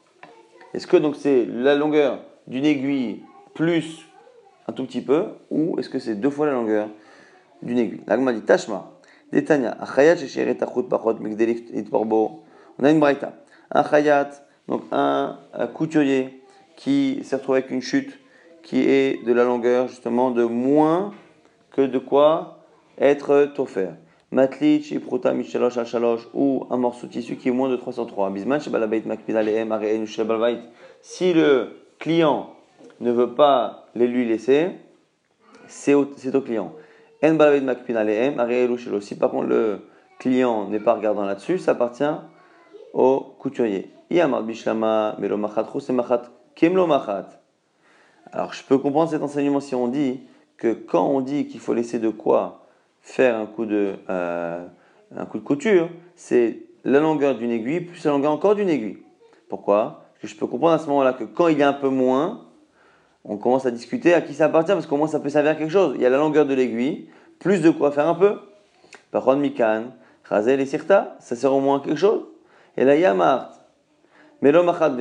Est-ce 0.73 0.87
que 0.87 0.97
donc 0.97 1.15
c'est 1.15 1.45
la 1.45 1.75
longueur 1.75 2.17
d'une 2.47 2.65
aiguille 2.65 3.21
plus 3.53 4.07
un 4.71 4.73
tout 4.73 4.85
petit 4.85 5.01
peu, 5.01 5.25
ou 5.49 5.77
est-ce 5.77 5.89
que 5.89 5.99
c'est 5.99 6.15
deux 6.15 6.29
fois 6.29 6.45
la 6.45 6.53
longueur 6.53 6.87
d'une 7.61 7.77
aiguille? 7.77 8.01
L'agma 8.07 8.31
dit 8.31 8.41
Tashma, 8.41 8.89
Detanya, 9.33 9.77
Achayat, 9.79 10.15
On 12.79 12.83
a 12.83 12.89
une 12.89 12.99
braïta. 12.99 13.33
Un 13.69 13.83
chayat, 13.83 14.29
donc 14.69 14.83
un, 14.91 15.37
couturier 15.73 16.41
qui 16.77 17.19
s'est 17.23 17.35
retrouvé 17.35 17.59
avec 17.59 17.71
une 17.71 17.81
chute 17.81 18.17
qui 18.63 18.79
est 18.79 19.25
de 19.25 19.33
la 19.33 19.43
longueur 19.43 19.89
justement 19.89 20.31
de 20.31 20.45
moins 20.45 21.13
que 21.71 21.81
de 21.81 21.99
quoi 21.99 22.59
être 22.97 23.51
offert. 23.57 23.95
Matlich, 24.31 24.91
Iprota, 24.91 25.33
Michalosh, 25.33 25.77
Achalosh, 25.77 26.21
ou 26.33 26.65
un 26.69 26.77
morceau 26.77 27.07
de 27.07 27.11
tissu 27.11 27.35
qui 27.35 27.49
est 27.49 27.51
moins 27.51 27.69
de 27.69 27.75
303. 27.75 28.29
Bisman, 28.29 28.61
Shebalabait, 28.61 29.03
Makpid, 29.05 29.35
Alehem, 29.35 29.73
Areenu, 29.73 30.07
Shebalbait. 30.07 30.61
Si 31.01 31.33
le 31.33 31.81
client 31.99 32.55
ne 33.01 33.11
veut 33.11 33.33
pas 33.33 33.87
les 33.95 34.07
lui 34.07 34.25
laisser, 34.25 34.69
c'est 35.67 35.93
au, 35.93 36.03
au, 36.03 36.41
client. 36.41 36.73
Si 39.01 39.15
par 39.15 39.31
contre 39.31 39.47
le 39.47 39.79
client 40.19 40.67
n'est 40.67 40.79
pas 40.79 40.93
regardant 40.93 41.25
là-dessus, 41.25 41.59
ça 41.59 41.71
appartient 41.71 42.03
au 42.93 43.35
couturier. 43.39 43.91
Alors 48.33 48.53
je 48.53 48.63
peux 48.63 48.77
comprendre 48.77 49.09
cet 49.09 49.23
enseignement 49.23 49.59
si 49.59 49.75
on 49.75 49.87
dit 49.87 50.21
que 50.57 50.73
quand 50.73 51.07
on 51.07 51.21
dit 51.21 51.47
qu'il 51.47 51.59
faut 51.59 51.73
laisser 51.73 51.99
de 51.99 52.09
quoi 52.09 52.67
faire 53.01 53.35
un 53.35 53.45
coup 53.45 53.65
de, 53.65 53.95
euh, 54.09 54.65
un 55.15 55.25
coup 55.25 55.39
de 55.39 55.43
couture, 55.43 55.89
c'est 56.15 56.59
la 56.83 56.99
longueur 56.99 57.35
d'une 57.35 57.51
aiguille 57.51 57.81
plus 57.81 58.03
la 58.05 58.11
longueur 58.11 58.31
encore 58.31 58.55
d'une 58.55 58.69
aiguille. 58.69 58.97
Pourquoi? 59.49 60.05
Je 60.23 60.35
peux 60.35 60.45
comprendre 60.45 60.73
à 60.73 60.79
ce 60.79 60.87
moment-là 60.87 61.13
que 61.13 61.23
quand 61.23 61.47
il 61.47 61.57
y 61.57 61.63
a 61.63 61.69
un 61.69 61.73
peu 61.73 61.89
moins, 61.89 62.45
on 63.25 63.37
commence 63.37 63.65
à 63.65 63.71
discuter 63.71 64.13
à 64.13 64.21
qui 64.21 64.33
ça 64.33 64.45
appartient, 64.45 64.71
parce 64.71 64.85
qu'au 64.87 64.97
moins 64.97 65.07
ça 65.07 65.19
peut 65.19 65.29
servir 65.29 65.51
à 65.51 65.55
quelque 65.55 65.71
chose. 65.71 65.93
Il 65.95 66.01
y 66.01 66.05
a 66.05 66.09
la 66.09 66.17
longueur 66.17 66.45
de 66.45 66.53
l'aiguille, 66.53 67.09
plus 67.39 67.61
de 67.61 67.69
quoi 67.69 67.91
faire 67.91 68.07
un 68.07 68.15
peu. 68.15 68.39
Par 69.11 69.23
contre, 69.23 69.37
Mikan, 69.37 69.85
Razel 70.23 70.59
et 70.59 70.65
Sirta, 70.65 71.15
ça 71.19 71.35
sert 71.35 71.53
au 71.53 71.59
moins 71.59 71.77
à 71.77 71.83
quelque 71.83 71.97
chose. 71.97 72.23
Et 72.77 72.85
la 72.85 72.95
Yamart, 72.95 73.51
mais 74.41 74.51
l'omachad, 74.51 74.97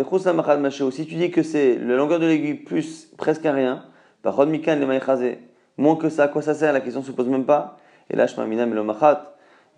si 0.91 1.07
tu 1.07 1.15
dis 1.15 1.31
que 1.31 1.43
c'est 1.43 1.77
la 1.77 1.97
longueur 1.97 2.19
de 2.19 2.27
l'aiguille 2.27 2.55
plus 2.55 3.09
presque 3.17 3.47
à 3.47 3.53
rien, 3.53 3.85
par 4.23 4.35
contre, 4.37 4.51
Mikan, 4.51 4.77
les 4.77 5.41
moins 5.79 5.97
que 5.97 6.09
ça, 6.11 6.25
à 6.25 6.29
quoi 6.29 6.43
ça 6.43 6.55
sert 6.55 6.73
La 6.73 6.81
question 6.81 7.01
ne 7.01 7.07
se 7.07 7.13
pose 7.13 7.29
même 7.29 7.47
pas. 7.47 7.79
Et 8.11 8.17
là, 8.17 8.27
Shmamina 8.27 8.67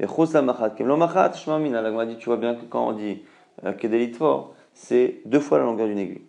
et 0.01 0.07
Chosa 0.07 0.43
Machat, 0.43 0.70
Kemlomachat, 0.70 1.34
Shmamina. 1.34 1.80
La 1.80 2.07
dit, 2.07 2.16
tu 2.16 2.26
vois 2.26 2.38
bien 2.38 2.55
que 2.55 2.64
quand 2.64 2.88
on 2.88 2.93
dit 2.93 3.22
euh, 3.64 3.72
Kedelitfor, 3.72 4.55
c'est 4.74 5.20
deux 5.26 5.40
fois 5.40 5.59
la 5.59 5.64
longueur 5.64 5.86
d'une 5.86 5.99
aiguille. 5.99 6.26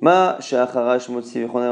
Ma 0.00 0.36
Shacharash 0.40 1.08
on 1.08 1.18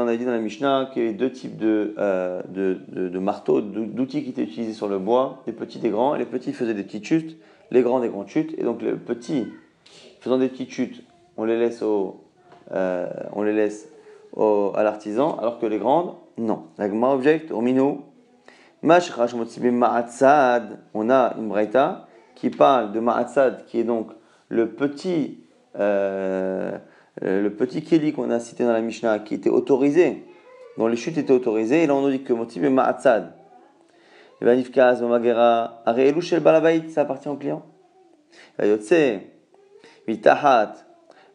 a 0.07 0.17
dit 0.17 0.25
dans 0.25 0.31
la 0.31 0.39
Mishnah 0.39 0.89
qu'il 0.91 1.03
y 1.03 1.05
avait 1.05 1.15
deux 1.15 1.31
types 1.31 1.57
de, 1.57 1.93
euh, 1.97 2.41
de, 2.49 2.79
de, 2.87 3.09
de 3.09 3.19
marteaux, 3.19 3.61
d'outils 3.61 4.23
qui 4.23 4.31
étaient 4.31 4.43
utilisés 4.43 4.73
sur 4.73 4.87
le 4.87 4.97
bois, 4.97 5.43
les 5.45 5.53
petits 5.53 5.77
et 5.77 5.81
les 5.81 5.89
grands. 5.89 6.15
Les 6.15 6.25
petits 6.25 6.51
faisaient 6.51 6.73
des 6.73 6.83
petites 6.83 7.05
chutes, 7.05 7.37
les 7.69 7.83
grands 7.83 7.99
des 7.99 8.09
grandes 8.09 8.27
chutes. 8.27 8.55
Et 8.57 8.63
donc 8.63 8.81
les 8.81 8.93
petits 8.93 9.47
faisant 10.21 10.39
des 10.39 10.49
petites 10.49 10.71
chutes, 10.71 11.03
on 11.37 11.45
les 11.45 11.57
laisse, 11.57 11.83
au, 11.83 12.23
euh, 12.71 13.07
on 13.33 13.43
les 13.43 13.53
laisse 13.53 13.89
à 14.37 14.83
l'artisan, 14.83 15.37
alors 15.37 15.59
que 15.59 15.65
les 15.65 15.77
grandes, 15.77 16.15
non. 16.37 16.63
La 16.77 16.89
Gemara 16.89 17.13
objecte 17.13 17.51
au 17.51 17.61
minot 17.61 18.05
on 18.83 18.89
a 21.09 21.33
une 21.37 21.47
braïta 21.47 22.07
qui 22.35 22.49
parle 22.49 22.91
de 22.91 22.99
Ma'atzad, 22.99 23.65
qui 23.65 23.79
est 23.79 23.83
donc 23.83 24.11
le 24.49 24.69
petit, 24.69 25.39
euh, 25.79 26.77
le 27.21 27.49
petit 27.49 27.83
keli 27.83 28.13
qu'on 28.13 28.29
a 28.29 28.39
cité 28.39 28.63
dans 28.63 28.73
la 28.73 28.81
Mishnah, 28.81 29.19
qui 29.19 29.35
était 29.35 29.49
autorisé, 29.49 30.25
dont 30.77 30.87
les 30.87 30.97
chutes 30.97 31.17
étaient 31.17 31.33
autorisées, 31.33 31.83
et 31.83 31.87
là 31.87 31.95
on 31.95 32.01
nous 32.01 32.11
dit 32.11 32.23
que 32.23 32.33
Motzibim 32.33 32.71
Ma'atzad. 32.71 33.33
Et 34.41 34.45
bien, 34.45 34.55
Nifkaz, 34.55 35.01
Shel 36.21 36.39
Balabait, 36.41 36.89
ça 36.89 37.01
appartient 37.01 37.29
au 37.29 37.37
client. 37.37 37.63
Yotse, 38.61 39.21
Mitahat, 40.07 40.73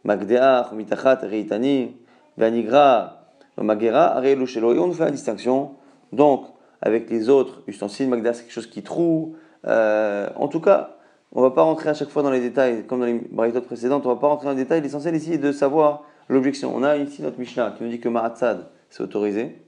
Magdeach, 0.04 0.72
Mitachat, 0.72 1.20
Reitani, 1.22 1.96
Vanigra, 2.36 3.32
Magera, 3.56 4.16
Areelu 4.16 4.46
Shelo. 4.46 4.74
Et 4.74 4.78
on 4.78 4.86
nous 4.86 4.92
fait 4.92 5.04
la 5.04 5.10
distinction. 5.10 5.76
Donc, 6.12 6.46
avec 6.82 7.10
les 7.10 7.28
autres 7.28 7.62
ustensiles. 7.66 8.08
Magda, 8.08 8.32
c'est 8.32 8.44
quelque 8.44 8.52
chose 8.52 8.68
qui 8.68 8.82
troue. 8.82 9.36
Euh, 9.66 10.28
en 10.36 10.48
tout 10.48 10.60
cas, 10.60 10.96
on 11.32 11.40
ne 11.40 11.46
va 11.46 11.50
pas 11.52 11.62
rentrer 11.62 11.88
à 11.90 11.94
chaque 11.94 12.08
fois 12.08 12.22
dans 12.22 12.30
les 12.30 12.40
détails, 12.40 12.86
comme 12.86 13.00
dans 13.00 13.06
les 13.06 13.20
baritotes 13.30 13.66
précédentes, 13.66 14.04
on 14.06 14.10
ne 14.10 14.14
va 14.14 14.20
pas 14.20 14.26
rentrer 14.28 14.46
dans 14.46 14.52
les 14.52 14.62
détails. 14.62 14.80
L'essentiel 14.80 15.14
ici 15.14 15.34
est 15.34 15.38
de 15.38 15.52
savoir 15.52 16.04
l'objection. 16.28 16.74
On 16.74 16.82
a 16.82 16.96
ici 16.96 17.22
notre 17.22 17.38
Mishnah 17.38 17.74
qui 17.76 17.84
nous 17.84 17.90
dit 17.90 18.00
que 18.00 18.08
Maratzad, 18.08 18.68
c'est 18.88 19.02
autorisé, 19.02 19.62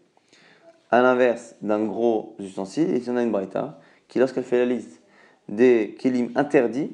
à 0.91 1.03
l'inverse 1.03 1.55
d'un 1.63 1.85
gros 1.85 2.35
ustensile. 2.39 2.97
Ici, 2.97 3.09
on 3.11 3.17
a 3.17 3.23
une 3.23 3.31
Braïta 3.31 3.79
qui, 4.09 4.19
lorsqu'elle 4.19 4.45
fait 4.45 4.59
la 4.59 4.67
liste 4.67 5.03
des 5.49 5.97
kelim 5.99 6.31
interdits, 6.35 6.91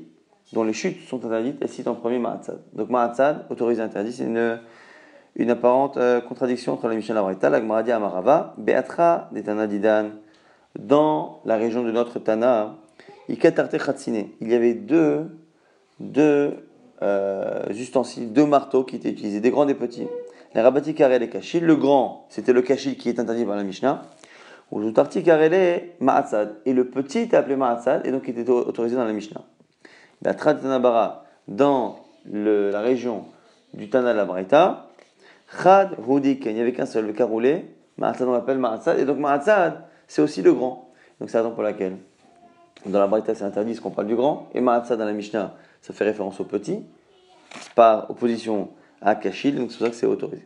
dont 0.53 0.65
les 0.65 0.73
chutes 0.73 1.07
sont 1.09 1.25
interdites, 1.25 1.57
elle 1.61 1.69
cite 1.69 1.89
en 1.89 1.95
premier 1.95 2.19
Maratzad. 2.19 2.61
Donc 2.75 2.91
Maratzad, 2.91 3.47
autorisé 3.51 3.83
interdit, 3.83 4.13
c'est 4.13 4.25
une 4.25 4.61
une 5.39 5.51
apparente 5.51 5.97
euh, 5.97 6.21
contradiction 6.21 6.73
entre 6.73 6.89
la 6.89 6.97
Mishnah 6.97 7.13
et 7.13 7.15
la 7.15 7.23
Braïta. 7.23 7.49
La 7.49 7.59
Amarava, 7.97 8.55
Beatra 8.59 9.31
de 9.33 9.41
Tana 9.41 9.67
Didan, 9.67 10.11
dans 10.79 11.41
la 11.45 11.57
région 11.57 11.85
de 11.85 11.93
notre 11.93 12.19
Tana, 12.19 12.75
il 13.29 14.49
y 14.49 14.55
avait 14.55 14.75
deux, 14.75 15.27
deux 16.01 16.55
euh, 17.03 17.67
ustensiles, 17.71 18.33
deux 18.33 18.47
marteaux 18.47 18.85
qui 18.85 18.97
étaient 18.97 19.11
utilisés, 19.11 19.41
des 19.41 19.51
grands 19.51 19.65
et 19.65 19.67
des 19.67 19.75
petits. 19.75 20.07
Les 20.55 20.63
rabati 20.63 20.95
les 20.95 21.29
kachil. 21.29 21.65
Le 21.65 21.77
grand, 21.77 22.27
c'était 22.31 22.53
le 22.53 22.63
kachil 22.63 22.97
qui 22.97 23.11
est 23.11 23.21
interdit 23.21 23.45
par 23.45 23.57
la 23.57 23.65
Mishnah. 23.65 24.03
Ou 24.71 24.81
le 24.81 24.93
tarti 24.93 25.23
les 25.23 25.95
ma'atzad. 26.01 26.57
Et 26.65 26.73
le 26.73 26.89
petit 26.89 27.21
était 27.21 27.37
appelé 27.37 27.57
ma'atzad 27.57 28.07
et 28.07 28.11
donc 28.11 28.25
il 28.29 28.39
était 28.39 28.51
autorisé 28.51 28.97
dans 28.97 29.05
la 29.05 29.13
Mishnah. 29.13 29.43
De 30.23 30.33
Tanabara, 30.33 31.25
dans 31.47 32.01
la 32.25 32.81
région 32.81 33.27
du 33.75 33.89
Tana 33.89 34.13
la 34.15 34.25
Braïta, 34.25 34.89
Chad 35.63 35.97
Hudik, 36.07 36.45
il 36.47 36.55
n'y 36.55 36.61
avait 36.61 36.73
qu'un 36.73 36.87
seul, 36.87 37.07
le 37.07 37.13
caroulé. 37.13 37.67
Ma'atzad, 37.99 38.27
on 38.27 38.33
l'appelle 38.33 38.59
Ma'atzad. 38.59 38.99
Et 38.99 39.05
donc 39.05 39.19
Ma'atzad, 39.19 39.85
c'est 40.07 40.23
aussi 40.23 40.43
le 40.43 40.53
grand. 40.55 40.91
Donc 41.21 41.31
c'est 41.31 41.37
la 41.37 41.43
raison 41.43 41.55
pour 41.55 41.63
laquelle, 41.63 41.99
dans 42.87 42.99
la 42.99 43.07
Braïta, 43.07 43.35
c'est 43.35 43.45
interdit 43.45 43.75
ce 43.75 43.81
qu'on 43.81 43.91
parle 43.91 44.07
du 44.07 44.17
grand. 44.17 44.49
Et 44.55 44.61
Ma'atzad, 44.61 44.99
dans 44.99 45.05
la 45.05 45.13
Mishnah, 45.13 45.55
ça 45.81 45.93
fait 45.93 46.05
référence 46.05 46.41
au 46.41 46.45
petit, 46.45 46.85
par 47.75 48.11
opposition 48.11 48.71
à 49.01 49.15
Kashil. 49.15 49.57
Donc 49.57 49.71
c'est 49.71 49.79
pour 49.79 49.87
ça 49.87 49.91
que 49.91 49.97
c'est 49.97 50.07
autorisé. 50.07 50.43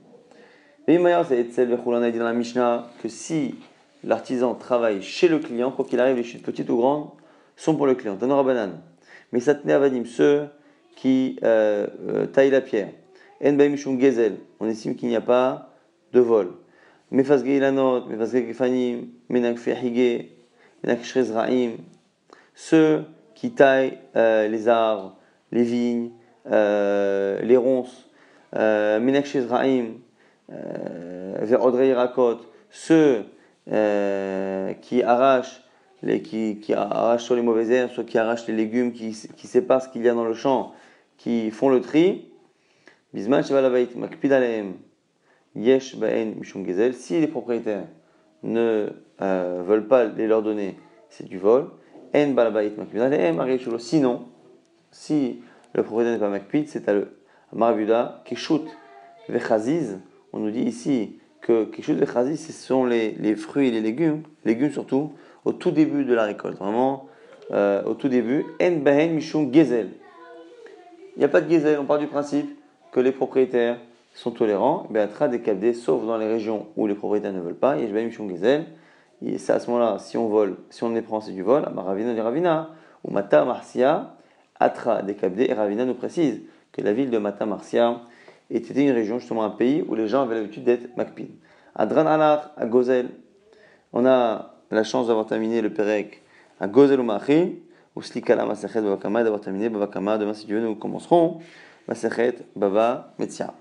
Et 0.89 0.99
Maya, 0.99 1.25
c'est 1.29 1.39
Etzel 1.39 1.79
on 1.85 1.93
a 1.95 2.11
dit 2.11 2.19
dans 2.19 2.25
la 2.25 2.33
Mishnah 2.33 2.89
que 3.03 3.09
si 3.09 3.55
l'artisan 4.03 4.55
travaille 4.55 5.03
chez 5.03 5.29
le 5.29 5.39
client, 5.39 5.71
quoi 5.71 5.85
qu'il 5.85 6.01
arrive, 6.01 6.17
les 6.17 6.25
chutes 6.25 6.43
petites 6.43 6.69
ou 6.71 6.77
grandes 6.77 7.11
sont 7.57 7.77
pour 7.77 7.87
le 7.87 7.95
client. 7.95 8.17
Tanora 8.17 8.43
banane. 8.43 8.81
Mais 9.31 9.41
ça 9.41 9.55
tenait 9.55 9.75
à 9.75 10.05
ceux 10.05 10.49
qui 10.97 11.39
euh, 11.45 11.87
euh, 12.09 12.27
taillent 12.27 12.51
la 12.51 12.61
pierre 12.61 12.89
en 13.45 13.53
mishum 13.71 14.01
gezel, 14.01 14.37
on 14.61 14.69
estime 14.69 14.95
qu'il 14.95 15.09
n'y 15.09 15.17
a 15.17 15.21
pas 15.21 15.75
de 16.13 16.21
vol. 16.21 16.53
Mefasge 17.11 17.47
ilanot, 17.47 18.07
mefasge 18.07 18.47
gefanim, 18.47 19.09
menak 19.29 19.59
fehige, 19.59 20.31
menak 20.83 21.05
shrezraim, 21.05 21.79
ceux 22.63 23.05
qui 23.35 23.51
taillent 23.51 23.99
euh, 24.15 24.47
les 24.47 24.69
arbres, 24.69 25.17
les 25.51 25.65
vignes, 25.65 26.11
euh, 26.49 27.41
les 27.43 27.57
ronces, 27.57 28.09
euh, 28.55 29.01
irakot, 31.85 32.39
ceux 32.71 33.25
qui 34.81 35.03
arrachent 35.03 35.65
les, 36.03 36.23
qui, 36.23 36.61
qui, 36.61 36.73
arrachent 36.73 37.25
sur 37.25 37.35
les 37.35 37.43
mauvaises 37.43 37.71
herbes, 37.71 37.91
soit 37.91 38.05
qui 38.05 38.17
arrachent 38.17 38.47
les 38.47 38.55
légumes, 38.55 38.93
qui, 38.93 39.11
qui 39.37 39.47
séparent 39.49 39.83
ce 39.83 39.89
qu'il 39.89 40.03
y 40.03 40.09
a 40.09 40.15
dans 40.15 40.25
le 40.25 40.35
champ, 40.35 40.73
qui 41.19 41.51
font 41.51 41.69
le 41.69 41.81
tri, 41.81 42.29
Makpid 43.13 44.33
Yesh 45.57 45.97
Mishum 45.97 46.65
Gezel. 46.65 46.95
Si 46.95 47.21
les 47.21 47.27
propriétaires 47.27 47.89
ne 48.45 48.89
veulent 49.21 49.89
pas 49.89 50.05
les 50.05 50.29
leur 50.29 50.43
donner, 50.43 50.77
c'est 51.09 51.29
du 51.29 51.39
vol. 51.39 51.69
Sinon, 53.79 54.27
si 54.91 55.41
le 55.75 55.83
propriétaire 55.83 56.13
n'est 56.13 56.19
pas 56.19 56.29
Makpid, 56.29 56.69
c'est 56.69 56.89
à 56.89 56.93
le 56.93 57.17
Marabuda, 57.53 58.23
Keshut 58.25 58.65
Vechaziz. 59.29 59.99
On 60.33 60.39
nous 60.39 60.51
dit 60.51 60.63
ici 60.63 61.19
que 61.41 61.65
Keshut 61.65 61.95
Vechaziz, 61.95 62.47
ce 62.47 62.53
sont 62.53 62.85
les, 62.85 63.13
les, 63.13 63.35
fruits 63.35 63.69
et 63.69 63.71
les 63.71 63.81
légumes, 63.81 64.23
légumes 64.45 64.73
surtout, 64.73 65.13
au 65.45 65.53
tout 65.53 65.71
début 65.71 66.05
de 66.05 66.15
la 66.15 66.25
récolte. 66.25 66.59
Vraiment, 66.59 67.09
euh, 67.53 67.83
au 67.85 67.95
tout 67.95 68.09
début. 68.09 68.45
En 68.61 68.73
Bahen 68.73 69.15
Mishum 69.15 69.53
Gezel. 69.53 69.91
Il 71.17 71.19
n'y 71.19 71.25
a 71.25 71.29
pas 71.29 71.41
de 71.41 71.51
Gezel, 71.51 71.79
on 71.79 71.85
part 71.85 71.99
du 71.99 72.07
principe 72.07 72.59
que 72.93 73.01
les 73.01 73.13
propriétaires 73.13 73.79
sont 74.15 74.31
tolérants, 74.31 74.87
Beatra 74.91 75.29
des 75.29 75.73
sauf 75.73 76.05
dans 76.05 76.19
les 76.19 76.27
régions 76.27 76.67
où 76.77 76.87
les 76.87 76.95
propriétaires 76.95 77.33
ne 77.33 77.41
veulent 77.41 77.55
pas, 77.55 77.79
et 77.79 77.87
et 79.25 79.39
c'est 79.39 79.53
à 79.53 79.61
ce 79.61 79.71
moment-là, 79.71 79.99
si 79.99 80.17
on 80.17 80.29
vole, 80.29 80.57
si 80.71 80.83
on 80.83 80.91
les 80.91 81.03
prend, 81.03 81.21
c'est 81.21 81.33
du 81.33 81.43
vol, 81.43 81.65
Ravina 81.77 82.15
de 82.15 82.21
Ravina, 82.21 82.71
ou 83.05 83.11
Mata 83.11 83.45
Marcia, 83.45 84.15
Atra 84.59 85.03
des 85.03 85.17
et 85.39 85.53
Ravina 85.53 85.85
nous 85.85 85.95
précise 85.95 86.43
que 86.73 86.81
la 86.83 86.93
ville 86.93 87.11
de 87.11 87.19
Mata 87.19 87.47
Marcia 87.47 88.01
était 88.51 88.75
une 88.75 88.91
région, 88.91 89.19
justement 89.19 89.45
un 89.45 89.51
pays 89.51 89.85
où 89.87 89.95
les 89.95 90.09
gens 90.09 90.23
avaient 90.23 90.37
l'habitude 90.37 90.65
d'être 90.65 90.97
Makpin. 90.97 91.27
Adran 91.75 92.07
Alar, 92.07 92.51
à 92.57 92.67
Gozel, 92.67 93.09
on 93.93 94.07
a 94.07 94.55
la 94.71 94.85
chance 94.85 95.07
d'avoir 95.07 95.27
terminé 95.27 95.61
le 95.61 95.73
Perek 95.73 96.23
à 96.61 96.69
Gozel 96.69 97.01
ou 97.01 97.03
Machi, 97.03 97.63
ou 97.95 98.03
Slikala 98.03 98.47
Masachet 98.47 98.81
Bavakama, 98.81 99.23
d'avoir 99.23 99.41
terminé 99.41 99.69
Bavakama, 99.69 100.19
demain 100.19 100.35
si 100.35 100.47
Dieu 100.47 100.61
nous 100.61 100.77
commencerons. 100.77 101.41
Masechet 101.89 102.37
Baba 102.55 103.13
Metzia. 103.19 103.53